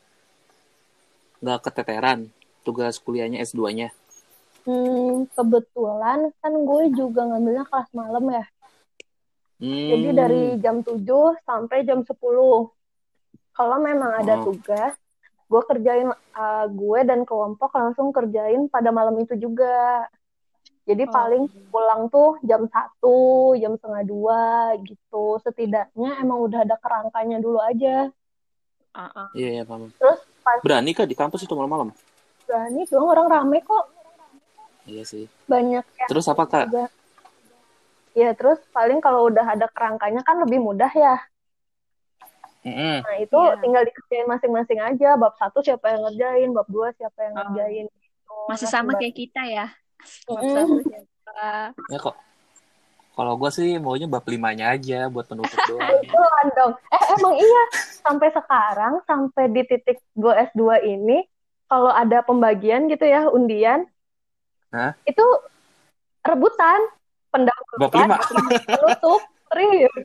Nggak 1.39 1.71
keteteran 1.71 2.35
tugas 2.67 2.99
kuliahnya 2.99 3.39
S2-nya? 3.47 3.95
Hmm, 4.65 5.29
kebetulan 5.37 6.33
kan 6.41 6.53
gue 6.57 6.83
juga 6.97 7.21
ngambilnya 7.31 7.69
kelas 7.69 7.89
malam 7.95 8.25
ya. 8.33 8.45
Hmm. 9.63 9.89
Jadi 9.95 10.09
dari 10.11 10.43
jam 10.59 10.83
7 10.83 11.39
sampai 11.47 11.87
jam 11.87 12.03
10. 12.03 12.11
Kalau 13.55 13.77
memang 13.79 14.19
ada 14.19 14.43
Oh. 14.43 14.51
tugas, 14.51 14.99
gue 15.47 15.63
kerjain 15.71 16.11
uh, 16.35 16.67
gue 16.67 17.01
dan 17.07 17.23
kelompok 17.23 17.71
langsung 17.71 18.11
kerjain 18.11 18.67
pada 18.67 18.91
malam 18.91 19.15
itu 19.23 19.39
juga. 19.39 20.09
Jadi 20.85 21.09
Oh. 21.09 21.13
paling 21.13 21.43
pulang 21.73 22.13
tuh 22.13 22.37
jam 22.45 22.69
1, 22.69 23.17
jam 23.57 23.73
setengah 23.81 24.05
dua 24.05 24.45
gitu. 24.85 25.41
Setidaknya 25.41 26.21
emang 26.21 26.45
udah 26.45 26.61
ada 26.69 26.77
kerangkanya 26.77 27.41
dulu 27.41 27.57
aja. 27.57 28.13
Ah, 28.93 29.09
ah. 29.11 29.29
Iya, 29.33 29.49
iya, 29.51 29.63
paham. 29.65 29.89
Terus 29.97 30.21
pas 30.45 30.61
Berani 30.61 30.93
Kak 30.93 31.09
di 31.09 31.17
kampus 31.17 31.43
itu 31.43 31.55
malam-malam? 31.57 31.91
berani 32.45 32.85
doang 32.93 33.09
orang 33.09 33.27
rame 33.33 33.59
kok. 33.65 33.85
Iya 34.85 35.03
sih. 35.09 35.25
Banyak 35.49 35.81
yang 35.81 36.09
Terus 36.13 36.29
apa 36.29 36.45
Kak? 36.45 36.69
juga. 36.69 36.85
Ya 38.15 38.31
terus 38.37 38.61
paling 38.71 39.01
kalau 39.01 39.27
udah 39.33 39.57
ada 39.57 39.67
kerangkanya 39.73 40.21
kan 40.23 40.39
lebih 40.45 40.61
mudah 40.61 40.93
ya. 40.93 41.17
Mm-mm. 42.63 43.01
Nah 43.01 43.17
itu 43.19 43.35
Iya. 43.37 43.59
tinggal 43.65 43.83
dikerjain 43.89 44.29
masing-masing 44.29 44.81
aja. 44.85 45.17
Bab 45.17 45.35
satu 45.41 45.65
siapa 45.65 45.89
yang 45.89 46.05
ngerjain, 46.05 46.49
bab 46.53 46.69
dua 46.69 46.93
siapa 46.95 47.19
yang 47.25 47.35
Oh. 47.35 47.41
ngerjain. 47.49 47.87
Gitu. 47.89 48.37
Masih 48.47 48.69
Nah, 48.69 48.73
sama 48.77 48.93
kayak 49.01 49.17
kita 49.17 49.43
ya. 49.49 49.67
Siapa? 50.05 51.73
Ya 51.89 51.99
kok. 51.99 52.17
Kalau 53.15 53.39
gue 53.39 53.51
sih 53.51 53.79
maunya 53.79 54.11
bab 54.11 54.27
limanya 54.27 54.75
aja 54.75 55.07
buat 55.07 55.25
penutup 55.25 55.55
doang. 55.71 55.87
Betulan 56.03 56.47
dong. 56.53 56.73
Eh 56.91 57.03
emang 57.15 57.35
iya 57.39 57.63
sampai 58.03 58.29
sekarang 58.29 58.95
sampai 59.05 59.45
di 59.49 59.63
titik 59.65 60.03
gue 60.13 60.33
S2 60.51 60.63
ini 60.83 61.23
kalau 61.65 61.89
ada 61.89 62.21
pembagian 62.21 62.87
gitu 62.87 63.03
ya 63.03 63.25
undian 63.27 63.89
Hah? 64.69 64.93
itu 65.09 65.25
rebutan 66.21 66.81
pendahuluan 67.33 67.79
Bab 67.81 67.93
lima. 67.95 68.17
penutup 68.69 69.21
serius 69.49 70.05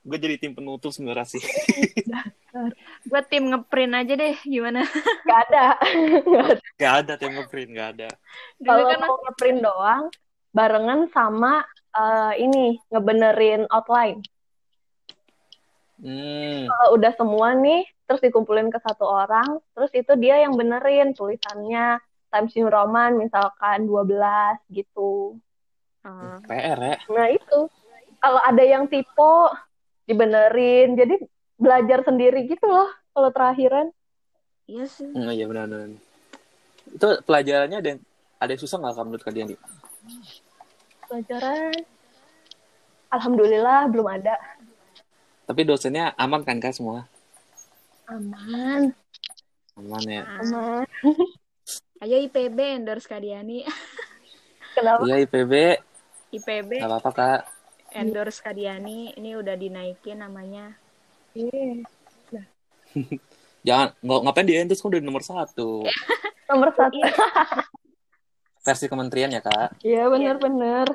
gue 0.00 0.18
jadi 0.18 0.34
tim 0.40 0.56
penutup 0.56 0.88
sebenarnya 0.88 1.28
sih. 1.28 1.42
Gue 3.04 3.22
tim 3.28 3.52
ngeprint 3.52 3.92
aja 3.92 4.12
deh, 4.16 4.34
gimana? 4.40 4.82
gak 5.28 5.40
ada. 5.52 5.66
Gak 6.80 6.94
ada 7.04 7.12
tim 7.20 7.36
ngeprint, 7.36 7.70
gak 7.76 7.88
ada. 7.98 8.08
Kalau 8.64 8.82
kan 8.88 9.00
mau 9.04 9.18
ngeprint 9.28 9.58
doang 9.60 10.04
barengan 10.56 11.06
sama 11.12 11.62
eh, 11.92 12.32
ini 12.40 12.80
ngebenerin 12.88 13.68
outline. 13.68 14.24
Hmm. 15.98 16.70
Kalau 16.70 16.88
udah 16.94 17.12
semua 17.18 17.58
nih 17.58 17.82
terus 18.08 18.24
dikumpulin 18.24 18.72
ke 18.72 18.80
satu 18.80 19.04
orang, 19.04 19.60
terus 19.76 19.92
itu 19.92 20.16
dia 20.16 20.40
yang 20.40 20.56
benerin 20.56 21.12
tulisannya 21.12 22.00
Times 22.32 22.54
New 22.56 22.70
Roman 22.72 23.20
misalkan 23.20 23.84
12 23.84 24.16
gitu. 24.72 25.36
Oh, 26.06 26.36
PR 26.48 26.78
ya. 26.80 26.96
Nah 27.12 27.28
itu 27.28 27.58
kalau 28.22 28.40
ada 28.40 28.64
yang 28.64 28.88
tipe 28.88 29.34
dibenerin, 30.08 30.96
jadi 30.96 31.20
belajar 31.58 32.06
sendiri 32.06 32.46
gitu 32.46 32.64
loh 32.64 32.88
kalau 33.12 33.30
terakhiran. 33.34 33.90
iya 34.64 34.84
sih. 34.86 35.10
Hmm, 35.10 35.28
iya 35.28 35.44
benar-benar. 35.44 35.98
Itu 36.88 37.06
pelajarannya 37.26 37.78
ada 37.82 37.88
yang, 37.92 38.00
ada 38.38 38.50
yang 38.54 38.62
susah 38.62 38.76
nggak 38.78 38.94
kamu 38.94 39.06
menurut 39.10 39.24
kalian? 39.26 39.48
Pelajaran, 41.08 41.72
alhamdulillah 43.10 43.88
belum 43.88 44.08
ada. 44.08 44.36
Tapi 45.48 45.64
dosennya 45.64 46.12
aman 46.14 46.44
kan 46.44 46.60
kak 46.60 46.76
semua? 46.76 47.08
Aman, 48.08 48.92
Aman 49.76 50.02
ya. 50.04 50.24
aman. 50.40 50.84
Ayo 52.04 52.16
IPB 52.22 52.78
endorse 52.78 53.10
Kak 53.10 53.20
Diani. 53.20 53.66
Kenapa? 54.76 55.02
Iya 55.02 55.26
IPB 55.26 55.52
IPB 56.30 56.70
Gak 56.78 56.88
apa-apa 56.88 57.10
kak. 57.10 57.40
endorse 57.90 58.38
Kadiani 58.38 59.16
ini 59.16 59.34
udah 59.34 59.56
dinaikin 59.58 60.22
namanya. 60.22 60.76
Iya. 61.38 61.86
Jangan 63.66 63.88
nggak 64.02 64.20
ngapain 64.26 64.46
di 64.48 64.54
endorse 64.58 64.82
kan 64.82 64.90
udah 64.90 65.02
nomor 65.02 65.22
satu. 65.22 65.86
Nomor 66.48 66.72
satu. 66.72 66.96
Iya. 66.96 67.12
Versi 68.64 68.88
kementerian 68.88 69.28
ya 69.28 69.44
kak. 69.44 69.84
Iya 69.84 70.08
bener-bener. 70.08 70.88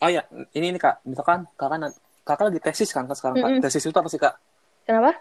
Oh 0.00 0.08
ya, 0.08 0.24
ini 0.56 0.72
nih 0.72 0.80
kak. 0.80 1.04
Misalkan 1.04 1.44
kakak 1.60 1.92
kakak 2.24 2.44
lagi 2.48 2.60
tesis 2.60 2.88
kan 2.92 3.04
Kak, 3.04 3.16
sekarang 3.20 3.36
kak. 3.40 3.48
Mm-mm. 3.52 3.62
Tesis 3.64 3.84
itu 3.84 3.96
apa 3.96 4.08
sih 4.08 4.20
kak? 4.20 4.34
Kenapa? 4.88 5.20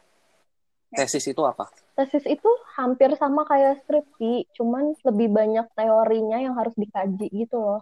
Tesis 0.96 1.26
itu 1.28 1.42
apa? 1.44 1.68
Tesis 2.00 2.24
itu 2.24 2.48
hampir 2.80 3.12
sama 3.20 3.44
kayak 3.44 3.84
skripsi, 3.84 4.48
cuman 4.56 4.96
lebih 5.04 5.28
banyak 5.36 5.68
teorinya 5.76 6.40
yang 6.40 6.56
harus 6.56 6.72
dikaji 6.80 7.28
gitu 7.28 7.60
loh. 7.60 7.82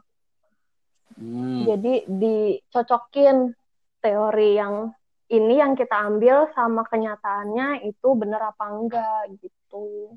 Hmm. 1.14 1.70
Jadi 1.70 2.10
dicocokin 2.10 3.54
teori 4.02 4.50
yang 4.58 4.89
ini 5.30 5.57
yang 5.57 5.73
kita 5.73 6.05
ambil 6.05 6.45
sama 6.53 6.86
kenyataannya 6.86 7.82
itu 7.89 8.07
bener 8.13 8.41
apa 8.41 8.65
enggak 8.69 9.21
gitu. 9.41 10.13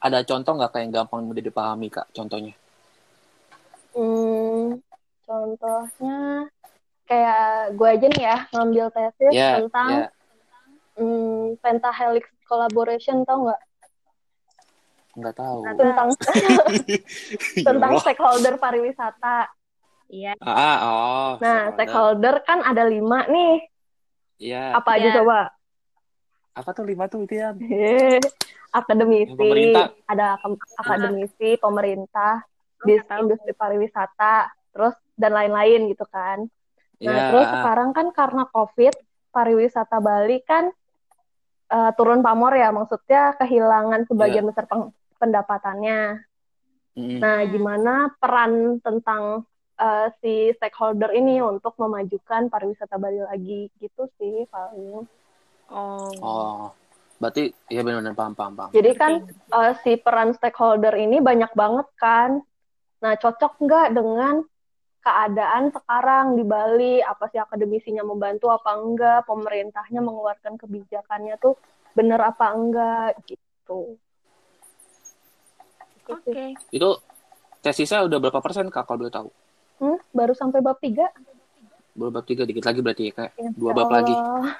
Ada 0.00 0.20
contoh 0.28 0.52
nggak 0.60 0.70
kayak 0.76 0.84
yang 0.84 0.94
gampang 1.02 1.24
mudah 1.24 1.40
dipahami 1.40 1.88
kak? 1.88 2.06
Contohnya? 2.12 2.52
Hmm, 3.96 4.76
contohnya 5.24 6.18
kayak 7.08 7.72
gue 7.72 7.88
aja 7.88 8.06
nih 8.12 8.24
ya 8.28 8.38
ngambil 8.52 8.86
tesis 8.92 9.32
Ya, 9.32 9.56
tentang 9.56 9.88
ya. 9.88 10.08
hmm, 11.00 11.56
pentahelix 11.64 12.28
collaboration 12.44 13.24
tau 13.24 13.48
nggak? 13.48 13.62
Nggak 15.16 15.34
tahu. 15.40 15.58
Nggak 15.64 15.76
Tentang 15.80 16.08
Ya 16.36 16.52
tentang 17.64 17.92
Allah. 17.96 18.02
stakeholder 18.04 18.54
pariwisata. 18.60 19.38
Iya. 20.12 20.36
Ah, 20.44 20.52
ah, 20.52 20.76
oh. 20.84 21.30
Nah, 21.40 21.72
stakeholder. 21.72 21.74
stakeholder 21.74 22.34
kan 22.44 22.58
ada 22.62 22.84
lima 22.84 23.24
nih. 23.26 23.64
Iya. 24.36 24.76
Apa 24.76 24.90
aja 24.94 25.08
Iya. 25.08 25.16
coba? 25.16 25.38
Apa 26.52 26.70
tuh 26.72 26.84
lima 26.84 27.04
tuh 27.06 27.22
itu 27.22 27.34
ya? 27.42 27.52
Akademisi, 28.70 29.32
pemerintah. 29.32 29.92
ada 30.04 30.36
ak- 30.36 30.68
akademisi, 30.76 31.56
pemerintah, 31.56 32.44
Oh, 32.76 32.84
bis 32.84 33.00
nggak 33.00 33.08
tahu. 33.08 33.20
industri 33.24 33.52
pariwisata, 33.52 34.34
terus 34.70 34.92
dan 35.14 35.32
lain-lain 35.32 35.88
gitu 35.88 36.04
kan. 36.06 36.44
Nah, 36.98 37.12
Iya. 37.14 37.24
terus 37.26 37.46
sekarang 37.46 37.90
kan 37.90 38.06
karena 38.10 38.44
COVID, 38.46 38.94
pariwisata 39.30 39.96
Bali 39.98 40.40
kan 40.42 40.68
eh, 41.66 41.90
turun 41.92 42.22
pamor 42.22 42.54
ya, 42.54 42.70
maksudnya 42.70 43.34
kehilangan 43.34 44.06
sebagian 44.06 44.46
besar 44.46 44.64
peng- 44.64 44.94
pendapatannya. 45.16 46.22
Mm-mm. 46.94 47.18
Nah, 47.18 47.42
gimana 47.44 47.92
peran 48.14 48.78
tentang 48.78 49.42
eh, 49.76 50.08
si 50.24 50.34
stakeholder 50.56 51.12
ini 51.12 51.44
untuk 51.44 51.76
memajukan 51.76 52.48
pariwisata 52.48 52.96
Bali 52.96 53.20
lagi 53.20 53.68
gitu 53.80 54.08
sih 54.16 54.48
paling. 54.48 55.04
Oh. 55.70 56.10
Oh, 56.22 56.64
berarti 57.18 57.50
ya 57.68 57.82
benar-benar 57.82 58.14
paham, 58.14 58.32
paham, 58.32 58.52
paham. 58.56 58.70
Jadi 58.72 58.90
kan 58.96 59.12
eh, 59.30 59.72
si 59.84 59.92
peran 60.00 60.32
stakeholder 60.32 60.94
ini 60.96 61.20
banyak 61.20 61.52
banget 61.52 61.88
kan. 62.00 62.40
Nah, 63.02 63.12
cocok 63.20 63.60
nggak 63.60 63.88
dengan 63.92 64.40
keadaan 65.04 65.70
sekarang 65.70 66.34
di 66.34 66.42
Bali? 66.42 66.98
Apa 66.98 67.30
sih 67.30 67.38
akademisinya 67.38 68.02
membantu 68.02 68.50
apa 68.50 68.74
enggak? 68.74 69.28
Pemerintahnya 69.28 70.00
mengeluarkan 70.02 70.58
kebijakannya 70.58 71.38
tuh 71.38 71.54
bener 71.94 72.18
apa 72.18 72.46
enggak 72.56 73.10
gitu. 73.28 74.00
Gitu 76.02 76.10
Oke. 76.10 76.30
sih. 76.32 76.50
Itu 76.74 76.98
tesisnya 77.62 78.06
udah 78.06 78.18
berapa 78.18 78.40
persen 78.42 78.70
kak 78.70 78.86
kalau 78.86 79.06
boleh 79.06 79.14
tahu? 79.14 79.28
Hmm, 79.76 79.98
baru 80.10 80.32
sampai 80.32 80.60
bab 80.60 80.76
3. 80.76 81.04
Baru 81.92 82.10
bab 82.10 82.24
tiga 82.24 82.44
dikit 82.44 82.60
lagi 82.62 82.80
berarti 82.80 83.02
ya 83.08 83.12
kayak 83.14 83.32
Ya 83.34 83.48
dua 83.52 83.72
bab 83.72 83.88
lagi. 83.88 84.12
Allah. 84.12 84.56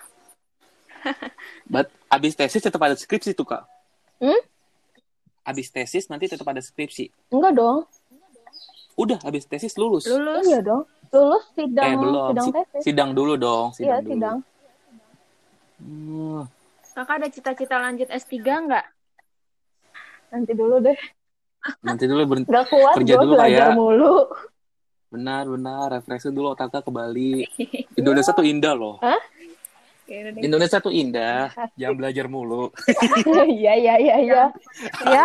But 1.69 1.87
abis 2.09 2.33
tesis 2.33 2.59
tetap 2.59 2.81
ada 2.81 2.95
skripsi 2.95 3.33
tuh 3.33 3.45
kak. 3.45 3.69
Hmm? 4.19 4.41
Abis 5.43 5.69
tesis 5.69 6.09
nanti 6.09 6.27
tetap 6.27 6.45
ada 6.45 6.59
skripsi. 6.59 7.13
Enggak 7.29 7.53
dong. 7.55 7.85
Udah 8.95 9.21
abis 9.23 9.45
tesis 9.45 9.77
lulus. 9.77 10.05
Lulus. 10.07 10.45
Iya 10.45 10.61
dong. 10.61 10.89
Lulus 11.07 11.45
sidang 11.53 11.87
Eh 11.87 11.97
belum. 11.99 12.25
sidang 12.31 12.47
Si- 12.47 12.55
tesis. 12.55 12.83
sidang 12.83 13.11
dulu 13.13 13.33
dong. 13.37 13.67
Iya, 13.69 13.77
Sidang 13.77 14.01
dulu. 14.01 14.11
sidang. 14.11 14.37
Hmm. 15.77 16.43
Kakak 16.91 17.15
ada 17.15 17.29
cita-cita 17.29 17.77
lanjut 17.77 18.09
S3 18.09 18.33
nggak? 18.41 18.87
Nanti 20.27 20.53
dulu 20.53 20.81
deh. 20.81 20.97
Nanti 21.83 22.05
dulu 22.05 22.23
berhenti. 22.25 22.49
Gak 22.49 22.65
kuat 22.67 22.97
Kerja 22.97 23.13
gue 23.13 23.23
dulu, 23.23 23.35
Kak, 23.35 23.45
belajar 23.45 23.69
ya. 23.69 23.77
mulu. 23.77 24.15
Benar, 25.07 25.47
benar. 25.47 25.87
Refleksi 25.93 26.29
dulu 26.29 26.53
otaknya 26.53 26.81
ke 26.81 26.91
Bali. 26.91 27.47
Indonesia 28.01 28.33
tuh 28.33 28.45
indah 28.45 28.75
loh. 28.75 28.99
Hah? 28.99 29.19
Indonesia 30.39 30.79
tuh 30.79 30.91
indah. 30.91 31.51
Jangan 31.81 31.95
belajar 31.97 32.27
mulu. 32.27 32.71
Iya, 33.47 33.73
iya, 33.75 33.95
iya, 33.99 34.17
iya. 34.21 34.43
Ya. 35.03 35.25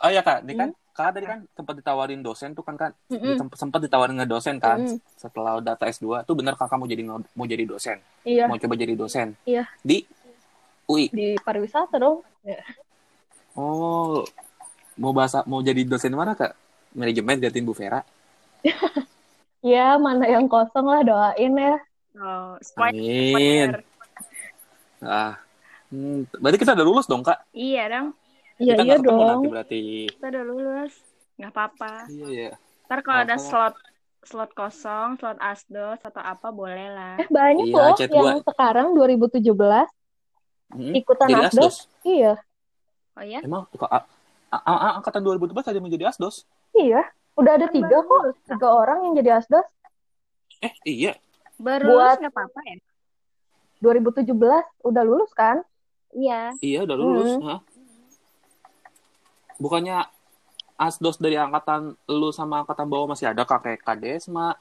Oh 0.00 0.10
ya 0.10 0.22
kak, 0.22 0.46
ini 0.46 0.54
kan 0.54 0.68
kak 0.94 1.10
tadi 1.10 1.26
kan 1.26 1.42
sempat 1.50 1.74
ditawarin 1.74 2.22
dosen 2.22 2.54
tuh 2.54 2.62
kan 2.62 2.78
kan. 2.78 2.90
Semp- 3.10 3.58
sempat 3.58 3.82
ditawarin 3.82 4.14
ngedosen 4.14 4.62
kan 4.62 4.78
Mm-mm. 4.78 5.02
setelah 5.18 5.58
udah 5.58 5.74
tes 5.74 5.98
2 5.98 6.22
tuh 6.22 6.38
bener 6.38 6.54
kakak 6.54 6.78
mau 6.78 6.86
jadi 6.86 7.02
mau 7.04 7.18
jadi 7.44 7.66
dosen 7.66 7.98
Iya, 8.22 8.46
mau 8.46 8.54
coba 8.54 8.74
jadi 8.78 8.94
dosen 8.94 9.34
Iya. 9.42 9.66
di 9.82 10.06
UI 10.86 11.10
di 11.10 11.34
pariwisata 11.42 11.98
dong. 11.98 12.22
oh 13.58 14.22
mau 14.94 15.12
bahasa 15.12 15.42
mau 15.44 15.60
jadi 15.60 15.82
dosen 15.84 16.14
mana 16.14 16.34
kak 16.34 16.54
manajemen 16.94 17.40
gantiin 17.42 17.66
Bu 17.66 17.74
Vera 17.74 18.02
Ya, 19.64 19.96
mana 19.96 20.28
yang 20.28 20.44
kosong 20.44 20.84
lah 20.84 21.00
doain 21.00 21.52
ya. 21.56 21.80
Oh, 22.20 22.52
spoiler. 22.60 22.92
amin 23.00 23.68
ah 25.04 25.36
hmm, 25.88 26.28
berarti 26.38 26.56
kita 26.60 26.72
udah 26.76 26.86
lulus 26.86 27.08
dong 27.08 27.24
kak 27.24 27.40
Iya 27.50 27.82
dong. 27.90 28.06
Iya, 28.56 28.72
kita 28.78 28.82
iya 28.86 28.96
dong. 29.02 29.20
nanti 29.24 29.46
berarti 29.50 29.80
Kita 30.14 30.26
udah 30.30 30.44
lulus. 30.46 30.92
Nggak 31.40 31.50
apa-apa. 31.50 31.92
iya 32.08 32.28
ya 32.30 32.50
Ntar 32.86 32.98
kalau 33.02 33.20
ada 33.24 33.36
slot 33.40 33.74
slot 34.24 34.50
kosong, 34.52 35.16
slot 35.20 35.36
asdos 35.40 36.00
atau 36.00 36.22
apa 36.22 36.48
boleh 36.48 36.88
lah. 36.92 37.20
Eh, 37.20 37.28
banyak 37.28 37.66
Iya, 37.68 37.76
loh 37.76 37.96
yang 37.98 38.36
gua. 38.36 38.46
sekarang 38.46 38.86
2017 38.96 39.88
Hmm, 40.74 40.90
ikutan 40.92 41.28
jadi 41.28 41.42
asdos. 41.44 41.64
asdos 41.64 41.76
Iya, 42.04 42.32
Oh 43.14 43.24
ya? 43.24 43.40
emang 43.40 43.64
angkatan 44.62 45.20
2012 45.24 45.50
ada 45.66 45.76
yang 45.76 45.86
menjadi 45.86 46.04
asdos 46.14 46.46
iya. 46.74 47.02
Udah 47.34 47.58
ada 47.58 47.66
tiga 47.66 47.98
kok, 48.06 48.20
Kak. 48.30 48.54
tiga 48.54 48.68
orang 48.70 49.10
yang 49.10 49.12
jadi 49.18 49.42
asdos. 49.42 49.66
eh 50.62 50.70
iya 50.86 51.12
Baru 51.58 51.98
Buat- 51.98 52.18
lulus 52.18 52.18
nggak 52.22 52.34
apa-apa 52.34 52.60
ya? 52.66 52.76
2017 53.82 54.64
udah 54.86 55.02
lulus 55.02 55.30
kan? 55.34 55.56
Iya. 56.14 56.54
Iya 56.62 56.78
udah 56.86 56.96
lulus. 56.96 57.30
Hmm. 57.36 57.46
Hah? 57.46 57.60
Bukannya 59.58 60.06
asdos 60.78 61.18
dari 61.18 61.38
angkatan 61.38 61.94
lu 62.10 62.30
sama 62.34 62.62
angkatan 62.66 62.86
bawah 62.90 63.14
masih 63.14 63.30
ada 63.30 63.46
kak 63.46 63.62
kayak 63.62 63.82
Kadesma, 63.82 64.58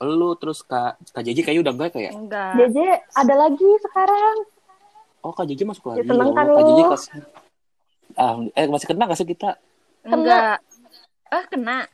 lu 0.00 0.36
terus 0.36 0.60
kak 0.64 1.00
kak 1.12 1.22
Jeji 1.24 1.40
kayaknya 1.44 1.62
udah 1.64 1.74
enggak 1.76 1.90
kayak. 1.96 2.12
Enggak. 2.12 2.52
JJ 2.60 2.78
ada 3.16 3.34
lagi 3.36 3.70
sekarang. 3.84 4.36
Oh 5.24 5.32
kak 5.32 5.48
Jeji 5.48 5.64
masuk 5.64 5.92
lagi. 5.92 6.04
Ya, 6.04 6.12
seneng 6.12 6.28
oh, 6.28 6.34
kan 6.36 6.44
kak 6.44 6.52
lu? 6.52 6.68
Jeji 6.72 6.82
kelas. 6.88 7.04
Ah, 8.14 8.38
eh 8.50 8.66
masih 8.66 8.86
kena 8.86 9.04
gak 9.04 9.16
sih 9.16 9.26
kita? 9.26 9.58
Enggak. 10.02 10.62
Ah, 11.26 11.44
kena. 11.46 11.88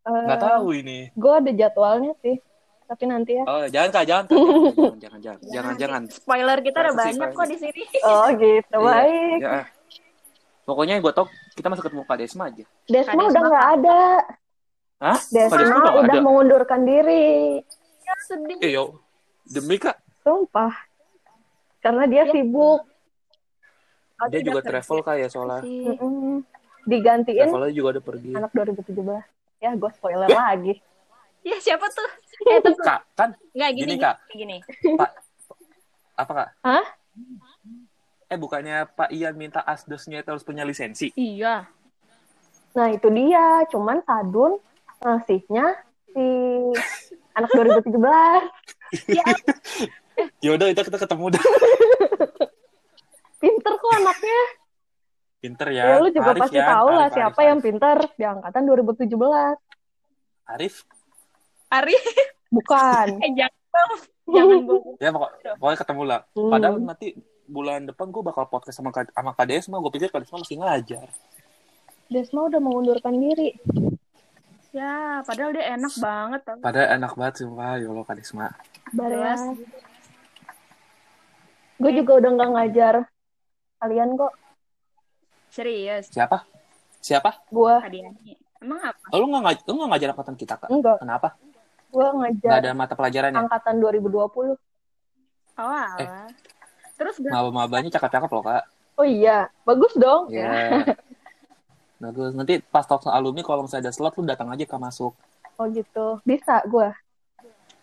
Eh, 0.00 0.22
Nggak 0.24 0.40
tahu 0.40 0.66
ini. 0.72 1.12
Gue 1.12 1.32
ada 1.34 1.50
jadwalnya 1.50 2.16
sih. 2.18 2.40
Tapi 2.86 3.04
nanti 3.04 3.38
ya. 3.38 3.44
Oh 3.44 3.62
jangan 3.64 3.88
kak 3.92 4.04
jangan 4.04 4.24
kak. 4.26 4.34
jangan 5.02 5.18
jangan 5.20 5.20
jangan 5.20 5.38
jangan 5.46 5.74
jangan. 5.76 6.02
Spoiler 6.10 6.58
kita 6.58 6.78
udah 6.80 6.90
Privacy, 6.90 7.06
banyak 7.14 7.28
kok 7.30 7.46
di 7.46 7.56
sini. 7.56 7.82
Oh 8.02 8.26
gitu, 8.32 8.74
Iya, 8.74 8.82
baik. 8.82 9.38
ya. 9.38 9.62
Pokoknya 10.60 10.92
yang 10.94 11.04
gue 11.04 11.12
tau 11.12 11.26
kita 11.52 11.66
masih 11.66 11.84
ketemu 11.84 12.02
Kak 12.02 12.16
Desma 12.16 12.44
aja. 12.46 12.64
Desma 12.84 13.22
udah 13.22 13.42
nggak 13.42 13.62
kan? 13.62 13.74
ada. 13.76 14.00
Hah? 14.98 15.18
Desma 15.24 15.56
Desma 15.56 15.76
udah 15.76 15.92
udah 16.00 16.02
ada. 16.10 16.20
mengundurkan 16.20 16.80
diri. 16.82 17.62
Sedih. 18.20 18.58
Eh 18.58 18.70
yo 18.72 18.98
demi 19.44 19.76
kak 19.76 19.94
Sumpah. 20.20 20.74
Karena 21.78 22.04
dia 22.04 22.22
Ya. 22.22 22.32
sibuk. 22.32 22.89
Oh, 24.20 24.28
dia 24.28 24.40
juga 24.40 24.60
kerja 24.60 24.70
travel 24.78 24.98
kak 25.00 25.16
ya 25.16 25.28
soalnya. 25.28 25.60
sih. 25.62 25.88
Mm-mm. 25.88 26.44
Digantiin 26.82 27.40
Travelnya 27.42 27.72
juga 27.72 27.88
udah 27.90 28.04
pergi. 28.04 28.30
anak 28.32 28.50
2017. 28.52 29.00
Ya, 29.58 29.70
gue 29.72 29.90
spoiler 29.92 30.28
lagi. 30.28 30.74
Ya 31.40 31.56
siapa 31.56 31.88
tuh? 31.88 32.10
Eh, 32.46 32.60
tunggu. 32.60 32.80
Kak 32.80 33.00
kan 33.14 33.30
Enggak 33.52 33.70
gini, 33.72 33.80
Gini, 33.80 33.92
gini, 33.92 33.96
Kak. 33.98 34.16
gini. 34.30 34.56
Pak 34.94 35.10
apa 36.14 36.32
kak? 36.34 36.48
Hah? 36.60 36.84
Eh 38.26 38.36
bukannya 38.36 38.84
Pak 38.86 39.08
Ian 39.10 39.34
minta 39.34 39.60
asdosnya 39.60 40.20
itu 40.20 40.28
harus 40.28 40.44
punya 40.44 40.62
lisensi? 40.62 41.08
Iya. 41.12 41.64
Nah, 42.70 42.88
itu 42.88 43.08
dia. 43.08 43.64
Cuman 43.66 44.04
Sadun 44.04 44.60
ngasihnya 45.00 45.64
si 46.06 46.24
anak 47.32 47.50
2017. 47.50 47.96
Ya, 49.08 49.24
Ya 50.44 50.50
udah 50.52 50.68
itu 50.68 50.80
kita 50.82 50.98
ketemu 50.98 51.32
dah. 51.32 51.44
Pinter 53.40 53.72
kok 53.80 53.92
anaknya. 53.96 54.40
Pinter 55.40 55.68
ya. 55.72 55.82
Ya 55.88 55.94
lu 55.96 56.12
juga 56.12 56.36
Arif 56.36 56.42
pasti 56.44 56.60
ya. 56.60 56.68
tahu 56.68 56.88
lah 56.92 57.08
Arif, 57.08 57.16
siapa 57.16 57.40
Arif, 57.40 57.48
yang 57.48 57.58
Arif. 57.58 57.66
pintar 57.66 57.98
di 58.12 58.24
angkatan 58.28 58.62
2017. 58.68 59.08
Arif. 60.52 60.74
Ari, 61.70 61.94
Bukan. 62.52 63.06
eh 63.24 63.30
jangan 63.32 63.88
jangan 64.28 64.58
bohong. 64.68 64.96
Ya 65.00 65.08
pokok, 65.14 65.30
pokoknya 65.56 65.78
ketemu 65.80 66.02
lah. 66.04 66.20
Hmm. 66.36 66.50
Padahal 66.52 66.76
nanti 66.84 67.06
bulan 67.50 67.80
depan 67.88 68.06
gue 68.12 68.22
bakal 68.22 68.44
podcast 68.46 68.78
sama 68.78 68.92
sama 68.94 69.32
KDS 69.34 69.72
mah 69.72 69.80
gue 69.82 69.90
pikir 69.96 70.08
KDS 70.12 70.30
mah 70.36 70.40
masih 70.44 70.58
ngajar. 70.60 71.08
Desma 72.10 72.40
udah 72.50 72.60
mengundurkan 72.60 73.14
diri. 73.16 73.54
Ya, 74.70 75.18
padahal 75.26 75.50
dia 75.50 75.74
enak 75.74 75.94
banget 75.98 76.40
tau. 76.46 76.58
Padahal 76.62 76.88
enak 76.94 77.12
banget 77.18 77.34
sumpah 77.42 77.74
ya 77.78 77.86
Allah. 77.90 78.04
Jelas. 78.06 78.30
Baras. 78.94 79.40
Gue 81.80 81.92
juga 81.96 82.12
udah 82.20 82.30
nggak 82.34 82.50
ngajar 82.54 82.94
kalian 83.80 84.08
kok. 84.14 84.32
Serius, 85.50 86.06
Siapa? 86.12 86.46
Siapa? 87.00 87.42
Gue 87.50 87.74
Kadiani. 87.80 88.36
Emang 88.60 88.78
apa? 88.84 89.06
Oh, 89.10 89.18
lu 89.18 89.26
nggak 89.32 89.64
lu 89.66 89.72
nggak 89.80 89.90
ngajar 89.96 90.08
angkatan 90.14 90.36
kita 90.36 90.54
kak? 90.60 90.68
enggak. 90.68 91.00
Kenapa? 91.00 91.28
Gue 91.90 92.06
Nggak 92.06 92.14
ngajar 92.22 92.50
ada 92.60 92.70
mata 92.76 92.94
pelajaran 92.94 93.30
ya? 93.34 93.40
angkatan 93.42 93.74
2020. 93.82 94.54
Oh, 95.58 95.66
alah. 95.66 96.28
Terus 96.94 97.14
gak 97.18 97.32
Maba-mabanya 97.32 97.90
cakep-cakep 97.90 98.30
loh 98.30 98.44
kak. 98.44 98.64
Oh 99.00 99.06
iya, 99.08 99.48
bagus 99.64 99.96
dong. 99.96 100.28
Iya. 100.28 100.84
Bagus. 102.00 102.32
Nanti 102.32 102.64
pas 102.64 102.84
talk 102.88 103.04
alumni 103.12 103.44
kalau 103.44 103.68
misalnya 103.68 103.88
ada 103.88 103.92
slot 103.92 104.16
lu 104.16 104.24
datang 104.24 104.48
aja 104.48 104.64
kak 104.64 104.80
masuk. 104.80 105.12
Oh 105.60 105.66
gitu. 105.68 106.20
Bisa 106.24 106.64
gue. 106.64 106.88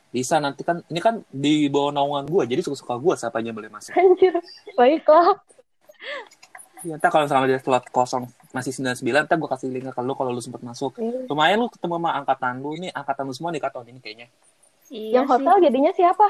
Bisa 0.10 0.42
nanti 0.42 0.66
kan 0.66 0.82
ini 0.90 0.98
kan 0.98 1.22
di 1.30 1.70
bawah 1.70 1.94
naungan 1.94 2.26
gue 2.26 2.44
jadi 2.50 2.62
suka-suka 2.66 2.98
gue 2.98 3.14
siapa 3.14 3.38
aja 3.42 3.54
boleh 3.54 3.70
masuk. 3.70 3.94
Anjir. 3.94 4.34
Baiklah. 4.74 5.38
Ya, 6.86 6.94
ntar 7.02 7.10
kalau 7.10 7.26
misalnya 7.26 7.58
ada 7.58 7.60
slot 7.60 7.86
kosong 7.90 8.30
masih 8.54 8.70
99 8.70 9.26
ntar 9.26 9.36
gue 9.36 9.50
kasih 9.50 9.68
link 9.74 9.90
ke 9.90 10.02
lu 10.06 10.14
kalau 10.14 10.30
lu 10.30 10.40
sempat 10.40 10.62
masuk. 10.62 10.94
Iya. 11.02 11.26
Lumayan 11.26 11.58
lu 11.66 11.68
ketemu 11.74 11.94
sama 11.98 12.10
angkatan 12.16 12.54
lu 12.62 12.72
nih, 12.78 12.92
angkatan 12.94 13.24
lu 13.26 13.34
semua 13.34 13.50
nih 13.50 13.62
tahun 13.66 13.88
ini 13.92 14.00
kayaknya. 14.00 14.28
Iya 14.88 15.12
Yang 15.20 15.26
hotel 15.36 15.56
jadinya 15.68 15.92
siapa? 15.92 16.28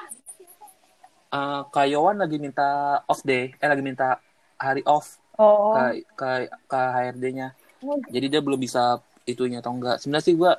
Eh 1.28 1.62
Kak 1.68 1.86
Yowan 1.92 2.18
lagi 2.24 2.38
minta 2.40 3.00
off 3.06 3.22
day, 3.28 3.52
eh 3.60 3.68
lagi 3.68 3.84
minta 3.84 4.24
hari 4.58 4.82
off 4.88 5.20
Oh. 5.38 5.78
ke 5.78 6.02
ke 6.18 6.30
ke 6.66 6.80
HRD-nya. 6.82 7.54
Oh. 7.86 8.02
Jadi 8.10 8.26
dia 8.26 8.42
belum 8.42 8.58
bisa 8.58 8.98
itunya 9.30 9.62
atau 9.62 9.70
enggak. 9.70 10.02
Sebenarnya 10.02 10.26
sih 10.26 10.34
gua 10.34 10.58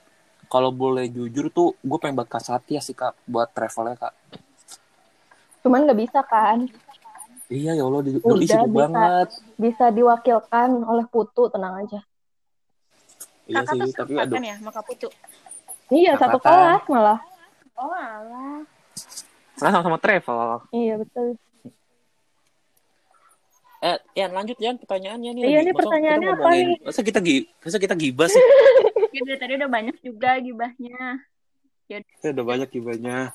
kalau 0.48 0.72
boleh 0.72 1.10
jujur 1.12 1.52
tuh 1.52 1.76
gue 1.84 1.98
pengen 2.00 2.16
buat 2.16 2.30
Kasatya 2.30 2.80
sih 2.80 2.96
kak 2.96 3.12
buat 3.28 3.52
travelnya 3.52 4.00
kak. 4.00 4.14
Cuman 5.60 5.84
nggak 5.84 5.98
bisa 5.98 6.20
kan? 6.24 6.64
Iya 7.48 7.80
ya 7.80 7.84
Allah, 7.88 8.04
di, 8.04 8.20
Udah, 8.20 8.36
doi 8.36 8.44
sibuk 8.44 8.68
bisa. 8.68 8.76
banget. 8.76 9.28
Bisa 9.56 9.84
diwakilkan 9.88 10.68
oleh 10.84 11.04
Putu, 11.08 11.48
tenang 11.48 11.80
aja. 11.80 12.00
Iya 13.48 13.64
Kakak 13.64 13.72
sih, 13.72 13.80
tuh 13.80 13.92
tapi 13.96 14.12
aduh. 14.20 14.36
kan 14.36 14.44
ya, 14.44 14.56
Maka 14.60 14.80
Putu. 14.84 15.08
Iya, 15.88 16.20
satu 16.20 16.36
Angkatan. 16.36 16.52
kelas 16.52 16.84
malah. 16.92 17.18
Oh, 17.72 17.88
alah. 17.88 18.60
Karena 19.56 19.70
sama-sama 19.72 19.96
travel. 19.96 20.68
Iya, 20.76 20.94
betul. 21.00 21.40
Eh, 23.78 23.98
Yan 24.18 24.34
lanjut 24.34 24.58
Yan 24.60 24.76
pertanyaannya 24.76 25.30
nih. 25.38 25.42
Iya, 25.48 25.60
Masa 25.72 25.78
pertanyaannya 25.80 26.28
apa 26.34 26.48
nih? 26.52 26.64
Masa 26.84 27.00
kita 27.00 27.18
gi, 27.24 27.48
masa 27.64 27.78
kita 27.80 27.94
gibah 27.96 28.28
sih? 28.28 28.42
Ya, 29.18 29.34
tadi 29.34 29.58
udah 29.58 29.66
banyak 29.72 29.96
juga 30.04 30.36
gibahnya. 30.38 31.18
Kita 31.90 32.30
udah 32.38 32.44
banyak 32.44 32.68
gibahnya. 32.70 33.34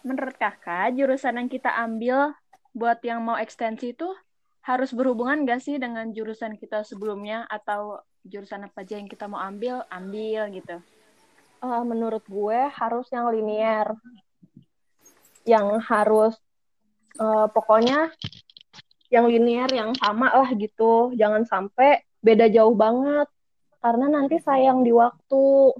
Menurut 0.00 0.36
kakak, 0.40 0.96
jurusan 0.96 1.36
yang 1.36 1.48
kita 1.52 1.68
ambil 1.76 2.32
buat 2.72 3.02
yang 3.04 3.20
mau 3.20 3.36
ekstensi 3.36 3.92
itu 3.92 4.08
harus 4.64 4.92
berhubungan 4.92 5.44
gak 5.44 5.60
sih 5.64 5.76
dengan 5.76 6.08
jurusan 6.12 6.56
kita 6.56 6.84
sebelumnya 6.84 7.48
atau 7.48 8.00
jurusan 8.24 8.68
apa 8.68 8.84
aja 8.84 9.00
yang 9.00 9.08
kita 9.08 9.24
mau 9.28 9.40
ambil, 9.40 9.84
ambil 9.88 10.52
gitu. 10.52 10.76
Eh, 11.60 11.82
menurut 11.84 12.24
gue 12.24 12.60
harus 12.72 13.06
yang 13.12 13.28
linear. 13.32 13.96
Yang 15.44 15.68
harus 15.88 16.34
eh, 17.20 17.46
pokoknya 17.52 18.12
yang 19.10 19.26
linear 19.28 19.68
yang 19.72 19.92
sama 19.96 20.32
lah 20.32 20.50
gitu. 20.56 21.12
Jangan 21.16 21.44
sampai 21.44 22.04
beda 22.20 22.48
jauh 22.48 22.76
banget. 22.76 23.28
Karena 23.80 24.12
nanti 24.12 24.36
sayang 24.40 24.84
di 24.84 24.92
waktu 24.92 25.72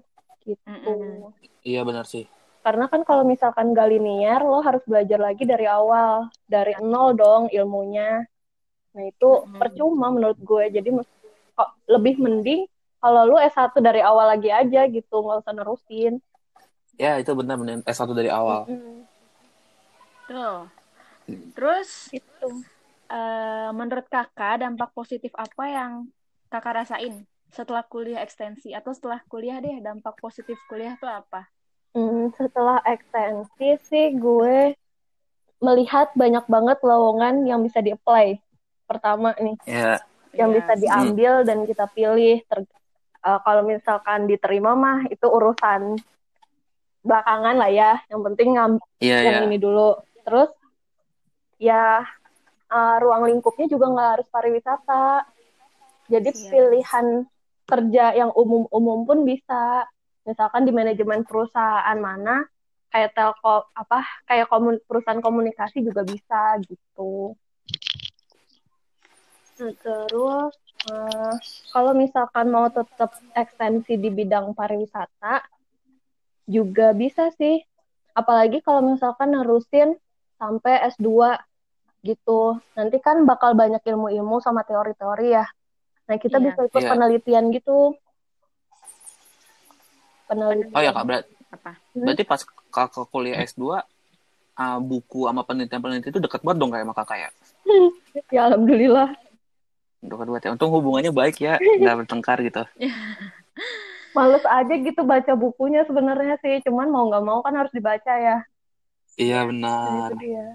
gitu. 0.48 0.64
Mm-mm. 0.64 1.36
Iya 1.60 1.84
benar 1.84 2.08
sih. 2.08 2.24
Karena 2.60 2.84
kan 2.92 3.00
kalau 3.08 3.24
misalkan 3.24 3.72
gak 3.72 3.88
linear, 3.88 4.44
lo 4.44 4.60
harus 4.60 4.84
belajar 4.84 5.16
lagi 5.16 5.48
dari 5.48 5.64
awal, 5.64 6.28
dari 6.44 6.76
nol 6.84 7.16
dong 7.16 7.48
ilmunya. 7.48 8.20
Nah 8.94 9.04
itu 9.08 9.28
Hmm. 9.48 9.56
percuma 9.56 10.12
menurut 10.12 10.36
gue. 10.40 10.64
Jadi 10.76 10.88
kok 11.56 11.70
lebih 11.88 12.20
mending 12.20 12.60
kalau 13.00 13.24
lu 13.24 13.36
S1 13.40 13.72
dari 13.80 14.04
awal 14.04 14.36
lagi 14.36 14.52
aja 14.52 14.84
gitu, 14.92 15.14
nggak 15.24 15.40
usah 15.40 15.54
nerusin. 15.56 16.20
Ya 17.00 17.16
itu 17.16 17.32
benar 17.32 17.56
benar 17.56 17.80
S1 17.88 18.12
dari 18.12 18.28
awal. 18.28 18.68
Mm, 18.68 19.08
Tuh. 20.28 20.68
Terus 21.56 21.88
Gitu. 22.12 22.48
eh, 23.10 23.70
menurut 23.74 24.06
kakak 24.06 24.62
dampak 24.62 24.90
positif 24.94 25.32
apa 25.34 25.64
yang 25.66 25.92
kakak 26.52 26.84
rasain 26.84 27.26
setelah 27.50 27.82
kuliah 27.82 28.22
ekstensi 28.22 28.70
atau 28.70 28.94
setelah 28.94 29.18
kuliah 29.26 29.58
deh 29.58 29.82
dampak 29.82 30.14
positif 30.22 30.54
kuliah 30.70 30.94
tuh 31.02 31.10
apa? 31.10 31.48
Hmm, 31.90 32.30
setelah 32.38 32.78
ekstensi 32.86 33.74
sih 33.82 34.14
gue 34.14 34.78
melihat 35.58 36.14
banyak 36.14 36.46
banget 36.46 36.78
lowongan 36.86 37.42
yang 37.44 37.60
bisa 37.66 37.82
di-apply. 37.82 38.38
Pertama 38.86 39.34
nih, 39.36 39.58
Ya. 39.66 39.98
yang 40.32 40.54
Iya, 40.54 40.56
bisa 40.62 40.72
diambil 40.78 41.32
dan 41.42 41.66
kita 41.66 41.90
pilih. 41.90 42.46
Ter- 42.46 42.70
eh, 43.20 43.40
kalau 43.42 43.62
misalkan 43.66 44.30
diterima 44.30 44.78
mah 44.78 45.04
itu 45.10 45.26
urusan 45.26 45.98
belakangan 47.02 47.58
lah 47.58 47.70
ya. 47.70 47.92
Yang 48.06 48.20
penting 48.32 48.48
ngam- 48.54 48.82
Iya 49.02 49.16
yang 49.26 49.36
iya. 49.42 49.46
ini 49.50 49.56
dulu. 49.58 49.98
Terus 50.22 50.50
ya 51.58 52.06
eh, 52.70 52.96
ruang 53.02 53.26
lingkupnya 53.26 53.66
juga 53.66 53.90
nggak 53.90 54.10
harus 54.14 54.28
pariwisata. 54.30 55.26
Jadi 56.06 56.30
Iya. 56.30 56.48
pilihan 56.54 57.06
kerja 57.66 58.04
yang 58.14 58.30
umum-umum 58.30 59.02
pun 59.02 59.26
bisa. 59.26 59.86
Misalkan 60.30 60.62
di 60.62 60.70
manajemen 60.70 61.26
perusahaan 61.26 61.98
mana 61.98 62.46
kayak 62.94 63.18
telkom 63.18 63.66
apa 63.74 64.06
kayak 64.30 64.46
komun, 64.46 64.78
perusahaan 64.86 65.18
komunikasi 65.18 65.82
juga 65.82 66.06
bisa 66.06 66.54
gitu. 66.70 67.34
Nah, 69.58 69.74
terus 69.82 70.54
eh, 70.86 71.34
kalau 71.74 71.92
misalkan 71.98 72.46
mau 72.54 72.70
tetap 72.70 73.10
ekstensi 73.34 73.98
di 73.98 74.08
bidang 74.08 74.54
pariwisata 74.54 75.42
juga 76.46 76.94
bisa 76.94 77.34
sih. 77.34 77.58
Apalagi 78.14 78.62
kalau 78.62 78.86
misalkan 78.86 79.34
nerusin 79.34 79.98
sampai 80.38 80.82
S2 80.94 81.36
gitu. 82.02 82.58
Nanti 82.74 82.96
kan 82.98 83.22
bakal 83.28 83.52
banyak 83.54 83.82
ilmu-ilmu 83.84 84.40
sama 84.40 84.64
teori-teori 84.64 85.36
ya. 85.36 85.46
Nah, 86.08 86.16
kita 86.18 86.40
Iya. 86.40 86.44
bisa 86.48 86.60
ikut 86.66 86.82
Iya. 86.82 86.90
penelitian 86.90 87.44
gitu. 87.54 87.94
Penelitian. 90.30 90.70
Oh 90.78 90.82
ya 90.82 90.94
kak, 90.94 91.04
berat, 91.10 91.24
Apa? 91.50 91.74
berarti 91.90 92.22
pas 92.22 92.40
kakak 92.70 93.10
kuliah 93.10 93.42
S2 93.42 93.82
ah, 94.54 94.78
buku 94.78 95.26
sama 95.26 95.42
penelitian-penelitian 95.42 96.12
itu 96.14 96.22
dekat 96.22 96.46
banget 96.46 96.58
dong 96.62 96.70
kayak 96.70 96.86
sama 96.86 96.94
kakak 96.94 97.18
ya? 97.18 97.30
Ya, 98.34 98.46
alhamdulillah. 98.46 99.10
Dekat 100.02 100.26
banget 100.30 100.42
ya. 100.46 100.50
Untung 100.54 100.70
hubungannya 100.70 101.10
baik 101.10 101.42
ya, 101.42 101.58
nggak 101.82 102.06
bertengkar 102.06 102.38
gitu. 102.46 102.62
Males 104.16 104.42
aja 104.42 104.74
gitu 104.74 105.02
baca 105.06 105.32
bukunya 105.34 105.82
sebenarnya 105.86 106.38
sih. 106.42 106.62
Cuman 106.66 106.90
mau 106.90 107.10
nggak 107.10 107.24
mau 107.26 107.42
kan 107.42 107.54
harus 107.58 107.74
dibaca 107.74 108.14
ya. 108.14 108.42
Iya 109.18 109.46
benar. 109.46 110.10
itu 110.10 110.14
dia. 110.22 110.46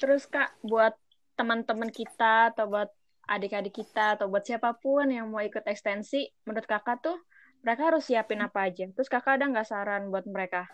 Terus 0.00 0.24
Kak, 0.24 0.56
buat 0.64 0.96
teman-teman 1.36 1.92
kita 1.92 2.52
atau 2.52 2.68
buat 2.68 2.88
adik-adik 3.28 3.84
kita 3.84 4.16
atau 4.16 4.32
buat 4.32 4.44
siapa 4.44 4.72
pun 4.80 5.12
yang 5.12 5.28
mau 5.28 5.44
ikut 5.44 5.60
ekstensi, 5.68 6.32
menurut 6.48 6.64
Kakak 6.64 7.04
tuh 7.04 7.16
mereka 7.60 7.82
harus 7.92 8.04
siapin 8.08 8.40
apa 8.40 8.68
aja? 8.68 8.88
Terus 8.90 9.08
Kakak 9.08 9.40
ada 9.40 9.48
nggak 9.48 9.68
saran 9.68 10.08
buat 10.08 10.24
mereka? 10.28 10.68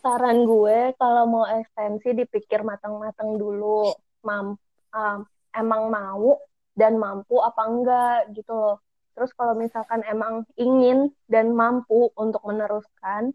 Saran 0.00 0.48
gue 0.48 0.94
kalau 0.96 1.24
mau 1.28 1.44
ekstensi 1.46 2.16
dipikir 2.16 2.64
matang-matang 2.64 3.36
dulu. 3.36 3.92
Mam, 4.26 4.56
um, 4.92 5.18
emang 5.54 5.82
mau 5.90 6.40
dan 6.74 6.96
mampu 6.96 7.36
apa 7.42 7.62
enggak 7.66 8.18
gitu 8.34 8.52
loh. 8.54 8.76
Terus 9.14 9.36
kalau 9.36 9.52
misalkan 9.58 10.00
emang 10.06 10.46
ingin 10.56 11.12
dan 11.26 11.52
mampu 11.52 12.08
untuk 12.16 12.40
meneruskan, 12.46 13.34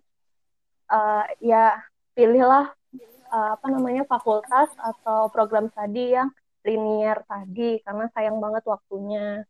eh, 0.89 1.25
ya 1.43 1.77
pilihlah 2.17 2.73
eh, 3.29 3.49
apa 3.53 3.67
namanya 3.69 4.07
fakultas 4.07 4.71
atau 4.79 5.29
program 5.29 5.69
studi 5.69 6.15
yang 6.15 6.31
linear 6.65 7.21
tadi 7.29 7.77
karena 7.85 8.09
sayang 8.15 8.41
banget 8.41 8.63
waktunya. 8.65 9.45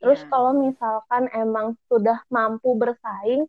Terus 0.00 0.24
Ya. 0.24 0.28
kalau 0.32 0.52
misalkan 0.56 1.28
emang 1.36 1.76
sudah 1.92 2.24
mampu 2.32 2.72
bersaing 2.74 3.44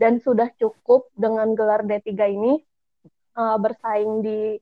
dan 0.00 0.16
sudah 0.24 0.48
cukup 0.56 1.12
dengan 1.12 1.52
gelar 1.52 1.84
D3 1.84 2.32
ini 2.32 2.56
eh, 3.36 3.56
bersaing 3.60 4.24
di 4.24 4.56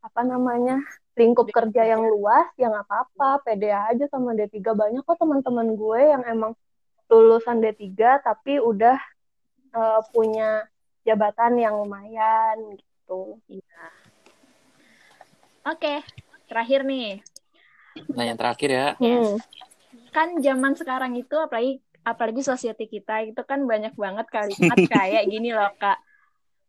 apa 0.00 0.22
namanya 0.22 0.80
lingkup 1.18 1.50
kerja 1.50 1.82
yang 1.82 2.06
luas 2.06 2.46
ya 2.54 2.70
nggak 2.70 2.86
apa-apa 2.86 3.42
pede 3.42 3.74
aja 3.74 4.04
sama 4.06 4.36
D3 4.36 4.62
banyak 4.62 5.02
kok 5.02 5.18
teman-teman 5.18 5.74
gue 5.74 6.00
yang 6.12 6.22
emang 6.28 6.52
lulusan 7.10 7.58
D3 7.58 8.22
tapi 8.22 8.62
udah 8.62 8.98
uh, 9.74 10.00
punya 10.14 10.66
jabatan 11.06 11.58
yang 11.58 11.74
lumayan 11.78 12.78
gitu. 12.78 13.38
Iya. 13.50 13.84
Oke 15.66 15.94
terakhir 16.46 16.86
nih. 16.86 17.22
Nah 18.14 18.24
yang 18.26 18.38
terakhir 18.38 18.68
ya. 18.70 18.88
Hmm. 19.02 19.40
Kan 20.16 20.40
zaman 20.40 20.72
sekarang 20.72 21.12
itu 21.20 21.36
apalagi 21.36 21.84
apalagi 22.00 22.40
society 22.40 22.88
kita 22.88 23.28
itu 23.28 23.42
kan 23.44 23.60
banyak 23.68 23.92
banget 23.92 24.24
kalimat 24.32 24.78
kayak 24.96 25.28
gini 25.28 25.52
loh 25.52 25.68
kak. 25.76 26.00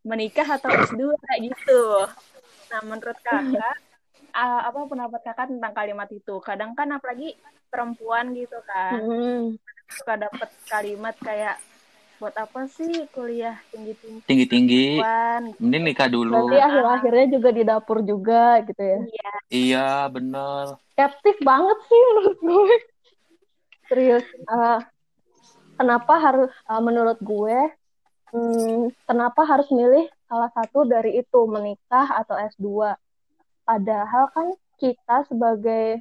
Menikah 0.04 0.60
atau 0.60 0.72
S2 0.72 1.16
gitu. 1.48 1.84
Nah 2.76 2.82
menurut 2.84 3.16
kakak 3.24 3.76
uh, 4.36 4.62
apa 4.68 4.80
pendapat 4.92 5.22
kakak 5.24 5.48
tentang 5.48 5.72
kalimat 5.72 6.12
itu? 6.12 6.36
Kadang 6.44 6.76
kan 6.76 6.92
apalagi 6.92 7.40
perempuan 7.68 8.32
gitu 8.32 8.56
kan, 8.64 9.04
hmm. 9.04 9.60
suka 9.92 10.16
dapet 10.16 10.48
kalimat 10.72 11.16
kayak 11.20 11.60
buat 12.18 12.34
apa 12.34 12.66
sih 12.72 13.06
kuliah 13.14 13.62
tinggi 13.70 13.94
tinggi 14.00 14.20
tinggi 14.26 14.46
tinggi 14.50 14.86
mending 15.60 15.84
nikah 15.92 16.08
dulu. 16.10 16.50
Nanti 16.50 16.58
akhir 16.58 16.84
akhirnya 16.88 17.26
juga 17.36 17.50
di 17.52 17.64
dapur 17.68 18.00
juga 18.02 18.64
gitu 18.64 18.82
ya. 18.82 19.00
Iya. 19.04 19.34
Iya 19.52 19.88
bener. 20.10 20.82
Skeptis 20.96 21.38
banget 21.46 21.78
sih 21.86 22.02
menurut 22.16 22.40
gue 22.42 22.80
serius 23.88 24.26
uh, 24.48 24.80
kenapa 25.80 26.14
harus 26.20 26.52
uh, 26.68 26.84
menurut 26.84 27.18
gue 27.20 27.60
hmm, 28.36 28.94
kenapa 29.08 29.42
harus 29.48 29.68
milih 29.74 30.08
salah 30.28 30.52
satu 30.52 30.84
dari 30.84 31.20
itu 31.20 31.40
menikah 31.48 32.08
atau 32.20 32.36
S2 32.36 32.96
Padahal 33.68 34.32
kan 34.32 34.48
kita 34.80 35.28
sebagai 35.28 36.00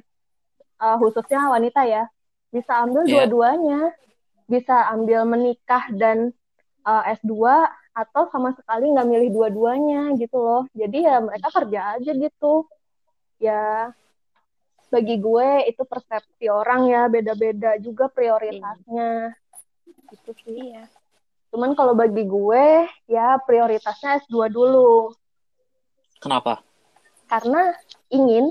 uh, 0.79 0.95
khususnya 0.95 1.51
wanita 1.51 1.83
ya 1.83 2.07
bisa 2.47 2.79
ambil 2.79 3.03
yeah. 3.03 3.27
dua-duanya, 3.27 3.91
bisa 4.47 4.87
ambil 4.95 5.27
menikah 5.27 5.83
dan 5.91 6.31
uh, 6.87 7.03
S2 7.11 7.35
atau 7.91 8.23
sama 8.31 8.55
sekali 8.55 8.87
nggak 8.95 9.09
milih 9.11 9.29
dua-duanya 9.35 10.15
gitu 10.15 10.39
loh. 10.39 10.63
Jadi 10.71 11.03
ya 11.03 11.19
mereka 11.19 11.51
kerja 11.51 11.99
aja 11.99 12.11
gitu. 12.15 12.63
Ya 13.43 13.91
bagi 14.87 15.19
gue 15.19 15.67
itu 15.67 15.83
persepsi 15.83 16.47
orang 16.47 16.87
ya 16.87 17.07
beda-beda 17.11 17.75
juga 17.79 18.07
prioritasnya. 18.07 19.35
Iya. 19.35 20.09
Gitu 20.15 20.31
sih 20.43 20.59
ya. 20.75 20.85
Cuman 21.51 21.75
kalau 21.75 21.95
bagi 21.95 22.23
gue 22.23 22.87
ya 23.07 23.39
prioritasnya 23.43 24.23
S2 24.27 24.51
dulu. 24.51 25.11
Kenapa? 26.17 26.67
karena 27.27 27.75
ingin 28.09 28.49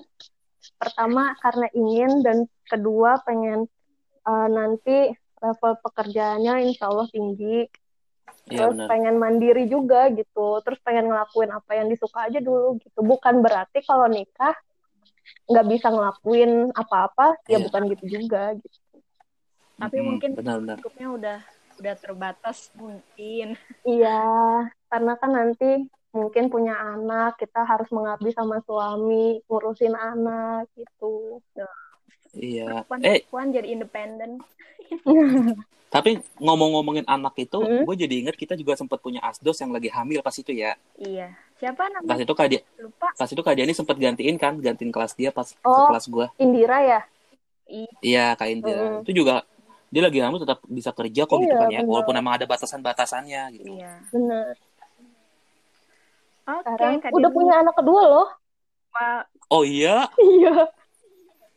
pertama 0.77 1.33
karena 1.41 1.67
ingin 1.73 2.21
dan 2.21 2.39
kedua 2.69 3.25
pengen 3.25 3.65
uh, 4.29 4.49
nanti 4.53 5.17
level 5.41 5.73
pekerjaannya 5.81 6.69
insya 6.69 6.93
Allah 6.93 7.09
tinggi 7.09 7.65
ya, 8.53 8.69
terus 8.69 8.77
bener. 8.77 8.89
pengen 8.89 9.17
mandiri 9.17 9.65
juga 9.65 10.13
gitu 10.13 10.61
terus 10.61 10.77
pengen 10.85 11.09
ngelakuin 11.09 11.51
apa 11.53 11.73
yang 11.81 11.89
disuka 11.89 12.29
aja 12.29 12.41
dulu 12.45 12.77
gitu 12.85 13.01
bukan 13.01 13.41
berarti 13.41 13.81
kalau 13.81 14.07
nikah 14.13 14.53
nggak 15.47 15.67
bisa 15.71 15.87
ngelakuin 15.91 16.71
apa-apa 16.75 17.39
ya, 17.47 17.57
ya 17.57 17.59
bukan 17.67 17.83
gitu 17.93 18.05
juga 18.21 18.55
gitu. 18.59 18.79
Tapi 19.77 19.97
hmm, 20.01 20.07
mungkin 20.07 20.31
benar, 20.35 20.59
cukupnya 20.81 21.09
udah 21.13 21.39
udah 21.77 21.95
terbatas 22.01 22.73
mungkin. 22.73 23.55
Iya 23.85 24.25
karena 24.89 25.13
kan 25.21 25.31
nanti 25.35 25.87
mungkin 26.17 26.49
punya 26.49 26.73
anak 26.97 27.37
kita 27.37 27.61
harus 27.69 27.93
mengabdi 27.93 28.33
sama 28.33 28.65
suami 28.65 29.45
ngurusin 29.45 29.93
anak 29.93 30.65
gitu 30.73 31.45
iya 32.39 32.85
puan, 32.87 33.01
eh 33.03 33.25
jadi 33.27 33.69
independen 33.69 34.41
tapi 35.95 36.21
ngomong-ngomongin 36.43 37.07
anak 37.07 37.35
itu 37.41 37.57
hmm? 37.63 37.87
gue 37.87 37.97
jadi 37.97 38.15
inget 38.27 38.37
kita 38.37 38.55
juga 38.59 38.77
sempat 38.77 39.01
punya 39.01 39.23
asdos 39.23 39.57
yang 39.63 39.73
lagi 39.73 39.89
hamil 39.89 40.21
pas 40.21 40.35
itu 40.37 40.53
ya 40.53 40.77
iya 40.99 41.33
siapa 41.57 41.89
namanya 41.89 42.11
pas 42.11 42.19
itu 42.21 42.33
kak 42.37 42.49
dia 42.53 42.61
lupa 42.77 43.09
pas 43.17 43.29
itu 43.31 43.43
kak 43.43 43.55
dia 43.57 43.65
ini 43.65 43.75
sempat 43.75 43.97
gantiin 43.97 44.37
kan 44.37 44.59
gantiin 44.61 44.93
kelas 44.93 45.17
dia 45.17 45.33
pas 45.33 45.57
oh, 45.65 45.73
ke 45.73 45.83
kelas 45.95 46.07
gue 46.11 46.27
Indira 46.43 46.79
ya 46.83 47.01
iya 48.03 48.35
kak 48.37 48.49
Indira 48.51 49.01
hmm. 49.01 49.03
itu 49.09 49.25
juga 49.25 49.47
dia 49.89 50.03
lagi 50.03 50.19
hamil 50.19 50.43
tetap 50.43 50.61
bisa 50.67 50.91
kerja 50.91 51.23
kok 51.25 51.39
gitu 51.39 51.47
iya, 51.47 51.55
gitu 51.55 51.57
kan 51.63 51.69
ya 51.71 51.81
bener. 51.81 51.91
walaupun 51.95 52.15
emang 52.19 52.35
ada 52.37 52.47
batasan-batasannya 52.51 53.43
gitu 53.57 53.69
iya 53.79 53.93
benar 54.11 54.59
Okay, 56.47 57.03
Sekarang 57.03 57.11
udah 57.11 57.31
punya 57.35 57.55
anak 57.59 57.75
kedua 57.75 58.03
loh. 58.07 58.29
Pak. 58.95 59.23
Oh 59.51 59.67
iya? 59.67 60.07
Iya. 60.39 60.71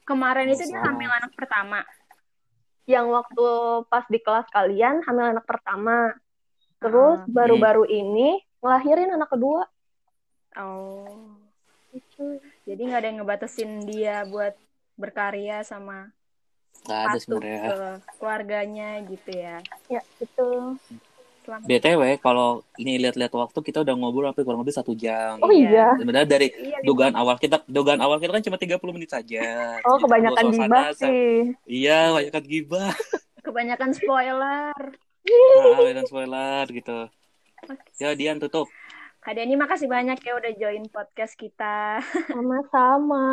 Kemarin 0.09 0.49
itu 0.49 0.65
dia 0.65 0.81
hamil 0.81 1.05
anak 1.13 1.37
pertama. 1.37 1.85
Yang 2.89 3.05
waktu 3.13 3.47
pas 3.85 4.05
di 4.09 4.17
kelas 4.17 4.49
kalian 4.49 5.05
hamil 5.05 5.37
anak 5.37 5.45
pertama. 5.45 6.17
Terus 6.81 7.21
ah, 7.21 7.29
baru-baru 7.29 7.85
hmm. 7.85 7.93
ini 7.93 8.29
ngelahirin 8.57 9.13
anak 9.13 9.29
kedua. 9.29 9.69
Oh. 10.57 11.37
Itu. 11.93 12.41
Jadi 12.65 12.81
nggak 12.89 12.99
ada 13.05 13.07
yang 13.13 13.17
ngebatasin 13.21 13.85
dia 13.85 14.25
buat 14.25 14.57
berkarya 14.97 15.61
sama 15.61 16.09
Gak 16.89 17.01
ada 17.05 17.17
sebenarnya. 17.19 17.61
ke 17.69 17.79
keluarganya 18.17 18.89
gitu 19.05 19.29
ya. 19.35 19.57
Ya, 19.91 20.01
BTW 21.45 22.01
kalau 22.21 22.61
ini 22.77 22.99
lihat-lihat 23.01 23.33
waktu 23.33 23.59
kita 23.63 23.81
udah 23.81 23.95
ngobrol 23.95 24.29
sampai 24.29 24.43
kurang 24.45 24.61
lebih 24.61 24.75
satu 24.75 24.93
jam. 24.93 25.39
Oh 25.39 25.49
iya. 25.49 25.95
Sebenarnya 25.97 26.27
dari 26.27 26.47
iya, 26.53 26.79
dugaan 26.83 27.15
awal 27.15 27.39
kita 27.39 27.63
dugaan 27.65 28.01
awal 28.03 28.19
kita 28.19 28.35
kan 28.35 28.43
cuma 28.45 28.57
30 28.59 28.79
menit 28.95 29.11
saja. 29.11 29.41
Oh, 29.89 29.97
kebanyakan 29.97 30.53
gibah 30.53 30.91
sih. 30.93 31.55
Iya, 31.65 32.13
kebanyakan 32.13 32.43
gibah. 32.45 32.93
Kebanyakan 33.49 33.89
spoiler. 33.95 34.77
nah, 35.25 35.75
kebanyakan 35.79 36.05
spoiler 36.05 36.65
gitu. 36.69 36.99
Ya, 37.97 38.13
Dian 38.13 38.37
tutup. 38.37 38.69
Kak 39.19 39.35
Diani 39.35 39.59
makasih 39.59 39.91
banyak 39.91 40.15
ya 40.23 40.33
udah 40.39 40.51
join 40.55 40.87
podcast 40.87 41.35
kita. 41.35 41.99
Sama-sama. 42.31 43.27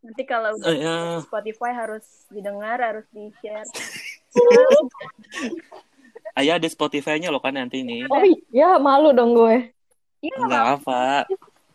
Nanti 0.00 0.22
kalau 0.24 0.56
uh, 0.56 0.72
ya. 0.72 1.20
Spotify 1.20 1.76
harus 1.76 2.04
didengar, 2.32 2.80
harus 2.80 3.04
di-share. 3.12 3.68
Ayah 6.34 6.58
ada 6.58 6.66
Spotify-nya 6.66 7.30
loh 7.30 7.38
kan 7.38 7.54
nanti 7.54 7.86
ini. 7.86 8.02
Oh 8.10 8.26
iya, 8.50 8.74
malu 8.82 9.14
dong 9.14 9.38
gue. 9.38 9.70
Iya. 10.18 10.34
Enggak 10.42 10.64
apa. 10.82 11.30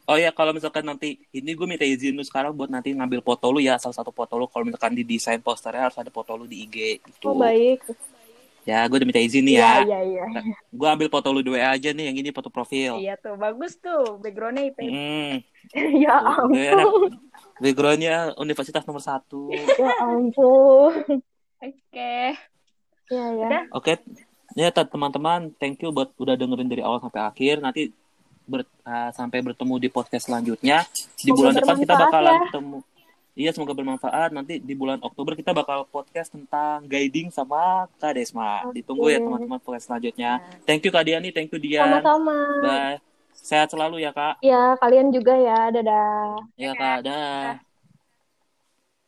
Oh 0.10 0.18
ya 0.18 0.34
kalau 0.36 0.52
misalkan 0.52 0.84
nanti 0.84 1.22
ini 1.32 1.54
gue 1.54 1.68
minta 1.70 1.86
izin 1.86 2.18
lu 2.18 2.26
sekarang 2.26 2.52
buat 2.52 2.68
nanti 2.68 2.92
ngambil 2.92 3.22
foto 3.22 3.54
lu 3.54 3.62
ya 3.62 3.78
salah 3.78 3.94
satu 3.94 4.10
foto 4.10 4.42
lu 4.42 4.50
kalau 4.50 4.66
misalkan 4.66 4.98
di 4.98 5.06
desain 5.06 5.38
posternya 5.38 5.86
harus 5.86 6.02
ada 6.02 6.10
foto 6.10 6.34
lu 6.34 6.50
di 6.50 6.66
IG 6.66 7.00
gitu. 7.08 7.30
Oh 7.30 7.38
baik. 7.38 7.86
Ya 8.66 8.84
gue 8.90 8.98
udah 9.00 9.08
minta 9.08 9.22
izin 9.22 9.46
nih 9.46 9.62
ya. 9.62 9.86
Iya 9.86 10.00
iya 10.02 10.24
iya. 10.26 10.42
Gue 10.74 10.88
ambil 10.90 11.08
foto 11.14 11.30
lu 11.30 11.46
dua 11.46 11.78
aja 11.78 11.94
nih 11.94 12.10
yang 12.10 12.18
ini 12.20 12.34
foto 12.34 12.50
profil. 12.50 12.98
Iya 13.00 13.22
tuh 13.22 13.38
bagus 13.38 13.78
tuh 13.78 14.18
backgroundnya 14.18 14.74
itu. 14.74 14.82
Hmm. 14.82 15.34
ya 16.04 16.16
ampun. 16.20 17.14
Backgroundnya 17.62 18.34
universitas 18.42 18.84
nomor 18.90 19.06
satu. 19.06 19.54
ya 19.54 19.94
ampun. 20.04 21.22
Oke. 21.62 21.70
Okay. 21.94 22.28
Ya 23.14 23.26
ya. 23.38 23.50
Oke. 23.78 23.94
Okay 24.02 24.28
ya 24.60 24.70
teman-teman 24.76 25.56
thank 25.56 25.80
you 25.80 25.96
buat 25.96 26.12
udah 26.20 26.36
dengerin 26.36 26.68
dari 26.68 26.84
awal 26.84 27.00
sampai 27.00 27.24
akhir. 27.24 27.64
Nanti 27.64 27.96
ber, 28.44 28.68
uh, 28.84 29.12
sampai 29.16 29.40
bertemu 29.40 29.76
di 29.80 29.88
podcast 29.88 30.28
selanjutnya. 30.28 30.84
Di 31.16 31.32
bulan 31.32 31.56
depan 31.56 31.80
kita 31.80 31.96
bakalan 31.96 32.36
ya. 32.36 32.42
ketemu. 32.52 32.78
Iya 33.40 33.56
semoga 33.56 33.72
bermanfaat. 33.72 34.36
Nanti 34.36 34.60
di 34.60 34.76
bulan 34.76 35.00
Oktober 35.00 35.40
kita 35.40 35.56
bakal 35.56 35.88
podcast 35.88 36.36
tentang 36.36 36.84
guiding 36.84 37.32
sama 37.32 37.88
Kak 38.04 38.20
Desma. 38.20 38.68
Okay. 38.68 38.84
ditunggu 38.84 39.08
ya 39.08 39.24
teman-teman 39.24 39.64
podcast 39.64 39.88
selanjutnya. 39.88 40.44
Thank 40.68 40.84
you 40.84 40.92
Kak 40.92 41.08
Diani 41.08 41.32
thank 41.32 41.48
you 41.56 41.60
Dian. 41.62 41.88
Sama-sama. 41.88 42.38
Bye. 42.60 43.00
Sehat 43.32 43.72
selalu 43.72 44.04
ya 44.04 44.12
Kak. 44.12 44.44
Ya 44.44 44.76
kalian 44.84 45.16
juga 45.16 45.40
ya. 45.40 45.72
Dadah. 45.72 46.44
Ya 46.60 46.76
Kak. 46.76 47.08
Dah 47.08 47.69